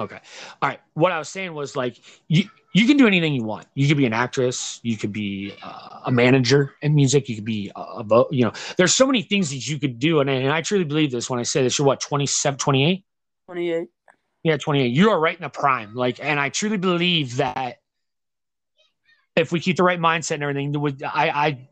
Okay. 0.00 0.18
All 0.60 0.68
right. 0.68 0.80
What 0.94 1.12
I 1.12 1.18
was 1.18 1.28
saying 1.28 1.54
was 1.54 1.76
like 1.76 2.00
you 2.28 2.48
you 2.74 2.86
can 2.86 2.96
do 2.96 3.06
anything 3.06 3.32
you 3.32 3.44
want. 3.44 3.66
You 3.74 3.86
could 3.86 3.96
be 3.96 4.06
an 4.06 4.12
actress. 4.12 4.80
You 4.82 4.96
could 4.96 5.12
be 5.12 5.54
uh, 5.62 6.00
a 6.06 6.10
manager 6.10 6.74
in 6.82 6.94
music. 6.94 7.28
You 7.28 7.36
could 7.36 7.44
be 7.44 7.70
a, 7.76 7.80
a 7.80 8.02
vo- 8.02 8.28
you 8.32 8.44
know. 8.44 8.52
There's 8.76 8.92
so 8.92 9.06
many 9.06 9.22
things 9.22 9.50
that 9.50 9.68
you 9.68 9.78
could 9.78 10.00
do, 10.00 10.18
and, 10.18 10.28
and 10.28 10.52
I 10.52 10.62
truly 10.62 10.84
believe 10.84 11.12
this 11.12 11.30
when 11.30 11.38
I 11.38 11.44
say 11.44 11.62
this. 11.62 11.78
You're 11.78 11.86
what 11.86 12.00
27, 12.00 12.58
28? 12.58 13.04
28. 13.46 13.88
Yeah, 14.42 14.56
28. 14.56 14.88
You 14.88 15.10
are 15.10 15.20
right 15.20 15.36
in 15.36 15.42
the 15.42 15.48
prime. 15.48 15.94
Like, 15.94 16.18
and 16.20 16.40
I 16.40 16.48
truly 16.48 16.76
believe 16.76 17.36
that 17.36 17.78
if 19.36 19.52
we 19.52 19.60
keep 19.60 19.76
the 19.76 19.84
right 19.84 20.00
mindset 20.00 20.34
and 20.34 20.42
everything, 20.42 20.72
there 20.72 20.80
would 20.80 21.02
I 21.04 21.66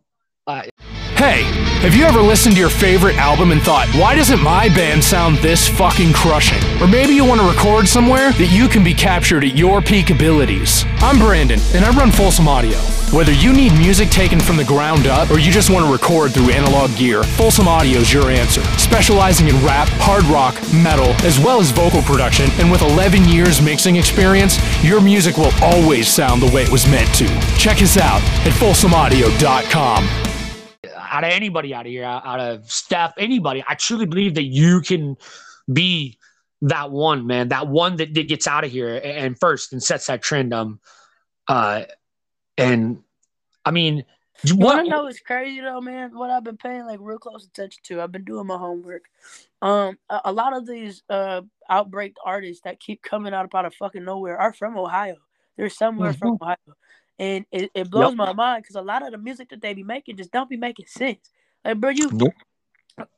I 0.46 0.70
Hey, 1.16 1.61
have 1.82 1.96
you 1.96 2.04
ever 2.04 2.22
listened 2.22 2.54
to 2.54 2.60
your 2.60 2.70
favorite 2.70 3.16
album 3.16 3.50
and 3.50 3.60
thought, 3.60 3.88
why 3.96 4.14
doesn't 4.14 4.40
my 4.40 4.68
band 4.68 5.02
sound 5.02 5.36
this 5.38 5.66
fucking 5.66 6.12
crushing? 6.12 6.62
Or 6.80 6.86
maybe 6.86 7.12
you 7.12 7.24
want 7.24 7.40
to 7.40 7.46
record 7.48 7.88
somewhere 7.88 8.30
that 8.34 8.52
you 8.52 8.68
can 8.68 8.84
be 8.84 8.94
captured 8.94 9.42
at 9.42 9.56
your 9.56 9.82
peak 9.82 10.10
abilities. 10.10 10.84
I'm 10.98 11.18
Brandon, 11.18 11.58
and 11.74 11.84
I 11.84 11.90
run 11.90 12.12
Folsom 12.12 12.46
Audio. 12.46 12.78
Whether 13.10 13.32
you 13.32 13.52
need 13.52 13.72
music 13.72 14.10
taken 14.10 14.38
from 14.38 14.56
the 14.56 14.64
ground 14.64 15.08
up 15.08 15.28
or 15.30 15.40
you 15.40 15.50
just 15.50 15.70
want 15.70 15.84
to 15.84 15.92
record 15.92 16.32
through 16.32 16.50
analog 16.50 16.94
gear, 16.96 17.24
Folsom 17.24 17.66
Audio 17.66 17.98
is 17.98 18.12
your 18.12 18.30
answer. 18.30 18.62
Specializing 18.78 19.48
in 19.48 19.56
rap, 19.64 19.88
hard 19.94 20.22
rock, 20.26 20.54
metal, 20.72 21.10
as 21.26 21.40
well 21.40 21.60
as 21.60 21.72
vocal 21.72 22.02
production, 22.02 22.48
and 22.60 22.70
with 22.70 22.82
11 22.82 23.24
years 23.24 23.60
mixing 23.60 23.96
experience, 23.96 24.56
your 24.84 25.00
music 25.00 25.36
will 25.36 25.52
always 25.60 26.06
sound 26.06 26.42
the 26.42 26.54
way 26.54 26.62
it 26.62 26.70
was 26.70 26.86
meant 26.86 27.12
to. 27.16 27.26
Check 27.58 27.82
us 27.82 27.96
out 27.96 28.22
at 28.46 28.52
folsomaudio.com. 28.52 30.31
out 31.12 31.24
of 31.24 31.30
anybody 31.30 31.74
out 31.74 31.86
of 31.86 31.92
here, 31.92 32.04
out, 32.04 32.40
of 32.40 32.70
Steph, 32.70 33.12
anybody, 33.18 33.62
I 33.68 33.74
truly 33.74 34.06
believe 34.06 34.34
that 34.34 34.44
you 34.44 34.80
can 34.80 35.16
be 35.70 36.18
that 36.62 36.90
one, 36.90 37.26
man, 37.26 37.48
that 37.48 37.68
one 37.68 37.96
that, 37.96 38.14
that 38.14 38.28
gets 38.28 38.46
out 38.46 38.64
of 38.64 38.70
here 38.70 39.00
and 39.04 39.38
first 39.38 39.72
and 39.72 39.82
sets 39.82 40.06
that 40.06 40.22
trend. 40.22 40.54
Um, 40.54 40.80
uh, 41.48 41.84
and 42.56 43.02
I 43.64 43.72
mean, 43.72 44.04
You 44.44 44.56
what? 44.56 44.78
I 44.78 44.82
know 44.82 45.06
is 45.06 45.20
crazy 45.20 45.60
though, 45.60 45.80
man? 45.80 46.16
What 46.16 46.30
I've 46.30 46.44
been 46.44 46.56
paying 46.56 46.86
like 46.86 46.98
real 47.00 47.18
close 47.18 47.46
attention 47.46 47.82
to. 47.84 48.00
I've 48.00 48.10
been 48.10 48.24
doing 48.24 48.46
my 48.46 48.56
homework. 48.56 49.04
Um, 49.60 49.98
a, 50.10 50.20
a 50.26 50.32
lot 50.32 50.56
of 50.56 50.66
these 50.66 51.02
uh 51.08 51.42
outbreak 51.68 52.14
artists 52.24 52.62
that 52.64 52.80
keep 52.80 53.02
coming 53.02 53.34
out 53.34 53.44
of 53.44 53.54
out 53.54 53.66
of 53.66 53.74
fucking 53.74 54.04
nowhere 54.04 54.38
are 54.38 54.52
from 54.52 54.76
Ohio. 54.76 55.16
They're 55.56 55.68
somewhere 55.68 56.12
from 56.12 56.38
Ohio, 56.40 56.56
and 57.18 57.44
it, 57.52 57.70
it 57.74 57.90
blows 57.90 58.10
Yep. 58.10 58.16
my 58.16 58.32
mind 58.32 58.62
because 58.62 58.76
a 58.76 58.82
lot 58.82 59.04
of 59.04 59.12
the 59.12 59.18
music 59.18 59.50
that 59.50 59.60
they 59.60 59.74
be 59.74 59.82
making 59.84 60.16
just 60.16 60.32
don't 60.32 60.48
be 60.50 60.56
making 60.56 60.86
sense. 60.86 61.30
Like, 61.64 61.78
bro, 61.78 61.90
you 61.90 62.10
Nope. 62.12 62.34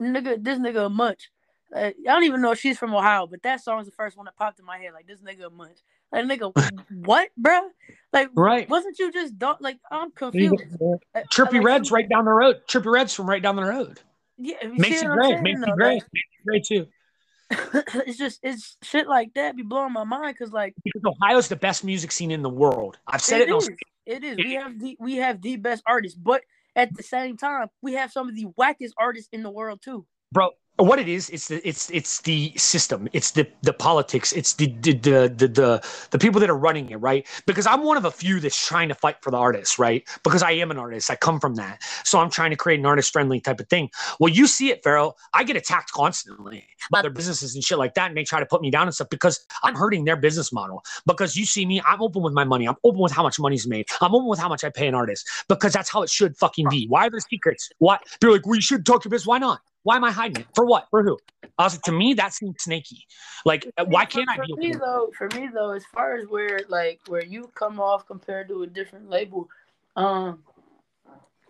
nigga, 0.01 0.43
this 0.43 0.59
nigga 0.59 0.87
a 0.87 0.89
munch. 0.89 1.31
Uh, 1.75 1.79
I 1.91 1.93
don't 2.05 2.25
even 2.25 2.41
know 2.41 2.53
if 2.53 2.61
she's 2.61 2.79
from 2.79 2.95
Ohio, 2.95 3.27
but 3.27 3.43
that 3.43 3.61
song's 3.61 3.87
the 3.87 3.93
first 3.93 4.17
one 4.17 4.27
that 4.27 4.37
popped 4.37 4.61
in 4.61 4.65
my 4.65 4.79
head. 4.79 4.93
Like, 4.93 5.07
this 5.07 5.21
nigga 5.21 5.47
a 5.47 5.51
munch. 5.51 5.79
Like, 6.13 6.27
nigga, 6.27 6.53
what, 6.91 7.31
bro? 7.37 7.63
Like, 8.13 8.29
Right. 8.35 8.69
wasn't 8.69 8.99
you 8.99 9.11
just 9.11 9.39
don't 9.39 9.61
like? 9.61 9.79
I'm 9.91 10.11
confused. 10.13 10.63
Uh, 11.15 11.21
Trippie 11.33 11.55
like, 11.55 11.65
Redd's 11.65 11.91
right 11.91 12.09
down 12.09 12.27
the 12.27 12.33
road. 12.33 12.61
Trippie 12.69 12.93
Redd's 12.93 13.15
from 13.15 13.29
right 13.29 13.43
down 13.43 13.57
the 13.57 13.65
road. 13.65 14.01
Yeah, 14.39 14.57
you 14.63 14.79
Makes 14.79 15.01
see 15.01 15.05
it 15.05 15.09
what 15.09 15.13
I'm 15.13 15.19
great. 15.19 15.31
saying, 15.31 15.43
Makes 15.43 15.61
though? 15.61 15.73
it 15.73 15.77
great. 15.77 15.95
Like, 15.95 16.03
Makes 16.13 16.29
it 16.39 16.45
great 16.47 16.65
too. 16.65 16.87
it's 18.07 18.19
just 18.19 18.41
it's 18.43 18.77
shit 18.83 19.07
like 19.09 19.35
that 19.35 19.57
be 19.57 19.63
blowing 19.63 19.93
my 19.93 20.05
mind 20.05 20.37
because 20.39 20.53
like 20.53 20.75
Because 20.85 21.03
Ohio's 21.05 21.49
the 21.49 21.57
best 21.57 21.85
music 21.85 22.13
scene 22.13 22.31
in 22.31 22.43
the 22.43 22.51
world. 22.51 22.99
I've 23.07 23.21
said 23.23 23.43
it. 23.43 23.49
it 23.49 23.55
is, 23.55 23.71
it 24.07 24.25
is. 24.25 24.37
We 24.37 24.55
have 24.55 24.81
the 24.81 24.97
we 25.01 25.17
have 25.17 25.43
the 25.43 25.57
best 25.57 25.83
artists, 25.87 26.19
but 26.19 26.43
at 26.77 26.95
the 26.95 27.03
same 27.03 27.37
time, 27.37 27.69
we 27.83 27.95
have 27.95 28.11
some 28.11 28.29
of 28.29 28.35
the 28.35 28.47
wackest 28.59 28.93
artists 28.99 29.29
in 29.33 29.43
the 29.43 29.51
world 29.51 29.81
too. 29.83 30.07
bro 30.33 30.51
what 30.77 30.99
it 30.99 31.09
is 31.09 31.31
it's 31.31 31.47
the 31.49 31.67
it's 31.67 31.89
it's 31.91 32.21
the 32.23 32.53
system. 32.57 33.09
It's 33.13 33.31
the 33.31 33.47
the 33.63 33.73
politics. 33.73 34.33
It's 34.33 34.55
the 34.55 34.67
the 34.81 34.93
the 34.95 35.35
the, 35.37 35.49
the, 35.49 35.89
the 36.11 36.19
people 36.19 36.41
that 36.41 36.51
are 36.51 36.57
running 36.59 36.91
it 36.91 36.97
right? 36.97 37.27
Because 37.47 37.67
i'm 37.67 37.85
one 37.85 37.97
of 37.97 38.05
a 38.05 38.11
few 38.11 38.41
that's 38.41 38.67
trying 38.67 38.89
to 38.89 38.95
fight 38.95 39.17
for 39.23 39.31
the 39.31 39.37
artists 39.37 39.79
right? 39.79 40.09
Because 40.25 40.43
i 40.43 40.51
am 40.51 40.73
an 40.73 40.79
artist. 40.79 41.11
I 41.11 41.17
come 41.17 41.39
from 41.39 41.55
that. 41.57 41.83
So 42.05 42.19
i'm 42.19 42.29
trying 42.31 42.51
to 42.51 42.57
create 42.57 42.81
an 42.81 42.87
artist 42.87 43.13
friendly 43.13 43.41
type 43.41 43.61
of 43.61 43.69
thing. 43.69 43.89
Well 44.19 44.33
you 44.33 44.49
see 44.49 44.71
it 44.71 44.83
Pharoah. 44.83 45.13
i 45.33 45.45
get 45.45 45.57
attacked 45.57 45.93
constantly 45.93 46.67
by 46.91 46.99
other 46.99 47.11
businesses 47.11 47.55
and 47.55 47.63
shit 47.63 47.79
like 47.79 47.95
that 47.95 48.09
and 48.09 48.17
they 48.17 48.25
try 48.25 48.41
to 48.41 48.47
put 48.47 48.61
me 48.61 48.71
down 48.71 48.89
and 48.89 48.95
stuff 48.95 49.09
because 49.11 49.47
i'm 49.63 49.77
hurting 49.77 50.05
their 50.05 50.17
business 50.17 50.53
model. 50.53 50.83
Because 51.07 51.37
you 51.37 51.47
see 51.47 51.67
me 51.67 51.81
i'm 51.87 52.03
open 52.03 52.21
with 52.23 52.33
my 52.33 52.45
money. 52.45 52.67
I'm 52.67 52.77
open 52.83 53.01
with 53.01 53.13
how 53.13 53.23
much 53.23 53.39
money's 53.39 53.67
made. 53.69 53.87
I'm 54.01 54.13
open 54.15 54.29
with 54.29 54.41
how 54.41 54.49
much 54.49 54.65
i 54.65 54.71
pay 54.71 54.89
an 54.89 54.95
artist 54.95 55.29
because 55.49 55.73
that's 55.73 55.89
how 55.91 56.03
it 56.03 56.11
should 56.11 56.37
fucking 56.37 56.67
be. 56.69 56.87
Why 56.89 57.07
are 57.07 57.11
there 57.11 57.21
secrets? 57.21 57.71
What 57.79 58.03
they're 58.21 58.33
like 58.33 58.45
we 58.47 58.61
should 58.61 58.85
talk 58.85 59.03
to 59.05 59.09
business. 59.09 59.27
Why 59.29 59.39
not 59.39 59.61
why 59.85 59.97
am 59.97 60.05
I 60.05 60.11
hiding 60.11 60.43
it? 60.43 60.49
For 60.55 60.65
what? 60.65 60.87
For 60.91 61.05
who? 61.05 61.19
I 61.59 61.63
was 61.65 61.75
like, 61.75 61.83
to 61.83 61.93
me, 61.93 62.15
that 62.15 62.33
seems 62.33 62.57
snaky. 62.59 63.07
Like, 63.45 63.71
why 63.87 64.07
can't 64.07 64.29
I 64.29 64.37
for 64.37 64.47
be? 64.47 64.55
me 64.57 64.69
open? 64.71 64.81
though? 64.81 65.11
For 65.17 65.29
me 65.39 65.49
though, 65.55 65.71
as 65.71 65.85
far 65.87 66.17
as 66.17 66.27
where 66.27 66.61
like 66.69 67.01
where 67.07 67.25
you 67.25 67.51
come 67.55 67.79
off 67.79 68.07
compared 68.07 68.49
to 68.49 68.63
a 68.63 68.67
different 68.67 69.09
label, 69.09 69.49
um, 69.95 70.43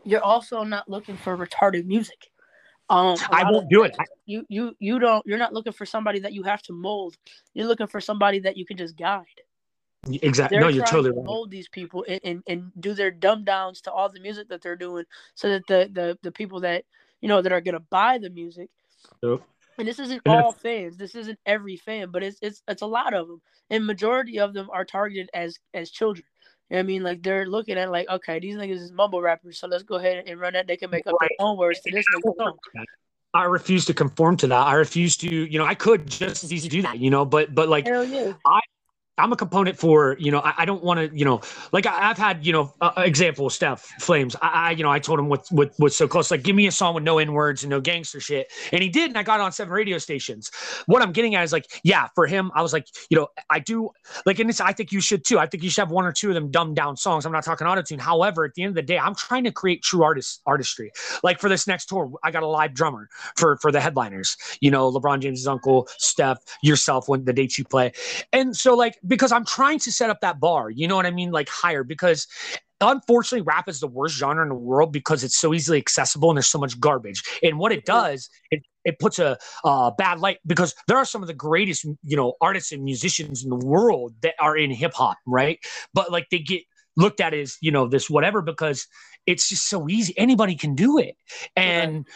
you're 0.05 0.23
also 0.23 0.62
not 0.64 0.88
looking 0.88 1.16
for 1.16 1.37
retarded 1.37 1.87
music. 1.87 2.31
Um, 2.90 3.16
I 3.31 3.44
won't 3.44 3.64
of 3.64 3.70
do 3.70 3.85
it. 3.85 3.97
You 4.27 4.44
you 4.49 4.77
you 4.79 4.99
don't. 4.99 5.25
You're 5.27 5.38
not 5.38 5.55
looking 5.55 5.73
for 5.73 5.87
somebody 5.87 6.18
that 6.20 6.35
you 6.35 6.42
have 6.42 6.61
to 6.62 6.73
mold. 6.75 7.16
You're 7.55 7.66
looking 7.66 7.87
for 7.87 8.01
somebody 8.01 8.40
that 8.40 8.59
you 8.59 8.66
can 8.66 8.77
just 8.77 8.97
guide. 8.97 9.25
Exactly. 10.11 10.57
They're 10.57 10.64
No, 10.64 10.68
you're 10.68 10.85
totally 10.85 11.11
to 11.11 11.16
right. 11.16 11.25
mold 11.25 11.51
these 11.51 11.68
people 11.68 12.05
and, 12.07 12.20
and, 12.25 12.42
and 12.47 12.73
do 12.79 12.92
their 12.92 13.11
dumb 13.11 13.44
downs 13.44 13.81
to 13.83 13.92
all 13.92 14.11
the 14.11 14.20
music 14.20 14.49
that 14.49 14.61
they're 14.61 14.77
doing 14.77 15.05
so 15.35 15.49
that 15.49 15.66
the, 15.66 15.88
the, 15.90 16.18
the 16.23 16.31
people 16.31 16.61
that 16.61 16.85
you 17.25 17.29
know 17.29 17.41
that 17.41 17.53
are 17.53 17.63
gonna 17.63 17.81
buy 17.81 18.19
the 18.19 18.29
music. 18.29 18.69
Yep. 19.23 19.41
and 19.79 19.89
this 19.89 19.99
isn't 19.99 20.21
all 20.27 20.53
fans. 20.53 20.99
This 20.99 21.15
isn't 21.15 21.39
every 21.47 21.77
fan 21.79 22.11
but 22.11 22.23
it's 22.23 22.39
it's 22.43 22.63
it's 22.69 22.83
a 22.83 22.87
lot 22.87 23.15
of 23.15 23.29
them 23.29 23.41
and 23.71 23.87
majority 23.87 24.39
of 24.39 24.53
them 24.53 24.69
are 24.71 24.85
targeted 24.85 25.31
as 25.33 25.59
as 25.73 25.91
children. 25.91 26.27
You 26.69 26.75
know 26.75 26.81
I 26.81 26.83
mean? 26.83 27.03
Like 27.03 27.23
they're 27.23 27.47
looking 27.47 27.79
at 27.79 27.91
like 27.91 28.11
okay 28.11 28.41
these 28.41 28.57
niggas 28.57 28.83
is 28.83 28.93
mumble 28.93 29.23
rappers 29.23 29.59
so 29.59 29.67
let's 29.67 29.85
go 29.85 29.95
ahead 29.95 30.25
and 30.27 30.39
run 30.39 30.53
that. 30.53 30.67
They 30.67 30.77
can 30.77 30.91
make 30.91 31.07
up 31.07 31.17
Right. 31.19 31.31
their 31.39 31.47
own 31.47 31.57
words 31.57 31.81
to 31.81 31.91
this 31.91 32.05
song. 32.39 32.59
I 33.33 33.45
refuse 33.45 33.87
to 33.87 33.95
conform 33.95 34.37
to 34.37 34.47
that. 34.49 34.67
I 34.67 34.75
refuse 34.75 35.17
to, 35.17 35.29
you 35.29 35.59
know, 35.59 35.65
I 35.65 35.75
could 35.75 36.07
just 36.07 36.45
as 36.45 36.53
easy 36.53 36.69
do 36.69 36.83
that, 36.83 36.99
you 36.99 37.09
know, 37.09 37.25
but 37.25 37.55
but 37.55 37.71
like 37.71 37.87
yeah 37.87 38.35
I'm 39.16 39.33
a 39.33 39.37
component 39.37 39.79
for, 39.79 40.16
you 40.18 40.33
know, 40.33 40.40
I, 40.40 40.55
I 40.59 40.64
don't 40.64 40.83
want 40.83 40.98
to, 40.98 41.16
you 41.16 41.24
know, 41.24 41.40
like 41.70 41.87
I, 41.87 41.92
have 41.92 42.18
had, 42.18 42.44
you 42.44 42.53
know, 42.53 42.74
uh, 42.81 42.92
example, 42.96 43.48
Steph 43.48 43.83
Flames. 44.00 44.35
I, 44.42 44.48
I, 44.48 44.70
you 44.72 44.83
know, 44.83 44.90
I 44.90 44.98
told 44.98 45.20
him 45.20 45.29
what, 45.29 45.46
what, 45.50 45.72
what's 45.77 45.96
so 45.96 46.09
close, 46.09 46.33
like, 46.33 46.42
give 46.42 46.56
me 46.56 46.67
a 46.67 46.73
song 46.73 46.94
with 46.94 47.04
no 47.04 47.19
N 47.19 47.33
words 47.33 47.62
and 47.62 47.71
no 47.71 47.81
gangster 47.81 48.19
shit. 48.19 48.52
And 48.73 48.83
he 48.83 48.88
did. 48.88 49.10
And 49.10 49.19
I 49.19 49.23
got 49.23 49.38
on 49.38 49.52
seven 49.52 49.73
radio 49.73 49.98
stations. 49.98 50.50
What 50.87 51.00
I'm 51.00 51.12
getting 51.12 51.37
at 51.37 51.44
is 51.44 51.52
like, 51.52 51.81
yeah, 51.85 52.08
for 52.17 52.27
him, 52.27 52.50
I 52.56 52.62
was 52.62 52.73
like, 52.73 52.88
you 53.08 53.17
know, 53.17 53.29
I 53.50 53.60
do 53.60 53.90
like, 54.27 54.40
and 54.40 54.50
it's, 54.50 54.60
I 54.60 54.73
think 54.73 54.90
you 54.90 55.00
should 55.00 55.25
too. 55.25 55.38
I 55.38 55.46
think 55.46 55.62
you 55.62 55.71
should 55.71 55.83
have 55.83 55.92
one 55.92 56.04
or 56.06 56.12
two 56.12 56.29
of 56.29 56.35
them 56.35 56.50
dumbed 56.50 56.75
down 56.75 56.96
songs. 56.96 57.25
I'm 57.25 57.33
not 57.33 57.44
talking 57.44 57.69
auto 57.69 57.83
tune. 57.83 58.00
However, 58.00 58.44
at 58.44 58.54
the 58.54 58.62
end 58.62 58.71
of 58.71 58.75
the 58.75 58.83
day, 58.83 58.98
I'm 58.98 59.15
trying 59.15 59.44
to 59.44 59.52
create 59.52 59.85
true 59.85 60.02
artist 60.02 60.42
artistry. 60.44 60.90
Like 61.23 61.38
for 61.38 61.48
this 61.48 61.69
next 61.69 61.87
tour, 61.87 62.12
I 62.25 62.33
got 62.33 62.42
a 62.42 62.48
live 62.48 62.75
drummer 62.75 63.08
for, 63.37 63.58
for 63.58 63.71
the 63.71 63.81
headliners, 63.81 64.37
you 64.60 64.73
know, 64.73 64.90
LeBron 64.90 65.21
James's 65.21 65.46
uncle, 65.46 65.88
Steph, 65.98 66.38
yourself, 66.62 67.08
when 67.08 67.25
the 67.25 67.33
dates 67.33 67.58
you 67.58 67.65
play. 67.65 67.92
And 68.33 68.56
so 68.56 68.75
like, 68.75 68.98
because 69.07 69.33
I'm 69.33 69.44
trying 69.44 69.79
to 69.81 69.92
set 69.92 70.11
up 70.11 70.21
that 70.21 70.40
bar, 70.40 70.71
you 70.71 70.88
know 70.88 70.96
what 70.96 71.07
I 71.07 71.11
mean? 71.11 71.31
Like 71.31 71.48
higher 71.48 71.85
because 71.85 72.27
unfortunately 72.81 73.42
rap 73.42 73.69
is 73.69 73.81
the 73.81 73.87
worst 73.87 74.17
genre 74.17 74.42
in 74.42 74.48
the 74.48 74.55
world 74.55 74.92
because 74.92 75.25
it's 75.25 75.37
so 75.37 75.55
easily 75.55 75.79
accessible 75.79 76.31
and 76.31 76.37
there's 76.37 76.46
so 76.46 76.59
much 76.59 76.79
garbage. 76.79 77.23
And 77.42 77.59
what 77.59 77.73
it 77.73 77.85
does, 77.85 78.29
it, 78.50 78.63
it 78.85 78.98
puts 78.98 79.19
a 79.19 79.38
uh, 79.65 79.90
bad 79.92 80.21
light 80.21 80.38
because 80.46 80.75
there 80.87 80.96
are 80.96 81.05
some 81.05 81.23
of 81.23 81.29
the 81.29 81.35
greatest, 81.35 81.85
you 82.02 82.17
know, 82.17 82.35
artists 82.40 82.73
and 82.73 82.83
musicians 82.85 83.44
in 83.44 83.50
the 83.50 83.57
world 83.57 84.15
that 84.23 84.35
are 84.40 84.57
in 84.57 84.71
hip 84.71 84.94
hop, 84.94 85.17
right? 85.27 85.59
But 85.92 86.11
like 86.13 86.29
they 86.31 86.38
get 86.40 86.63
looked 86.96 87.21
at 87.21 87.35
as, 87.35 87.57
you 87.61 87.71
know, 87.71 87.88
this 87.88 88.11
whatever 88.11 88.42
because 88.42 88.87
it's 89.27 89.48
just 89.48 89.69
so 89.69 89.88
easy. 89.88 90.17
Anybody 90.19 90.55
can 90.55 90.75
do 90.75 90.98
it. 90.98 91.17
And 91.57 92.07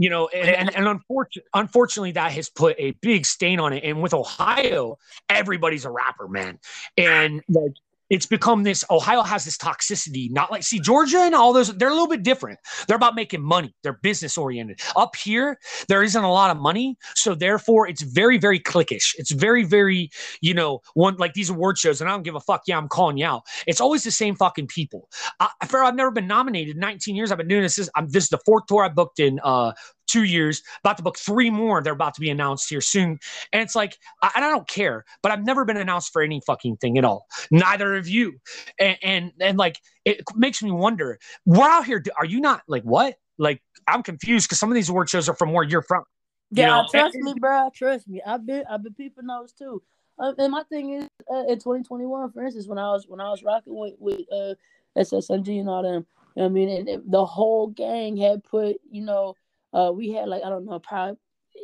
you 0.00 0.08
know, 0.08 0.28
and, 0.28 0.74
and, 0.74 0.88
unfortunately, 0.88 1.46
unfortunately, 1.52 2.12
that 2.12 2.32
has 2.32 2.48
put 2.48 2.74
a 2.78 2.92
big 3.02 3.26
stain 3.26 3.60
on 3.60 3.74
it. 3.74 3.84
And 3.84 4.00
with 4.00 4.14
Ohio, 4.14 4.96
everybody's 5.28 5.84
a 5.84 5.90
rapper, 5.90 6.26
man. 6.26 6.58
And 6.96 7.42
like 7.50 7.72
it's 8.10 8.26
become 8.26 8.62
this 8.62 8.84
ohio 8.90 9.22
has 9.22 9.44
this 9.44 9.56
toxicity 9.56 10.30
not 10.30 10.50
like 10.50 10.62
see 10.62 10.80
georgia 10.80 11.18
and 11.18 11.34
all 11.34 11.52
those 11.52 11.74
they're 11.76 11.88
a 11.88 11.92
little 11.92 12.08
bit 12.08 12.22
different. 12.22 12.58
They're 12.86 12.96
about 12.96 13.14
making 13.14 13.42
money. 13.42 13.74
They're 13.82 13.98
business 14.02 14.36
oriented. 14.36 14.80
Up 14.96 15.16
here 15.16 15.58
there 15.88 16.02
isn't 16.02 16.22
a 16.22 16.32
lot 16.32 16.50
of 16.50 16.60
money 16.60 16.96
so 17.14 17.34
therefore 17.34 17.88
it's 17.88 18.02
very 18.02 18.38
very 18.38 18.60
cliquish. 18.60 19.14
It's 19.18 19.30
very 19.30 19.64
very 19.64 20.10
you 20.40 20.54
know 20.54 20.80
one 20.94 21.16
like 21.16 21.34
these 21.34 21.50
award 21.50 21.78
shows 21.78 22.00
and 22.00 22.08
i 22.10 22.12
don't 22.12 22.22
give 22.22 22.34
a 22.34 22.40
fuck 22.40 22.62
yeah 22.66 22.76
i'm 22.76 22.88
calling 22.88 23.16
you 23.16 23.26
out. 23.26 23.42
It's 23.66 23.80
always 23.80 24.04
the 24.04 24.10
same 24.10 24.34
fucking 24.34 24.68
people. 24.68 25.08
I, 25.38 25.50
I've 25.60 25.94
never 25.94 26.10
been 26.10 26.26
nominated 26.26 26.76
19 26.76 27.16
years. 27.16 27.30
I've 27.30 27.38
been 27.38 27.48
doing 27.48 27.62
this 27.62 27.76
this, 27.76 27.90
I'm, 27.94 28.08
this 28.08 28.24
is 28.24 28.30
the 28.30 28.40
fourth 28.44 28.66
tour 28.66 28.84
i 28.84 28.88
booked 28.88 29.20
in 29.20 29.40
uh 29.42 29.72
two 30.10 30.24
years, 30.24 30.62
about 30.82 30.96
to 30.96 31.02
book 31.02 31.18
three 31.18 31.50
more. 31.50 31.82
They're 31.82 31.92
about 31.92 32.14
to 32.14 32.20
be 32.20 32.30
announced 32.30 32.68
here 32.68 32.80
soon. 32.80 33.18
And 33.52 33.62
it's 33.62 33.74
like, 33.74 33.96
I, 34.22 34.30
and 34.36 34.44
I 34.44 34.50
don't 34.50 34.68
care, 34.68 35.04
but 35.22 35.32
I've 35.32 35.44
never 35.44 35.64
been 35.64 35.76
announced 35.76 36.12
for 36.12 36.22
any 36.22 36.40
fucking 36.46 36.76
thing 36.76 36.98
at 36.98 37.04
all. 37.04 37.26
Neither 37.50 37.96
of 37.96 38.08
you. 38.08 38.40
And, 38.78 38.98
and, 39.02 39.32
and 39.40 39.58
like, 39.58 39.78
it 40.04 40.22
makes 40.34 40.62
me 40.62 40.70
wonder, 40.70 41.18
we're 41.44 41.68
out 41.68 41.86
here. 41.86 42.02
Are 42.18 42.26
you 42.26 42.40
not 42.40 42.62
like, 42.68 42.82
what? 42.82 43.16
Like, 43.38 43.62
I'm 43.86 44.02
confused 44.02 44.48
because 44.48 44.58
some 44.58 44.70
of 44.70 44.74
these 44.74 44.88
award 44.88 45.08
shows 45.08 45.28
are 45.28 45.34
from 45.34 45.52
where 45.52 45.64
you're 45.64 45.82
from. 45.82 46.04
Yeah, 46.50 46.66
know? 46.66 46.86
trust 46.90 47.16
me, 47.16 47.34
bro. 47.38 47.70
Trust 47.74 48.08
me. 48.08 48.20
I've 48.26 48.44
been, 48.44 48.64
I've 48.68 48.82
been 48.82 48.94
peeping 48.94 49.26
those 49.26 49.52
too. 49.52 49.82
Uh, 50.18 50.34
and 50.36 50.52
my 50.52 50.62
thing 50.64 50.92
is, 50.92 51.08
uh, 51.32 51.44
in 51.48 51.58
2021, 51.58 52.32
for 52.32 52.44
instance, 52.44 52.66
when 52.66 52.78
I 52.78 52.90
was 52.90 53.06
when 53.08 53.20
I 53.20 53.30
was 53.30 53.42
rocking 53.42 53.74
with 53.74 53.94
with 53.98 54.20
uh, 54.30 54.54
SSMG 54.98 55.60
and 55.60 55.68
all 55.68 55.82
them, 55.82 56.06
I 56.38 56.48
mean, 56.48 56.68
and, 56.68 56.88
and 56.88 57.02
the 57.10 57.24
whole 57.24 57.68
gang 57.68 58.16
had 58.16 58.44
put, 58.44 58.76
you 58.90 59.02
know, 59.02 59.34
uh, 59.72 59.92
we 59.94 60.10
had 60.10 60.28
like 60.28 60.42
I 60.44 60.48
don't 60.48 60.64
know, 60.64 60.78
probably 60.78 61.16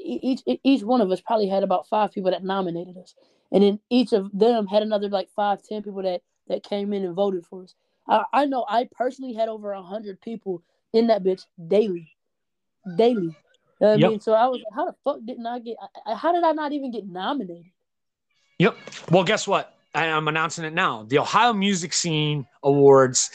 each 0.04 0.42
each 0.46 0.82
one 0.82 1.00
of 1.00 1.10
us 1.10 1.20
probably 1.20 1.48
had 1.48 1.62
about 1.62 1.88
five 1.88 2.12
people 2.12 2.30
that 2.30 2.44
nominated 2.44 2.96
us, 2.96 3.14
and 3.52 3.62
then 3.62 3.80
each 3.90 4.12
of 4.12 4.30
them 4.32 4.66
had 4.66 4.82
another 4.82 5.08
like 5.08 5.28
five, 5.34 5.62
ten 5.62 5.82
people 5.82 6.02
that 6.02 6.22
that 6.48 6.62
came 6.62 6.92
in 6.92 7.04
and 7.04 7.14
voted 7.14 7.44
for 7.46 7.64
us. 7.64 7.74
I, 8.08 8.24
I 8.32 8.46
know 8.46 8.64
I 8.68 8.88
personally 8.92 9.34
had 9.34 9.48
over 9.48 9.72
a 9.72 9.82
hundred 9.82 10.20
people 10.20 10.62
in 10.92 11.08
that 11.08 11.24
bitch 11.24 11.44
daily, 11.68 12.12
daily. 12.96 13.36
You 13.80 13.86
know 13.86 13.94
yep. 13.94 14.06
I 14.06 14.10
mean, 14.10 14.20
so 14.20 14.32
I 14.32 14.46
was 14.46 14.60
like, 14.64 14.74
how 14.74 14.86
the 14.86 14.94
fuck 15.04 15.18
didn't 15.24 15.46
I 15.46 15.58
get? 15.58 15.76
How 16.16 16.32
did 16.32 16.44
I 16.44 16.52
not 16.52 16.72
even 16.72 16.90
get 16.90 17.06
nominated? 17.06 17.72
Yep. 18.58 18.76
Well, 19.10 19.24
guess 19.24 19.46
what? 19.46 19.74
I'm 19.94 20.28
announcing 20.28 20.64
it 20.64 20.74
now. 20.74 21.04
The 21.08 21.18
Ohio 21.18 21.52
Music 21.52 21.92
Scene 21.92 22.46
Awards 22.62 23.30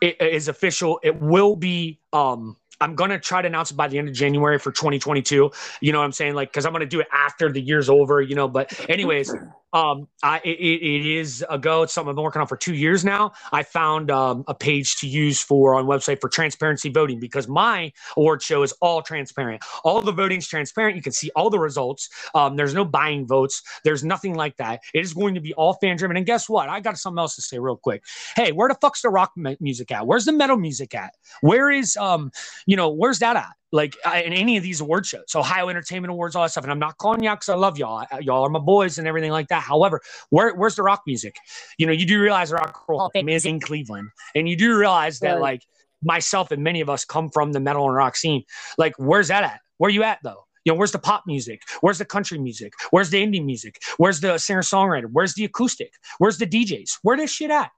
is 0.00 0.48
official. 0.48 1.00
It 1.02 1.20
will 1.20 1.56
be 1.56 2.00
um 2.12 2.56
I'm 2.80 2.94
gonna 2.94 3.18
try 3.18 3.42
to 3.42 3.48
announce 3.48 3.70
it 3.70 3.76
by 3.76 3.88
the 3.88 3.98
end 3.98 4.08
of 4.08 4.14
January 4.14 4.58
for 4.58 4.72
2022. 4.72 5.50
You 5.80 5.92
know 5.92 5.98
what 5.98 6.04
I'm 6.04 6.12
saying? 6.12 6.34
Like, 6.34 6.50
because 6.50 6.66
I'm 6.66 6.72
gonna 6.72 6.86
do 6.86 7.00
it 7.00 7.08
after 7.12 7.50
the 7.50 7.60
year's 7.60 7.88
over. 7.88 8.20
You 8.20 8.34
know, 8.34 8.48
but 8.48 8.78
anyways, 8.88 9.34
um, 9.74 10.08
I 10.22 10.40
it, 10.44 10.58
it 10.58 11.06
is 11.06 11.44
a 11.50 11.58
go. 11.58 11.82
It's 11.82 11.92
something 11.92 12.10
I've 12.10 12.14
been 12.14 12.24
working 12.24 12.40
on 12.40 12.46
for 12.46 12.56
two 12.56 12.74
years 12.74 13.04
now. 13.04 13.32
I 13.52 13.64
found 13.64 14.10
um, 14.10 14.44
a 14.46 14.54
page 14.54 14.96
to 14.98 15.08
use 15.08 15.42
for 15.42 15.74
on 15.74 15.86
website 15.86 16.20
for 16.20 16.28
transparency 16.28 16.88
voting 16.88 17.18
because 17.18 17.48
my 17.48 17.92
award 18.16 18.40
show 18.40 18.62
is 18.62 18.72
all 18.80 19.02
transparent. 19.02 19.62
All 19.82 20.00
the 20.00 20.12
voting 20.12 20.38
is 20.38 20.46
transparent. 20.46 20.96
You 20.96 21.02
can 21.02 21.12
see 21.12 21.30
all 21.34 21.50
the 21.50 21.58
results. 21.58 22.08
Um, 22.34 22.56
there's 22.56 22.72
no 22.72 22.84
buying 22.84 23.26
votes. 23.26 23.62
There's 23.82 24.04
nothing 24.04 24.34
like 24.34 24.56
that. 24.58 24.80
It 24.94 25.00
is 25.00 25.12
going 25.12 25.34
to 25.34 25.40
be 25.40 25.52
all 25.54 25.74
fan 25.74 25.96
driven. 25.96 26.16
And 26.16 26.24
guess 26.24 26.48
what? 26.48 26.68
I 26.68 26.78
got 26.80 26.96
something 26.96 27.18
else 27.18 27.34
to 27.34 27.42
say 27.42 27.58
real 27.58 27.76
quick. 27.76 28.04
Hey, 28.36 28.52
where 28.52 28.68
the 28.68 28.76
fuck's 28.80 29.02
the 29.02 29.08
rock 29.10 29.32
music 29.36 29.90
at? 29.90 30.06
Where's 30.06 30.24
the 30.24 30.32
metal 30.32 30.56
music 30.56 30.94
at? 30.94 31.14
Where 31.40 31.70
is 31.70 31.96
um, 31.96 32.30
you 32.66 32.76
know, 32.76 32.90
where's 32.90 33.18
that 33.18 33.36
at? 33.36 33.52
Like 33.72 33.96
in 34.06 34.32
any 34.32 34.56
of 34.56 34.62
these 34.62 34.80
award 34.80 35.04
shows, 35.06 35.34
Ohio 35.34 35.68
Entertainment 35.68 36.10
Awards, 36.10 36.36
all 36.36 36.42
that 36.42 36.50
stuff. 36.50 36.64
And 36.64 36.72
I'm 36.72 36.78
not 36.78 36.96
calling 36.98 37.24
y'all 37.24 37.34
because 37.34 37.48
I 37.48 37.56
love 37.56 37.76
y'all. 37.78 38.06
Y'all 38.20 38.44
are 38.44 38.48
my 38.48 38.60
boys 38.60 38.98
and 38.98 39.08
everything 39.08 39.32
like 39.32 39.48
that. 39.48 39.62
However, 39.62 40.00
where, 40.30 40.54
where's 40.54 40.76
the 40.76 40.82
rock 40.82 41.02
music? 41.06 41.36
You 41.78 41.86
know, 41.86 41.92
you 41.92 42.06
do 42.06 42.20
realize 42.20 42.52
rock 42.52 42.88
roll 42.88 43.10
is 43.14 43.44
in 43.44 43.60
Cleveland, 43.60 44.10
and 44.34 44.48
you 44.48 44.56
do 44.56 44.76
realize 44.76 45.18
that 45.20 45.40
like 45.40 45.62
myself 46.02 46.50
and 46.50 46.62
many 46.62 46.80
of 46.80 46.90
us 46.90 47.04
come 47.04 47.30
from 47.30 47.52
the 47.52 47.60
metal 47.60 47.86
and 47.86 47.96
rock 47.96 48.16
scene. 48.16 48.44
Like, 48.78 48.94
where's 48.98 49.28
that 49.28 49.42
at? 49.42 49.60
Where 49.78 49.90
you 49.90 50.02
at 50.02 50.18
though? 50.22 50.44
You 50.64 50.72
know, 50.72 50.78
where's 50.78 50.92
the 50.92 50.98
pop 50.98 51.24
music? 51.26 51.62
Where's 51.80 51.98
the 51.98 52.04
country 52.06 52.38
music? 52.38 52.72
Where's 52.90 53.10
the 53.10 53.22
indie 53.22 53.44
music? 53.44 53.82
Where's 53.98 54.20
the 54.20 54.38
singer 54.38 54.62
songwriter? 54.62 55.06
Where's 55.12 55.34
the 55.34 55.44
acoustic? 55.44 55.92
Where's 56.18 56.38
the 56.38 56.46
DJs? 56.46 56.98
Where 57.02 57.16
this 57.16 57.30
shit 57.30 57.50
at? 57.50 57.70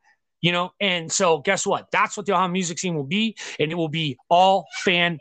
You 0.46 0.52
know, 0.52 0.70
and 0.78 1.10
so 1.10 1.38
guess 1.38 1.66
what? 1.66 1.90
That's 1.90 2.16
what 2.16 2.24
the 2.24 2.32
Ohio 2.32 2.46
music 2.46 2.78
scene 2.78 2.94
will 2.94 3.02
be, 3.02 3.34
and 3.58 3.72
it 3.72 3.74
will 3.74 3.88
be 3.88 4.16
all 4.30 4.68
fan 4.84 5.18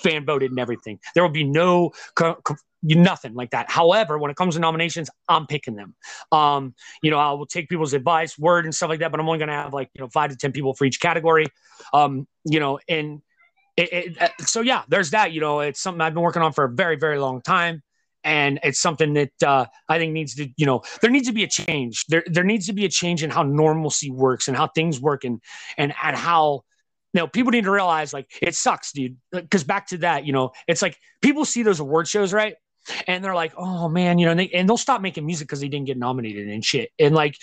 fan 0.00 0.24
voted 0.24 0.52
and 0.52 0.60
everything. 0.60 1.00
There 1.12 1.24
will 1.24 1.30
be 1.32 1.42
no 1.42 1.90
co- 2.14 2.36
co- 2.44 2.54
nothing 2.84 3.34
like 3.34 3.50
that. 3.50 3.68
However, 3.68 4.16
when 4.16 4.30
it 4.30 4.36
comes 4.36 4.54
to 4.54 4.60
nominations, 4.60 5.10
I'm 5.28 5.48
picking 5.48 5.74
them. 5.74 5.96
Um, 6.30 6.72
you 7.02 7.10
know, 7.10 7.18
I 7.18 7.32
will 7.32 7.46
take 7.46 7.68
people's 7.68 7.94
advice, 7.94 8.38
word, 8.38 8.64
and 8.64 8.72
stuff 8.72 8.90
like 8.90 9.00
that. 9.00 9.10
But 9.10 9.18
I'm 9.18 9.26
only 9.26 9.40
going 9.40 9.48
to 9.48 9.54
have 9.54 9.74
like 9.74 9.90
you 9.92 10.02
know 10.04 10.08
five 10.08 10.30
to 10.30 10.36
ten 10.36 10.52
people 10.52 10.72
for 10.72 10.84
each 10.84 11.00
category. 11.00 11.48
Um, 11.92 12.28
you 12.44 12.60
know, 12.60 12.78
and 12.88 13.22
it, 13.76 13.92
it, 13.92 14.22
uh, 14.22 14.28
so 14.44 14.60
yeah, 14.60 14.84
there's 14.88 15.10
that. 15.10 15.32
You 15.32 15.40
know, 15.40 15.58
it's 15.58 15.80
something 15.80 16.00
I've 16.00 16.14
been 16.14 16.22
working 16.22 16.42
on 16.42 16.52
for 16.52 16.62
a 16.62 16.70
very 16.70 16.94
very 16.94 17.18
long 17.18 17.42
time. 17.42 17.82
And 18.22 18.60
it's 18.62 18.80
something 18.80 19.14
that 19.14 19.42
uh, 19.42 19.66
I 19.88 19.98
think 19.98 20.12
needs 20.12 20.34
to, 20.34 20.48
you 20.56 20.66
know, 20.66 20.82
there 21.00 21.10
needs 21.10 21.28
to 21.28 21.32
be 21.32 21.44
a 21.44 21.48
change. 21.48 22.04
There, 22.06 22.22
there 22.26 22.44
needs 22.44 22.66
to 22.66 22.72
be 22.72 22.84
a 22.84 22.88
change 22.88 23.22
in 23.22 23.30
how 23.30 23.42
normalcy 23.42 24.10
works 24.10 24.48
and 24.48 24.56
how 24.56 24.68
things 24.68 25.00
work, 25.00 25.24
and 25.24 25.40
and 25.78 25.94
and 26.02 26.16
how 26.16 26.64
now 27.14 27.26
people 27.26 27.50
need 27.50 27.64
to 27.64 27.70
realize 27.70 28.12
like 28.12 28.30
it 28.42 28.54
sucks, 28.54 28.92
dude. 28.92 29.16
Because 29.32 29.64
back 29.64 29.88
to 29.88 29.98
that, 29.98 30.26
you 30.26 30.32
know, 30.32 30.52
it's 30.68 30.82
like 30.82 30.98
people 31.22 31.44
see 31.44 31.62
those 31.62 31.80
award 31.80 32.08
shows, 32.08 32.32
right? 32.32 32.56
And 33.06 33.24
they're 33.24 33.34
like, 33.34 33.52
oh 33.56 33.88
man, 33.88 34.18
you 34.18 34.26
know, 34.26 34.32
and, 34.32 34.40
they, 34.40 34.48
and 34.50 34.68
they'll 34.68 34.76
stop 34.76 35.00
making 35.00 35.26
music 35.26 35.46
because 35.46 35.60
they 35.60 35.68
didn't 35.68 35.86
get 35.86 35.98
nominated 35.98 36.48
and 36.48 36.64
shit. 36.64 36.90
And 36.98 37.14
like, 37.14 37.36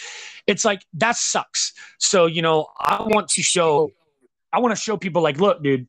it's 0.45 0.65
like 0.65 0.83
that 0.93 1.15
sucks. 1.15 1.73
So 1.99 2.25
you 2.25 2.41
know, 2.41 2.67
I 2.79 3.01
want 3.01 3.29
to 3.29 3.41
show, 3.41 3.91
I 4.51 4.59
want 4.59 4.75
to 4.75 4.81
show 4.81 4.97
people 4.97 5.21
like, 5.21 5.39
look, 5.39 5.63
dude, 5.63 5.87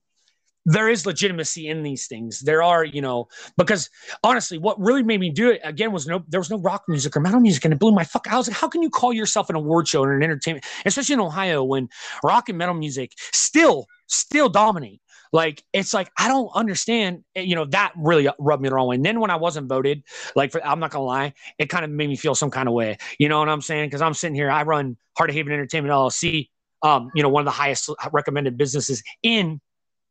there 0.68 0.90
is 0.90 1.06
legitimacy 1.06 1.66
in 1.68 1.82
these 1.82 2.06
things. 2.06 2.40
There 2.40 2.62
are, 2.62 2.84
you 2.84 3.00
know, 3.00 3.28
because 3.56 3.88
honestly, 4.22 4.58
what 4.58 4.78
really 4.78 5.02
made 5.02 5.18
me 5.18 5.30
do 5.30 5.50
it 5.50 5.60
again 5.64 5.92
was 5.92 6.06
no, 6.06 6.22
there 6.28 6.40
was 6.40 6.50
no 6.50 6.58
rock 6.58 6.84
music 6.88 7.16
or 7.16 7.20
metal 7.20 7.40
music, 7.40 7.64
and 7.64 7.72
it 7.72 7.80
blew 7.80 7.90
my 7.90 8.04
fuck. 8.04 8.30
I 8.30 8.36
was 8.36 8.48
like, 8.48 8.56
how 8.56 8.68
can 8.68 8.82
you 8.82 8.90
call 8.90 9.12
yourself 9.12 9.48
an 9.48 9.56
award 9.56 9.88
show 9.88 10.04
and 10.04 10.12
an 10.12 10.22
entertainment, 10.22 10.66
especially 10.84 11.14
in 11.14 11.20
Ohio 11.20 11.64
when 11.64 11.88
rock 12.22 12.50
and 12.50 12.58
metal 12.58 12.74
music 12.74 13.12
still, 13.32 13.86
still 14.08 14.50
dominate? 14.50 15.00
Like 15.32 15.62
it's 15.72 15.94
like 15.94 16.10
I 16.18 16.28
don't 16.28 16.50
understand. 16.54 17.24
Eh, 17.34 17.42
you 17.42 17.54
know 17.54 17.64
that 17.66 17.92
really 17.96 18.28
rubbed 18.38 18.62
me 18.62 18.68
the 18.68 18.74
wrong 18.74 18.88
way. 18.88 18.96
And 18.96 19.04
then 19.04 19.20
when 19.20 19.30
I 19.30 19.36
wasn't 19.36 19.68
voted, 19.68 20.02
like 20.36 20.52
for, 20.52 20.64
I'm 20.64 20.80
not 20.80 20.90
gonna 20.90 21.04
lie, 21.04 21.34
it 21.58 21.70
kind 21.70 21.84
of 21.84 21.90
made 21.90 22.08
me 22.08 22.16
feel 22.16 22.34
some 22.34 22.50
kind 22.50 22.68
of 22.68 22.74
way. 22.74 22.98
You 23.18 23.30
know 23.30 23.38
what 23.38 23.48
I'm 23.48 23.62
saying? 23.62 23.86
Because 23.86 24.02
I'm 24.02 24.14
sitting 24.14 24.34
here, 24.34 24.50
I 24.50 24.64
run 24.64 24.98
Heart 25.16 25.30
of 25.30 25.36
Haven 25.36 25.52
Entertainment 25.52 25.92
LLC. 25.92 26.48
Um, 26.82 27.10
you 27.14 27.22
know, 27.22 27.28
one 27.28 27.40
of 27.40 27.46
the 27.46 27.50
highest 27.50 27.90
recommended 28.12 28.56
businesses 28.56 29.02
in 29.22 29.60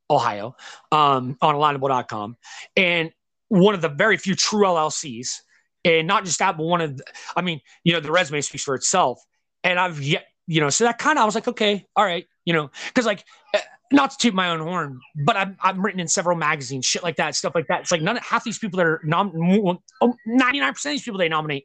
Ohio, 0.09 0.55
um, 0.91 1.37
on 1.41 1.55
alignable.com. 1.55 2.37
And 2.75 3.11
one 3.49 3.75
of 3.75 3.81
the 3.81 3.89
very 3.89 4.17
few 4.17 4.35
true 4.35 4.63
LLCs. 4.63 5.41
And 5.85 6.07
not 6.07 6.25
just 6.25 6.39
that, 6.39 6.57
but 6.57 6.63
one 6.63 6.81
of 6.81 6.97
the, 6.97 7.03
I 7.35 7.41
mean, 7.41 7.61
you 7.83 7.93
know, 7.93 7.99
the 7.99 8.11
resume 8.11 8.41
speaks 8.41 8.63
for 8.63 8.75
itself. 8.75 9.21
And 9.63 9.79
I've 9.79 10.01
yet, 10.01 10.25
you 10.45 10.59
know, 10.59 10.69
so 10.69 10.83
that 10.83 10.97
kind 10.97 11.17
of, 11.17 11.23
I 11.23 11.25
was 11.25 11.35
like, 11.35 11.47
okay, 11.47 11.85
all 11.95 12.03
right, 12.03 12.25
you 12.45 12.53
know, 12.53 12.69
because 12.87 13.05
like, 13.05 13.23
eh, 13.53 13.61
not 13.91 14.11
to 14.11 14.17
toot 14.17 14.33
my 14.33 14.49
own 14.49 14.59
horn, 14.59 14.99
but 15.25 15.37
I'm, 15.37 15.55
I'm 15.61 15.83
written 15.83 16.01
in 16.01 16.07
several 16.07 16.35
magazines, 16.35 16.85
shit 16.85 17.03
like 17.03 17.15
that, 17.17 17.35
stuff 17.35 17.55
like 17.55 17.67
that. 17.67 17.81
It's 17.81 17.91
like 17.91 18.01
none 18.01 18.17
of 18.17 18.23
half 18.23 18.43
these 18.43 18.59
people 18.59 18.77
that 18.77 18.85
are 18.85 19.01
nom- 19.05 19.31
99% 19.31 20.67
of 20.67 20.83
these 20.83 21.03
people 21.03 21.19
they 21.19 21.29
nominate 21.29 21.63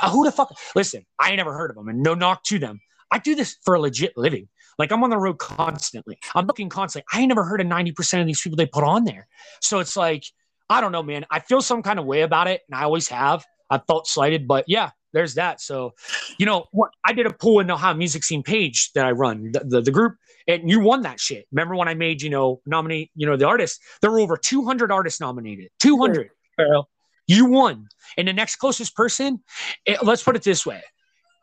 uh, 0.00 0.10
who 0.10 0.24
the 0.24 0.32
fuck? 0.32 0.56
Listen, 0.74 1.04
I 1.18 1.28
ain't 1.28 1.36
never 1.36 1.52
heard 1.52 1.70
of 1.70 1.76
them, 1.76 1.88
and 1.88 2.02
no 2.02 2.14
knock 2.14 2.42
to 2.44 2.58
them. 2.58 2.80
I 3.10 3.18
do 3.18 3.34
this 3.34 3.56
for 3.64 3.74
a 3.74 3.80
legit 3.80 4.12
living. 4.16 4.48
Like 4.80 4.92
I'm 4.92 5.04
on 5.04 5.10
the 5.10 5.18
road 5.18 5.36
constantly. 5.38 6.18
I'm 6.34 6.46
looking 6.46 6.70
constantly. 6.70 7.06
I 7.12 7.20
ain't 7.20 7.28
never 7.28 7.44
heard 7.44 7.60
of 7.60 7.66
90% 7.66 8.20
of 8.22 8.26
these 8.26 8.40
people 8.40 8.56
they 8.56 8.64
put 8.64 8.82
on 8.82 9.04
there. 9.04 9.28
So 9.60 9.78
it's 9.78 9.94
like, 9.94 10.24
I 10.70 10.80
don't 10.80 10.90
know, 10.90 11.02
man. 11.02 11.26
I 11.30 11.40
feel 11.40 11.60
some 11.60 11.82
kind 11.82 11.98
of 11.98 12.06
way 12.06 12.22
about 12.22 12.48
it, 12.48 12.62
and 12.66 12.80
I 12.80 12.84
always 12.84 13.06
have. 13.08 13.44
I 13.68 13.76
felt 13.76 14.06
slighted, 14.06 14.48
but 14.48 14.64
yeah, 14.68 14.90
there's 15.12 15.34
that. 15.34 15.60
So, 15.60 15.92
you 16.38 16.46
know, 16.46 16.64
what 16.72 16.92
I 17.04 17.12
did 17.12 17.26
a 17.26 17.30
poll 17.30 17.60
in 17.60 17.66
the 17.66 17.74
Ohio 17.74 17.92
Music 17.92 18.24
Scene 18.24 18.42
page 18.42 18.90
that 18.94 19.04
I 19.04 19.10
run, 19.10 19.52
the, 19.52 19.60
the, 19.60 19.80
the 19.82 19.90
group, 19.90 20.16
and 20.48 20.70
you 20.70 20.80
won 20.80 21.02
that 21.02 21.20
shit. 21.20 21.46
Remember 21.52 21.76
when 21.76 21.86
I 21.86 21.92
made, 21.92 22.22
you 22.22 22.30
know, 22.30 22.62
nominate, 22.64 23.10
you 23.14 23.26
know, 23.26 23.36
the 23.36 23.46
artists? 23.46 23.80
There 24.00 24.10
were 24.10 24.20
over 24.20 24.38
200 24.38 24.90
artists 24.90 25.20
nominated. 25.20 25.68
200. 25.80 26.30
Pharoah. 26.56 26.84
You 27.26 27.44
won. 27.44 27.88
And 28.16 28.26
the 28.26 28.32
next 28.32 28.56
closest 28.56 28.96
person, 28.96 29.42
it, 29.84 30.02
let's 30.02 30.22
put 30.22 30.36
it 30.36 30.42
this 30.42 30.64
way. 30.64 30.82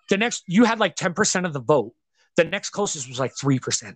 The 0.10 0.18
next, 0.18 0.44
you 0.48 0.64
had 0.64 0.80
like 0.80 0.96
10% 0.96 1.46
of 1.46 1.54
the 1.54 1.62
vote. 1.62 1.94
The 2.38 2.46
next 2.46 2.70
closest 2.70 3.10
was 3.10 3.20
like 3.20 3.36
3%. 3.36 3.96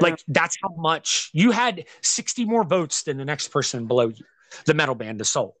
Like 0.00 0.22
that's 0.28 0.56
how 0.62 0.74
much 0.76 1.30
you 1.32 1.50
had 1.50 1.86
60 2.02 2.44
more 2.44 2.64
votes 2.64 3.04
than 3.04 3.16
the 3.16 3.24
next 3.24 3.48
person 3.48 3.86
below 3.86 4.08
you, 4.08 4.24
the 4.66 4.74
metal 4.74 4.94
band, 4.94 5.18
the 5.18 5.24
soul. 5.24 5.56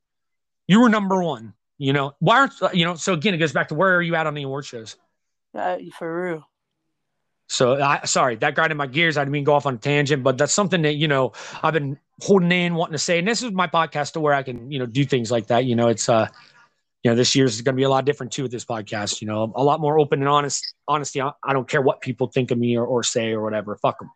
You 0.66 0.82
were 0.82 0.88
number 0.88 1.22
one. 1.22 1.54
You 1.78 1.92
know, 1.92 2.14
why 2.18 2.40
aren't 2.40 2.74
you 2.74 2.84
know? 2.84 2.96
So 2.96 3.12
again, 3.12 3.34
it 3.34 3.38
goes 3.38 3.52
back 3.52 3.68
to 3.68 3.74
where 3.74 3.96
are 3.96 4.02
you 4.02 4.16
at 4.16 4.26
on 4.26 4.34
the 4.34 4.42
award 4.42 4.64
shows? 4.64 4.96
Uh, 5.54 5.78
for 5.96 6.24
real. 6.24 6.48
So 7.48 7.80
I 7.80 8.04
sorry 8.04 8.36
that 8.36 8.54
grinded 8.56 8.76
my 8.76 8.88
gears. 8.88 9.16
I 9.16 9.22
didn't 9.22 9.32
mean 9.32 9.44
go 9.44 9.54
off 9.54 9.64
on 9.64 9.74
a 9.74 9.78
tangent, 9.78 10.22
but 10.22 10.36
that's 10.36 10.52
something 10.52 10.82
that 10.82 10.94
you 10.94 11.08
know 11.08 11.32
I've 11.62 11.72
been 11.72 11.98
holding 12.20 12.50
in, 12.50 12.74
wanting 12.74 12.92
to 12.92 12.98
say. 12.98 13.20
And 13.20 13.28
this 13.28 13.42
is 13.42 13.52
my 13.52 13.68
podcast 13.68 14.12
to 14.14 14.20
where 14.20 14.34
I 14.34 14.42
can 14.42 14.70
you 14.72 14.80
know 14.80 14.86
do 14.86 15.04
things 15.04 15.30
like 15.30 15.46
that. 15.46 15.64
You 15.64 15.76
know, 15.76 15.88
it's 15.88 16.08
uh, 16.08 16.28
you 17.02 17.10
know, 17.10 17.14
this 17.14 17.34
year's 17.34 17.54
is 17.54 17.62
going 17.62 17.74
to 17.74 17.80
be 17.80 17.84
a 17.84 17.88
lot 17.88 18.04
different 18.04 18.32
too 18.32 18.42
with 18.42 18.52
this 18.52 18.64
podcast. 18.64 19.20
You 19.20 19.28
know, 19.28 19.52
a 19.54 19.62
lot 19.62 19.80
more 19.80 19.98
open 19.98 20.20
and 20.20 20.28
honest. 20.28 20.74
Honesty. 20.86 21.20
I, 21.20 21.32
I 21.44 21.52
don't 21.52 21.68
care 21.68 21.82
what 21.82 22.00
people 22.00 22.26
think 22.26 22.50
of 22.50 22.58
me 22.58 22.76
or, 22.76 22.84
or 22.84 23.02
say 23.02 23.32
or 23.32 23.42
whatever. 23.42 23.76
Fuck 23.76 24.00
them. 24.00 24.10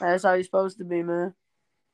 That's 0.00 0.24
how 0.24 0.34
you're 0.34 0.44
supposed 0.44 0.78
to 0.78 0.84
be, 0.84 1.02
man. 1.02 1.34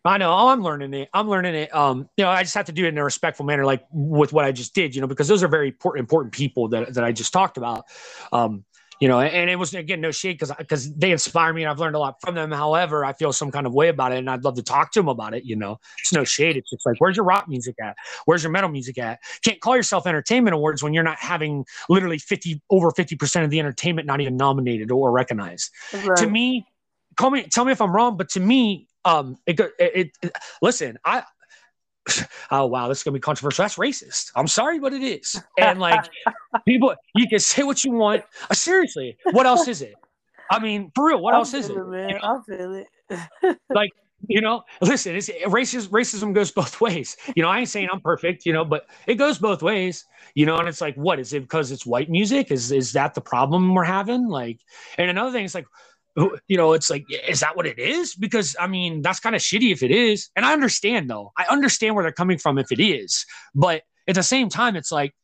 I 0.04 0.16
know 0.16 0.32
I'm 0.32 0.62
learning 0.62 0.94
it. 0.94 1.10
I'm 1.12 1.28
learning 1.28 1.54
it. 1.54 1.74
Um, 1.74 2.08
you 2.16 2.24
know, 2.24 2.30
I 2.30 2.42
just 2.42 2.54
have 2.54 2.66
to 2.66 2.72
do 2.72 2.84
it 2.84 2.88
in 2.88 2.98
a 2.98 3.04
respectful 3.04 3.44
manner, 3.44 3.66
like 3.66 3.84
with 3.92 4.32
what 4.32 4.44
I 4.44 4.52
just 4.52 4.74
did, 4.74 4.94
you 4.94 5.00
know, 5.00 5.06
because 5.06 5.28
those 5.28 5.42
are 5.42 5.48
very 5.48 5.68
important, 5.68 6.00
important 6.00 6.32
people 6.32 6.68
that, 6.68 6.94
that 6.94 7.04
I 7.04 7.12
just 7.12 7.32
talked 7.32 7.58
about. 7.58 7.84
Um, 8.32 8.64
you 9.00 9.08
know, 9.08 9.20
and 9.20 9.48
it 9.48 9.56
was 9.56 9.74
again 9.74 10.00
no 10.00 10.10
shade 10.10 10.32
because 10.32 10.52
because 10.58 10.94
they 10.94 11.12
inspire 11.12 11.52
me 11.52 11.62
and 11.62 11.70
I've 11.70 11.78
learned 11.78 11.96
a 11.96 11.98
lot 11.98 12.20
from 12.20 12.34
them. 12.34 12.50
However, 12.50 13.04
I 13.04 13.12
feel 13.12 13.32
some 13.32 13.50
kind 13.50 13.66
of 13.66 13.72
way 13.72 13.88
about 13.88 14.12
it, 14.12 14.18
and 14.18 14.28
I'd 14.28 14.44
love 14.44 14.56
to 14.56 14.62
talk 14.62 14.92
to 14.92 15.00
them 15.00 15.08
about 15.08 15.34
it. 15.34 15.44
You 15.44 15.56
know, 15.56 15.78
it's 16.00 16.12
no 16.12 16.24
shade. 16.24 16.56
It's 16.56 16.70
just 16.70 16.84
like, 16.84 16.96
where's 16.98 17.16
your 17.16 17.24
rock 17.24 17.48
music 17.48 17.76
at? 17.82 17.96
Where's 18.24 18.42
your 18.42 18.50
metal 18.52 18.70
music 18.70 18.98
at? 18.98 19.20
Can't 19.44 19.60
call 19.60 19.76
yourself 19.76 20.06
entertainment 20.06 20.54
awards 20.54 20.82
when 20.82 20.92
you're 20.92 21.04
not 21.04 21.18
having 21.18 21.64
literally 21.88 22.18
fifty 22.18 22.60
over 22.70 22.90
fifty 22.90 23.16
percent 23.16 23.44
of 23.44 23.50
the 23.50 23.60
entertainment 23.60 24.06
not 24.06 24.20
even 24.20 24.36
nominated 24.36 24.90
or 24.90 25.12
recognized. 25.12 25.70
Right. 25.92 26.16
To 26.18 26.28
me, 26.28 26.66
call 27.16 27.30
me, 27.30 27.44
tell 27.44 27.64
me 27.64 27.72
if 27.72 27.80
I'm 27.80 27.94
wrong, 27.94 28.16
but 28.16 28.28
to 28.30 28.40
me, 28.40 28.88
um, 29.04 29.38
it, 29.46 29.60
it, 29.78 30.10
it 30.22 30.32
listen, 30.60 30.98
I 31.04 31.22
oh 32.50 32.66
wow, 32.66 32.88
this 32.88 32.98
is 32.98 33.04
gonna 33.04 33.14
be 33.14 33.20
controversial. 33.20 33.64
That's 33.64 33.76
racist. 33.76 34.30
I'm 34.34 34.46
sorry, 34.46 34.78
but 34.78 34.92
it 34.92 35.02
is. 35.02 35.40
And 35.58 35.80
like 35.80 36.08
people, 36.66 36.94
you 37.14 37.28
can 37.28 37.38
say 37.38 37.62
what 37.62 37.84
you 37.84 37.92
want. 37.92 38.24
Uh, 38.50 38.54
seriously, 38.54 39.16
what 39.32 39.46
else 39.46 39.68
is 39.68 39.82
it? 39.82 39.94
I 40.50 40.58
mean, 40.60 40.90
for 40.94 41.08
real, 41.08 41.20
what 41.20 41.34
I 41.34 41.38
else 41.38 41.52
is 41.52 41.68
it? 41.68 41.76
it? 41.76 41.86
Man, 41.86 42.08
you 42.08 42.14
know? 42.14 42.20
I 42.22 42.56
feel 42.56 42.74
it. 42.74 43.58
like 43.70 43.90
you 44.26 44.40
know, 44.40 44.64
listen, 44.80 45.14
it's 45.14 45.28
racism. 45.28 45.88
Racism 45.88 46.34
goes 46.34 46.50
both 46.50 46.80
ways. 46.80 47.16
You 47.36 47.42
know, 47.42 47.48
I 47.48 47.60
ain't 47.60 47.68
saying 47.68 47.88
I'm 47.92 48.00
perfect. 48.00 48.46
You 48.46 48.52
know, 48.52 48.64
but 48.64 48.86
it 49.06 49.14
goes 49.14 49.38
both 49.38 49.62
ways. 49.62 50.06
You 50.34 50.46
know, 50.46 50.56
and 50.58 50.68
it's 50.68 50.80
like, 50.80 50.94
what 50.96 51.20
is 51.20 51.32
it? 51.32 51.42
Because 51.42 51.70
it's 51.70 51.86
white 51.86 52.10
music? 52.10 52.50
Is 52.50 52.72
is 52.72 52.92
that 52.92 53.14
the 53.14 53.20
problem 53.20 53.74
we're 53.74 53.84
having? 53.84 54.28
Like, 54.28 54.60
and 54.96 55.10
another 55.10 55.32
thing 55.32 55.44
is 55.44 55.54
like, 55.54 55.66
you 56.46 56.56
know, 56.56 56.72
it's 56.72 56.90
like, 56.90 57.06
is 57.28 57.40
that 57.40 57.56
what 57.56 57.66
it 57.66 57.78
is? 57.78 58.14
Because 58.14 58.56
I 58.58 58.66
mean, 58.66 59.02
that's 59.02 59.20
kind 59.20 59.36
of 59.36 59.42
shitty 59.42 59.72
if 59.72 59.82
it 59.82 59.90
is. 59.90 60.30
And 60.36 60.44
I 60.44 60.52
understand 60.52 61.08
though. 61.08 61.32
I 61.36 61.44
understand 61.50 61.94
where 61.94 62.02
they're 62.02 62.12
coming 62.12 62.38
from 62.38 62.58
if 62.58 62.72
it 62.72 62.82
is. 62.82 63.24
But 63.54 63.82
at 64.06 64.14
the 64.14 64.22
same 64.22 64.48
time, 64.48 64.76
it's 64.76 64.92
like, 64.92 65.14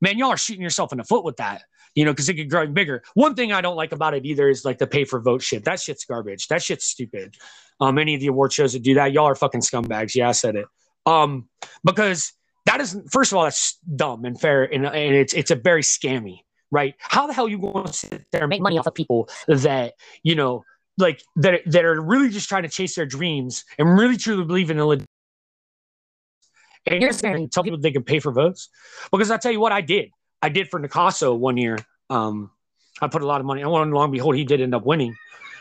man, 0.00 0.18
y'all 0.18 0.30
are 0.30 0.36
shooting 0.36 0.62
yourself 0.62 0.92
in 0.92 0.98
the 0.98 1.04
foot 1.04 1.24
with 1.24 1.36
that, 1.36 1.62
you 1.94 2.04
know, 2.04 2.12
because 2.12 2.28
it 2.28 2.34
could 2.34 2.50
grow 2.50 2.66
bigger. 2.66 3.02
One 3.14 3.34
thing 3.34 3.52
I 3.52 3.60
don't 3.60 3.76
like 3.76 3.92
about 3.92 4.14
it 4.14 4.26
either 4.26 4.48
is 4.48 4.64
like 4.64 4.78
the 4.78 4.86
pay 4.86 5.04
for 5.04 5.20
vote 5.20 5.42
shit. 5.42 5.64
That 5.64 5.80
shit's 5.80 6.04
garbage. 6.04 6.48
That 6.48 6.62
shit's 6.62 6.84
stupid. 6.84 7.36
Um, 7.80 7.98
any 7.98 8.14
of 8.14 8.20
the 8.20 8.28
award 8.28 8.52
shows 8.52 8.72
that 8.74 8.82
do 8.82 8.94
that, 8.94 9.12
y'all 9.12 9.26
are 9.26 9.34
fucking 9.34 9.62
scumbags. 9.62 10.14
Yeah, 10.14 10.28
I 10.28 10.32
said 10.32 10.56
it. 10.56 10.66
Um, 11.06 11.48
because 11.82 12.32
that 12.66 12.80
is 12.80 12.98
first 13.10 13.32
of 13.32 13.38
all, 13.38 13.44
that's 13.44 13.78
dumb 13.94 14.24
and 14.24 14.40
fair, 14.40 14.64
and, 14.64 14.86
and 14.86 15.14
it's 15.14 15.34
it's 15.34 15.50
a 15.50 15.54
very 15.56 15.82
scammy 15.82 16.43
right? 16.74 16.94
How 16.98 17.26
the 17.26 17.32
hell 17.32 17.46
are 17.46 17.48
you 17.48 17.58
going 17.58 17.86
to 17.86 17.92
sit 17.92 18.26
there 18.32 18.42
and 18.42 18.50
make 18.50 18.60
money 18.60 18.78
off 18.78 18.86
of 18.86 18.94
people 18.94 19.28
that, 19.46 19.94
you 20.22 20.34
know, 20.34 20.64
like 20.98 21.22
that, 21.36 21.62
that 21.66 21.84
are 21.84 22.00
really 22.00 22.28
just 22.28 22.48
trying 22.48 22.64
to 22.64 22.68
chase 22.68 22.96
their 22.96 23.06
dreams 23.06 23.64
and 23.78 23.96
really 23.96 24.16
truly 24.16 24.44
believe 24.44 24.70
in 24.70 24.76
the 24.76 25.06
and 26.86 27.00
you're 27.00 27.12
saying 27.12 27.48
tell 27.48 27.62
people 27.62 27.78
they 27.78 27.92
can 27.92 28.02
pay 28.02 28.18
for 28.18 28.30
votes 28.30 28.68
because 29.10 29.30
I 29.30 29.38
tell 29.38 29.52
you 29.52 29.60
what 29.60 29.72
I 29.72 29.80
did. 29.80 30.10
I 30.42 30.50
did 30.50 30.68
for 30.68 30.78
Nicasso 30.78 31.36
one 31.36 31.56
year. 31.56 31.78
Um, 32.10 32.50
I 33.00 33.08
put 33.08 33.22
a 33.22 33.26
lot 33.26 33.40
of 33.40 33.46
money. 33.46 33.62
And 33.62 33.70
long 33.70 33.94
and 33.94 34.12
behold, 34.12 34.36
he 34.36 34.44
did 34.44 34.60
end 34.60 34.74
up 34.74 34.84
winning. 34.84 35.14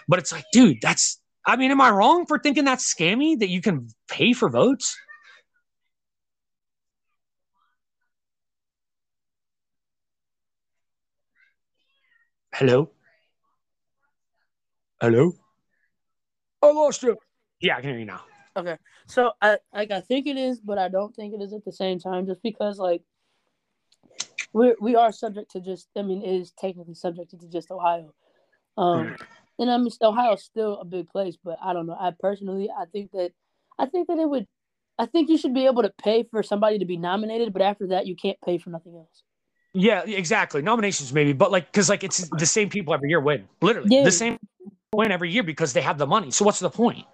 But 0.08 0.20
it's 0.20 0.32
like, 0.32 0.46
dude, 0.52 0.78
that's. 0.82 1.20
I 1.46 1.56
mean, 1.56 1.72
am 1.72 1.82
I 1.82 1.90
wrong 1.90 2.26
for 2.26 2.40
thinking 2.40 2.66
that's 2.66 2.94
scammy 2.94 3.40
that 3.40 3.50
you 3.50 3.62
can 3.62 3.88
pay 4.10 4.34
for 4.34 4.50
votes? 4.50 4.98
Hello? 12.66 12.90
Hello? 15.02 15.34
I 16.62 16.72
lost 16.72 17.04
you. 17.04 17.18
Yeah, 17.60 17.76
I 17.76 17.82
can 17.82 17.90
hear 17.90 18.00
you 18.00 18.06
now. 18.06 18.22
Okay. 18.56 18.78
So 19.06 19.34
I 19.42 19.58
like 19.74 19.92
I 19.92 20.00
think 20.00 20.28
it 20.28 20.38
is, 20.38 20.62
but 20.62 20.78
I 20.78 20.88
don't 20.88 21.14
think 21.14 21.34
it 21.34 21.42
is 21.42 21.52
at 21.52 21.66
the 21.66 21.74
same 21.74 22.00
time, 22.00 22.26
just 22.26 22.42
because 22.42 22.80
like 22.80 23.02
we 24.54 24.76
we 24.80 24.96
are 24.96 25.12
subject 25.12 25.52
to 25.52 25.60
just 25.60 25.90
I 25.98 26.04
mean 26.04 26.22
it 26.22 26.36
is 26.40 26.54
technically 26.58 26.94
subjected 26.94 27.42
to 27.42 27.50
just 27.50 27.70
Ohio. 27.70 28.14
Um 28.78 29.08
mm. 29.08 29.22
and 29.60 29.70
I 29.70 29.76
mean 29.76 29.92
Ohio's 30.02 30.46
still 30.46 30.80
a 30.80 30.86
big 30.86 31.10
place, 31.10 31.36
but 31.44 31.58
I 31.62 31.74
don't 31.74 31.86
know. 31.86 31.98
I 32.00 32.14
personally 32.18 32.70
I 32.70 32.86
think 32.86 33.12
that 33.12 33.34
I 33.78 33.88
think 33.88 34.08
that 34.08 34.20
it 34.20 34.30
would 34.30 34.48
I 34.98 35.06
think 35.08 35.28
you 35.28 35.38
should 35.38 35.54
be 35.54 35.66
able 35.66 35.84
to 35.84 35.94
pay 36.02 36.24
for 36.32 36.42
somebody 36.42 36.80
to 36.80 36.86
be 36.86 36.96
nominated, 36.96 37.52
but 37.52 37.62
after 37.62 37.88
that 37.88 38.08
you 38.08 38.16
can't 38.16 38.40
pay 38.40 38.58
for 38.58 38.70
nothing 38.70 38.96
else. 38.96 39.24
Yeah, 39.74 40.04
exactly. 40.06 40.62
Nominations 40.62 41.14
maybe, 41.14 41.34
but 41.34 41.52
like 41.52 41.72
because 41.72 41.90
like 41.90 42.04
it's 42.04 42.30
the 42.38 42.46
same 42.46 42.70
people 42.70 42.94
every 42.94 43.10
year 43.10 43.20
win, 43.20 43.48
literally 43.62 43.96
yeah. 43.96 44.04
the 44.04 44.12
same 44.12 44.38
win 44.94 45.12
every 45.12 45.32
year 45.32 45.44
because 45.44 45.74
they 45.74 45.82
have 45.82 45.98
the 45.98 46.06
money. 46.06 46.30
So 46.30 46.46
what's 46.46 46.60
the 46.60 46.70
point? 46.70 47.06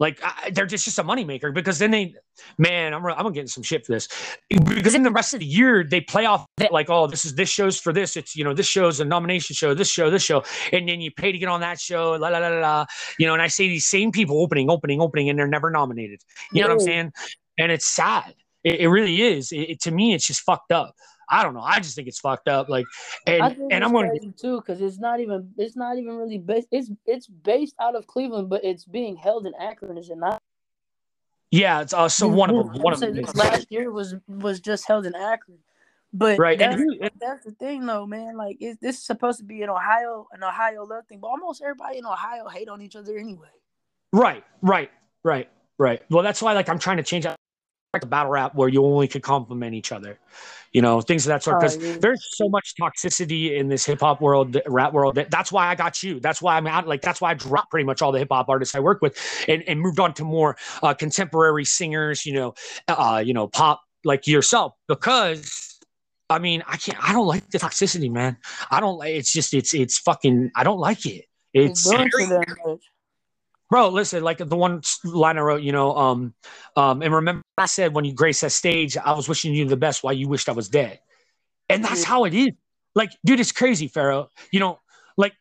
Like 0.00 0.20
I, 0.22 0.50
they're 0.50 0.66
just 0.66 0.84
just 0.84 0.98
a 0.98 1.02
moneymaker 1.02 1.52
because 1.52 1.78
then 1.78 1.90
they, 1.90 2.14
man, 2.56 2.94
I'm 2.94 3.04
I'm 3.04 3.16
gonna 3.16 3.32
get 3.32 3.48
some 3.48 3.64
shit 3.64 3.84
for 3.84 3.92
this. 3.92 4.08
Because 4.48 4.94
in 4.94 5.02
the 5.02 5.10
rest 5.10 5.34
of 5.34 5.40
the 5.40 5.46
year 5.46 5.82
they 5.82 6.00
play 6.00 6.24
off 6.24 6.46
that 6.58 6.72
like 6.72 6.88
oh 6.88 7.08
this 7.08 7.24
is 7.24 7.34
this 7.34 7.48
show's 7.48 7.80
for 7.80 7.92
this. 7.92 8.16
It's 8.16 8.36
you 8.36 8.44
know 8.44 8.54
this 8.54 8.66
show's 8.66 9.00
a 9.00 9.04
nomination 9.04 9.54
show 9.54 9.74
this 9.74 9.90
show 9.90 10.10
this 10.10 10.22
show. 10.22 10.44
And 10.72 10.88
then 10.88 11.00
you 11.00 11.10
pay 11.10 11.32
to 11.32 11.38
get 11.38 11.48
on 11.48 11.60
that 11.62 11.80
show 11.80 12.12
la 12.12 12.28
la 12.28 12.38
la 12.38 12.48
la 12.48 12.86
you 13.18 13.26
know 13.26 13.32
and 13.32 13.42
I 13.42 13.48
say 13.48 13.66
these 13.66 13.86
same 13.86 14.12
people 14.12 14.40
opening 14.40 14.70
opening 14.70 15.00
opening 15.00 15.30
and 15.30 15.38
they're 15.38 15.48
never 15.48 15.70
nominated. 15.70 16.20
You 16.52 16.62
know 16.62 16.68
what 16.68 16.74
I'm 16.74 16.80
saying? 16.80 17.12
And 17.58 17.72
it's 17.72 17.86
sad. 17.86 18.34
It, 18.62 18.80
it 18.80 18.88
really 18.88 19.22
is. 19.22 19.50
It, 19.50 19.70
it, 19.70 19.80
to 19.82 19.90
me 19.90 20.14
it's 20.14 20.26
just 20.26 20.42
fucked 20.42 20.70
up 20.70 20.94
I 21.30 21.42
don't 21.42 21.54
know. 21.54 21.60
I 21.60 21.80
just 21.80 21.94
think 21.94 22.08
it's 22.08 22.20
fucked 22.20 22.48
up. 22.48 22.68
Like, 22.68 22.86
and 23.26 23.56
and 23.70 23.84
I'm 23.84 23.92
going 23.92 24.18
to 24.18 24.32
too 24.32 24.60
because 24.60 24.80
it's 24.80 24.98
not 24.98 25.20
even 25.20 25.52
it's 25.56 25.76
not 25.76 25.98
even 25.98 26.16
really 26.16 26.38
based. 26.38 26.68
It's 26.70 26.90
it's 27.06 27.26
based 27.26 27.74
out 27.80 27.94
of 27.94 28.06
Cleveland, 28.06 28.48
but 28.48 28.64
it's 28.64 28.84
being 28.84 29.16
held 29.16 29.46
in 29.46 29.52
Akron. 29.60 29.98
Is 29.98 30.10
it 30.10 30.18
not? 30.18 30.40
Yeah, 31.50 31.80
it's 31.80 31.94
uh, 31.94 32.08
so 32.08 32.28
one 32.28 32.50
of 32.50 32.56
them. 32.56 32.82
One 32.82 32.92
of 32.92 33.00
them. 33.00 33.14
Last 33.34 33.66
year 33.70 33.90
was 33.90 34.14
was 34.26 34.60
just 34.60 34.86
held 34.86 35.06
in 35.06 35.14
Akron, 35.14 35.58
but 36.12 36.38
right. 36.38 36.58
That's, 36.58 36.80
and 36.80 37.10
that's 37.20 37.44
the 37.44 37.52
thing, 37.52 37.86
though, 37.86 38.06
man. 38.06 38.36
Like, 38.36 38.58
it, 38.60 38.78
this 38.80 38.98
is 38.98 39.04
supposed 39.04 39.38
to 39.38 39.44
be 39.44 39.62
an 39.62 39.70
Ohio 39.70 40.28
an 40.32 40.42
Ohio 40.42 40.84
love 40.84 41.06
thing, 41.06 41.20
but 41.20 41.28
almost 41.28 41.62
everybody 41.62 41.98
in 41.98 42.06
Ohio 42.06 42.48
hate 42.48 42.68
on 42.68 42.82
each 42.82 42.96
other 42.96 43.16
anyway. 43.16 43.48
Right, 44.12 44.44
right, 44.62 44.90
right, 45.22 45.48
right. 45.78 46.02
Well, 46.10 46.22
that's 46.22 46.42
why 46.42 46.52
like 46.52 46.68
I'm 46.68 46.78
trying 46.78 46.98
to 46.98 47.02
change 47.02 47.24
that 47.24 47.36
like 47.94 48.02
a 48.02 48.06
battle 48.06 48.32
rap 48.32 48.54
where 48.54 48.68
you 48.68 48.84
only 48.84 49.08
could 49.08 49.22
compliment 49.22 49.74
each 49.74 49.92
other 49.92 50.18
you 50.72 50.82
know, 50.82 51.00
things 51.00 51.26
of 51.26 51.30
that 51.30 51.42
sort. 51.42 51.60
Because 51.60 51.98
there's 51.98 52.36
so 52.36 52.48
much 52.48 52.74
toxicity 52.80 53.56
in 53.56 53.68
this 53.68 53.84
hip 53.84 54.00
hop 54.00 54.20
world, 54.20 54.56
rap 54.66 54.92
world. 54.92 55.14
That, 55.16 55.30
that's 55.30 55.50
why 55.50 55.68
I 55.68 55.74
got 55.74 56.02
you. 56.02 56.20
That's 56.20 56.42
why 56.42 56.56
I'm 56.56 56.66
out. 56.66 56.86
Like 56.86 57.02
that's 57.02 57.20
why 57.20 57.30
I 57.30 57.34
dropped 57.34 57.70
pretty 57.70 57.84
much 57.84 58.02
all 58.02 58.12
the 58.12 58.18
hip 58.18 58.28
hop 58.30 58.48
artists 58.48 58.74
I 58.74 58.80
work 58.80 59.00
with, 59.02 59.18
and, 59.48 59.62
and 59.66 59.80
moved 59.80 60.00
on 60.00 60.14
to 60.14 60.24
more 60.24 60.56
uh, 60.82 60.94
contemporary 60.94 61.64
singers. 61.64 62.26
You 62.26 62.34
know, 62.34 62.54
uh, 62.88 63.22
you 63.24 63.34
know, 63.34 63.48
pop 63.48 63.82
like 64.04 64.26
yourself 64.26 64.74
because. 64.88 65.64
I 66.30 66.38
mean, 66.38 66.62
I 66.68 66.76
can't. 66.76 67.02
I 67.02 67.14
don't 67.14 67.26
like 67.26 67.48
the 67.48 67.58
toxicity, 67.58 68.12
man. 68.12 68.36
I 68.70 68.80
don't 68.80 68.98
like. 68.98 69.14
It's 69.14 69.32
just. 69.32 69.54
It's. 69.54 69.72
It's 69.72 69.98
fucking. 69.98 70.50
I 70.54 70.62
don't 70.62 70.78
like 70.78 71.06
it. 71.06 71.24
It's. 71.54 71.86
Bro. 73.70 73.90
Listen, 73.90 74.22
like 74.22 74.38
the 74.38 74.56
one 74.56 74.82
line 75.04 75.36
I 75.36 75.42
wrote, 75.42 75.62
you 75.62 75.72
know, 75.72 75.94
um, 75.94 76.34
um, 76.76 77.02
and 77.02 77.12
remember 77.12 77.42
I 77.56 77.66
said 77.66 77.94
when 77.94 78.04
you 78.04 78.14
grace 78.14 78.40
that 78.40 78.52
stage, 78.52 78.96
I 78.96 79.12
was 79.12 79.28
wishing 79.28 79.54
you 79.54 79.66
the 79.66 79.76
best 79.76 80.02
while 80.02 80.12
you 80.12 80.28
wished 80.28 80.48
I 80.48 80.52
was 80.52 80.68
dead, 80.68 81.00
and 81.68 81.84
that's 81.84 82.04
how 82.04 82.24
it 82.24 82.34
is. 82.34 82.50
Like, 82.94 83.10
dude, 83.24 83.40
it's 83.40 83.52
crazy, 83.52 83.88
Pharoah. 83.88 84.28
You 84.50 84.60
know, 84.60 84.80
like 85.16 85.34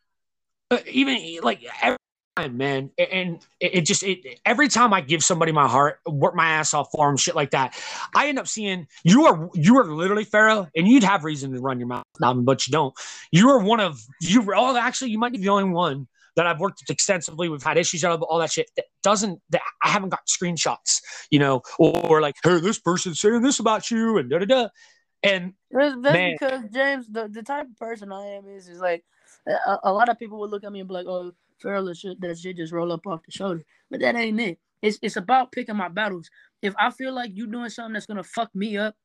uh, 0.69 0.79
even 0.91 1.39
like 1.41 1.65
every 1.81 1.97
time, 2.35 2.57
man, 2.57 2.91
and 2.97 3.45
it, 3.61 3.75
it 3.75 3.81
just 3.85 4.03
it 4.03 4.41
every 4.45 4.67
time 4.67 4.93
I 4.93 4.99
give 4.99 5.23
somebody 5.23 5.53
my 5.53 5.67
heart, 5.67 5.99
work 6.05 6.35
my 6.35 6.49
ass 6.49 6.73
off 6.73 6.89
for 6.91 7.07
them, 7.07 7.15
shit 7.15 7.35
like 7.35 7.51
that, 7.51 7.79
I 8.13 8.27
end 8.27 8.39
up 8.39 8.47
seeing 8.47 8.87
you 9.03 9.25
are 9.25 9.49
you 9.53 9.77
are 9.77 9.85
literally 9.85 10.25
Pharoah, 10.25 10.69
and 10.75 10.85
you'd 10.85 11.03
have 11.03 11.23
reason 11.23 11.53
to 11.53 11.61
run 11.61 11.79
your 11.79 11.87
mouth, 11.87 12.03
but 12.19 12.67
you 12.67 12.71
don't. 12.71 12.93
You 13.31 13.49
are 13.51 13.59
one 13.59 13.79
of 13.79 14.01
you. 14.21 14.45
Oh, 14.53 14.75
actually, 14.75 15.11
you 15.11 15.19
might 15.19 15.31
be 15.31 15.37
the 15.37 15.49
only 15.49 15.69
one 15.69 16.07
that 16.37 16.47
I've 16.47 16.59
worked 16.59 16.79
with 16.81 16.89
extensively. 16.89 17.49
We've 17.49 17.61
had 17.61 17.77
issues, 17.77 18.03
all 18.05 18.39
that 18.39 18.51
shit. 18.51 18.71
That 18.77 18.85
doesn't. 19.03 19.41
That 19.49 19.61
I 19.83 19.89
haven't 19.89 20.09
got 20.09 20.21
screenshots, 20.27 21.01
you 21.29 21.39
know, 21.39 21.61
or, 21.77 22.21
like, 22.21 22.35
hey, 22.43 22.59
this 22.59 22.79
person's 22.79 23.19
saying 23.19 23.41
this 23.41 23.59
about 23.59 23.91
you, 23.91 24.17
and 24.17 24.29
da 24.29 24.39
da 24.39 24.45
da. 24.45 24.67
And 25.23 25.53
That's, 25.71 25.95
Man. 25.95 26.35
because 26.39 26.61
James, 26.71 27.07
the, 27.09 27.27
the 27.27 27.43
type 27.43 27.65
of 27.65 27.77
person 27.77 28.11
I 28.11 28.25
am 28.27 28.47
is 28.47 28.69
is 28.69 28.79
like 28.79 29.03
a, 29.47 29.79
a 29.83 29.91
lot 29.91 30.09
of 30.09 30.19
people 30.19 30.39
would 30.39 30.51
look 30.51 30.63
at 30.63 30.71
me 30.71 30.79
and 30.79 30.87
be 30.87 30.93
like, 30.93 31.07
"Oh, 31.07 31.33
Farrell, 31.59 31.91
shit, 31.93 32.21
that 32.21 32.37
shit 32.37 32.57
just 32.57 32.71
roll 32.71 32.93
up 32.93 33.05
off 33.07 33.23
the 33.25 33.31
shoulder," 33.31 33.63
but 33.89 33.99
that 33.99 34.15
ain't 34.15 34.39
it. 34.39 34.59
It's 34.81 34.99
it's 35.01 35.17
about 35.17 35.51
picking 35.51 35.75
my 35.75 35.89
battles. 35.89 36.29
If 36.61 36.75
I 36.79 36.91
feel 36.91 37.13
like 37.13 37.31
you're 37.33 37.47
doing 37.47 37.69
something 37.69 37.93
that's 37.93 38.05
gonna 38.05 38.23
fuck 38.23 38.53
me 38.53 38.77
up, 38.77 38.95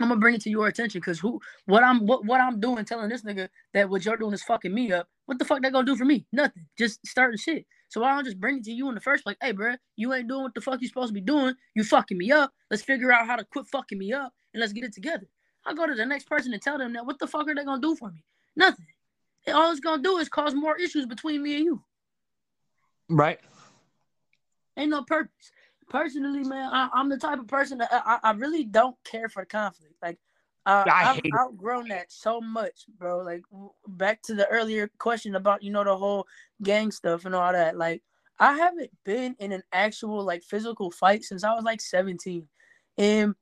I'm 0.00 0.08
gonna 0.08 0.20
bring 0.20 0.34
it 0.34 0.40
to 0.42 0.50
your 0.50 0.68
attention. 0.68 1.00
Cause 1.00 1.20
who, 1.20 1.40
what 1.66 1.84
I'm, 1.84 2.06
what, 2.06 2.24
what 2.24 2.40
I'm 2.40 2.60
doing, 2.60 2.84
telling 2.84 3.08
this 3.08 3.22
nigga 3.22 3.48
that 3.74 3.88
what 3.88 4.04
you're 4.04 4.16
doing 4.16 4.32
is 4.32 4.42
fucking 4.42 4.72
me 4.72 4.92
up. 4.92 5.08
What 5.32 5.38
the 5.38 5.46
fuck 5.46 5.62
that 5.62 5.72
gonna 5.72 5.86
do 5.86 5.96
for 5.96 6.04
me? 6.04 6.26
Nothing. 6.30 6.66
Just 6.76 7.00
starting 7.06 7.38
shit. 7.38 7.64
So 7.88 8.02
why 8.02 8.10
don't 8.10 8.18
I 8.18 8.22
just 8.22 8.38
bring 8.38 8.58
it 8.58 8.64
to 8.64 8.70
you 8.70 8.90
in 8.90 8.94
the 8.94 9.00
first 9.00 9.24
place? 9.24 9.36
Hey, 9.40 9.52
bro, 9.52 9.76
you 9.96 10.12
ain't 10.12 10.28
doing 10.28 10.42
what 10.42 10.52
the 10.54 10.60
fuck 10.60 10.82
you 10.82 10.88
supposed 10.88 11.08
to 11.08 11.14
be 11.14 11.22
doing. 11.22 11.54
You 11.74 11.84
fucking 11.84 12.18
me 12.18 12.30
up. 12.30 12.52
Let's 12.70 12.82
figure 12.82 13.10
out 13.10 13.26
how 13.26 13.36
to 13.36 13.44
quit 13.44 13.66
fucking 13.68 13.96
me 13.96 14.12
up 14.12 14.34
and 14.52 14.60
let's 14.60 14.74
get 14.74 14.84
it 14.84 14.92
together. 14.92 15.26
I 15.64 15.72
go 15.72 15.86
to 15.86 15.94
the 15.94 16.04
next 16.04 16.26
person 16.28 16.52
and 16.52 16.60
tell 16.60 16.76
them 16.76 16.92
that 16.92 17.06
what 17.06 17.18
the 17.18 17.26
fuck 17.26 17.48
are 17.48 17.54
they 17.54 17.64
gonna 17.64 17.80
do 17.80 17.96
for 17.96 18.10
me? 18.10 18.22
Nothing. 18.56 18.84
And 19.46 19.56
all 19.56 19.70
it's 19.70 19.80
gonna 19.80 20.02
do 20.02 20.18
is 20.18 20.28
cause 20.28 20.54
more 20.54 20.76
issues 20.76 21.06
between 21.06 21.42
me 21.42 21.56
and 21.56 21.64
you. 21.64 21.82
right, 23.08 23.40
Ain't 24.76 24.90
no 24.90 25.02
purpose. 25.02 25.50
Personally, 25.88 26.44
man, 26.44 26.68
I, 26.70 26.90
I'm 26.92 27.08
the 27.08 27.16
type 27.16 27.38
of 27.38 27.46
person 27.46 27.78
that 27.78 27.88
I, 27.90 28.18
I 28.22 28.30
I 28.30 28.32
really 28.32 28.64
don't 28.64 28.96
care 29.04 29.30
for 29.30 29.46
conflict. 29.46 29.94
Like, 30.02 30.18
uh, 30.64 30.84
I 30.86 31.10
I've 31.10 31.18
it. 31.18 31.32
outgrown 31.38 31.88
that 31.88 32.12
so 32.12 32.40
much, 32.40 32.84
bro. 32.98 33.18
Like, 33.18 33.42
back 33.86 34.22
to 34.22 34.34
the 34.34 34.46
earlier 34.48 34.90
question 34.98 35.34
about 35.34 35.62
you 35.62 35.72
know 35.72 35.84
the 35.84 35.96
whole 35.96 36.26
gang 36.62 36.90
stuff 36.90 37.24
and 37.24 37.34
all 37.34 37.52
that. 37.52 37.76
Like, 37.76 38.02
I 38.38 38.56
haven't 38.56 38.90
been 39.04 39.34
in 39.38 39.52
an 39.52 39.62
actual 39.72 40.24
like 40.24 40.42
physical 40.42 40.90
fight 40.90 41.24
since 41.24 41.44
I 41.44 41.52
was 41.54 41.64
like 41.64 41.80
17, 41.80 42.46
and 42.98 43.34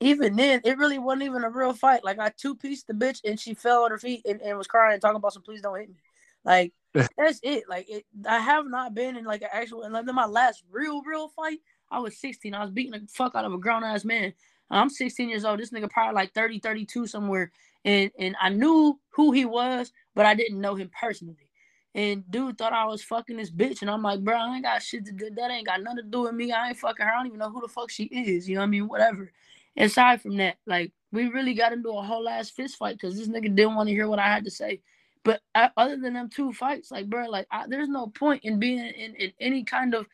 even 0.00 0.36
then, 0.36 0.60
it 0.64 0.78
really 0.78 0.98
wasn't 0.98 1.24
even 1.24 1.44
a 1.44 1.50
real 1.50 1.74
fight. 1.74 2.04
Like, 2.04 2.18
I 2.18 2.30
two 2.30 2.54
pieced 2.54 2.86
the 2.86 2.94
bitch 2.94 3.20
and 3.24 3.38
she 3.38 3.54
fell 3.54 3.84
on 3.84 3.90
her 3.90 3.98
feet 3.98 4.22
and, 4.24 4.40
and 4.40 4.56
was 4.56 4.66
crying, 4.66 4.94
and 4.94 5.02
talking 5.02 5.16
about 5.16 5.34
some 5.34 5.42
please 5.42 5.60
don't 5.60 5.78
hit 5.78 5.88
me. 5.88 5.96
Like, 6.44 6.72
that's 7.16 7.40
it. 7.42 7.64
Like 7.68 7.88
it, 7.88 8.04
I 8.26 8.38
have 8.38 8.66
not 8.66 8.94
been 8.94 9.16
in 9.16 9.24
like 9.24 9.42
an 9.42 9.48
actual. 9.52 9.82
And 9.82 9.92
like 9.92 10.06
then 10.06 10.14
my 10.14 10.26
last 10.26 10.62
real, 10.70 11.02
real 11.02 11.28
fight, 11.28 11.58
I 11.90 11.98
was 12.00 12.18
16. 12.18 12.54
I 12.54 12.62
was 12.62 12.70
beating 12.70 12.92
the 12.92 13.06
fuck 13.08 13.34
out 13.34 13.44
of 13.44 13.52
a 13.52 13.58
grown 13.58 13.84
ass 13.84 14.04
man. 14.04 14.32
I'm 14.72 14.90
16 14.90 15.28
years 15.28 15.44
old. 15.44 15.60
This 15.60 15.70
nigga 15.70 15.90
probably 15.90 16.14
like 16.14 16.32
30, 16.34 16.60
32 16.60 17.06
somewhere, 17.06 17.52
and 17.84 18.10
and 18.18 18.36
I 18.40 18.48
knew 18.48 18.98
who 19.10 19.32
he 19.32 19.44
was, 19.44 19.92
but 20.14 20.26
I 20.26 20.34
didn't 20.34 20.60
know 20.60 20.74
him 20.74 20.90
personally. 20.98 21.48
And 21.94 22.28
dude 22.30 22.56
thought 22.56 22.72
I 22.72 22.86
was 22.86 23.02
fucking 23.02 23.36
this 23.36 23.50
bitch, 23.50 23.82
and 23.82 23.90
I'm 23.90 24.02
like, 24.02 24.20
bro, 24.24 24.36
I 24.36 24.54
ain't 24.54 24.64
got 24.64 24.82
shit 24.82 25.04
to 25.06 25.12
do. 25.12 25.30
That 25.30 25.50
ain't 25.50 25.66
got 25.66 25.82
nothing 25.82 25.98
to 25.98 26.02
do 26.04 26.22
with 26.22 26.34
me. 26.34 26.52
I 26.52 26.68
ain't 26.68 26.78
fucking 26.78 27.04
her. 27.04 27.12
I 27.12 27.16
don't 27.18 27.26
even 27.26 27.38
know 27.38 27.50
who 27.50 27.60
the 27.60 27.68
fuck 27.68 27.90
she 27.90 28.04
is. 28.04 28.48
You 28.48 28.54
know 28.54 28.62
what 28.62 28.66
I 28.66 28.70
mean? 28.70 28.88
Whatever. 28.88 29.30
Aside 29.76 30.20
from 30.22 30.36
that, 30.38 30.56
like 30.66 30.92
we 31.12 31.26
really 31.28 31.54
got 31.54 31.72
into 31.72 31.90
a 31.90 32.02
whole 32.02 32.28
ass 32.28 32.50
fist 32.50 32.76
fight 32.76 32.98
because 32.98 33.16
this 33.16 33.28
nigga 33.28 33.54
didn't 33.54 33.74
want 33.74 33.88
to 33.88 33.94
hear 33.94 34.08
what 34.08 34.18
I 34.18 34.28
had 34.28 34.44
to 34.44 34.50
say. 34.50 34.80
But 35.24 35.40
I, 35.54 35.70
other 35.76 35.96
than 35.96 36.14
them 36.14 36.28
two 36.28 36.52
fights, 36.52 36.90
like 36.90 37.08
bro, 37.08 37.28
like 37.28 37.46
I, 37.50 37.66
there's 37.68 37.88
no 37.88 38.06
point 38.08 38.42
in 38.44 38.58
being 38.58 38.78
in, 38.78 39.14
in 39.14 39.32
any 39.38 39.62
kind 39.64 39.94
of 39.94 40.06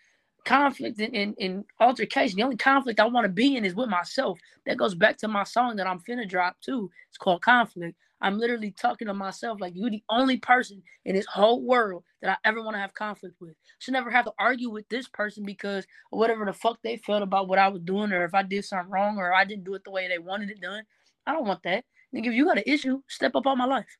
conflict 0.45 1.01
and, 1.01 1.15
and, 1.15 1.35
in 1.39 1.65
altercation. 1.81 2.37
The 2.37 2.43
only 2.43 2.57
conflict 2.57 3.01
I 3.01 3.07
want 3.07 3.25
to 3.25 3.33
be 3.33 3.57
in 3.57 3.65
is 3.65 3.75
with 3.75 3.89
myself. 3.89 4.39
That 4.67 4.77
goes 4.77 4.95
back 4.95 5.17
to 5.19 5.29
my 5.29 5.45
song 5.45 5.77
that 5.77 5.87
I'm 5.87 6.01
finna 6.01 6.29
drop 6.29 6.57
too. 6.61 6.91
It's 7.09 7.19
called 7.19 7.43
Conflict. 7.43 7.97
I'm 8.21 8.39
literally 8.39 8.73
talking 8.73 9.07
to 9.07 9.15
myself 9.15 9.61
like 9.61 9.75
you're 9.77 9.91
the 9.91 10.03
only 10.09 10.39
person 10.39 10.83
in 11.05 11.15
this 11.15 11.27
whole 11.27 11.63
world 11.63 12.03
that 12.21 12.31
I 12.31 12.49
ever 12.49 12.63
want 12.63 12.75
to 12.75 12.81
have 12.81 12.95
conflict 12.95 13.37
with. 13.41 13.55
Should 13.79 13.93
never 13.93 14.11
have 14.11 14.25
to 14.25 14.33
argue 14.39 14.71
with 14.71 14.89
this 14.89 15.07
person 15.09 15.45
because 15.45 15.87
whatever 16.11 16.45
the 16.45 16.53
fuck 16.53 16.79
they 16.83 16.97
felt 16.97 17.23
about 17.23 17.49
what 17.49 17.61
I 17.61 17.69
was 17.69 17.83
doing 17.83 18.13
or 18.13 18.25
if 18.25 18.35
I 18.35 18.43
did 18.43 18.65
something 18.65 18.91
wrong 18.91 19.19
or 19.19 19.33
I 19.33 19.45
didn't 19.45 19.65
do 19.65 19.75
it 19.75 19.85
the 19.85 19.93
way 19.93 20.09
they 20.09 20.19
wanted 20.19 20.51
it 20.51 20.61
done. 20.61 20.83
I 21.27 21.33
don't 21.33 21.47
want 21.47 21.63
that. 21.63 21.85
Nigga, 22.15 22.29
if 22.29 22.35
you 22.35 22.47
got 22.47 22.57
an 22.59 22.65
issue, 22.67 23.03
step 23.09 23.37
up 23.37 23.47
on 23.47 23.59
my 23.59 23.67
life. 23.67 23.99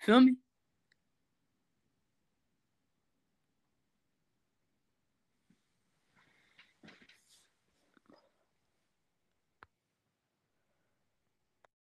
Feel 0.00 0.20
me? 0.20 0.36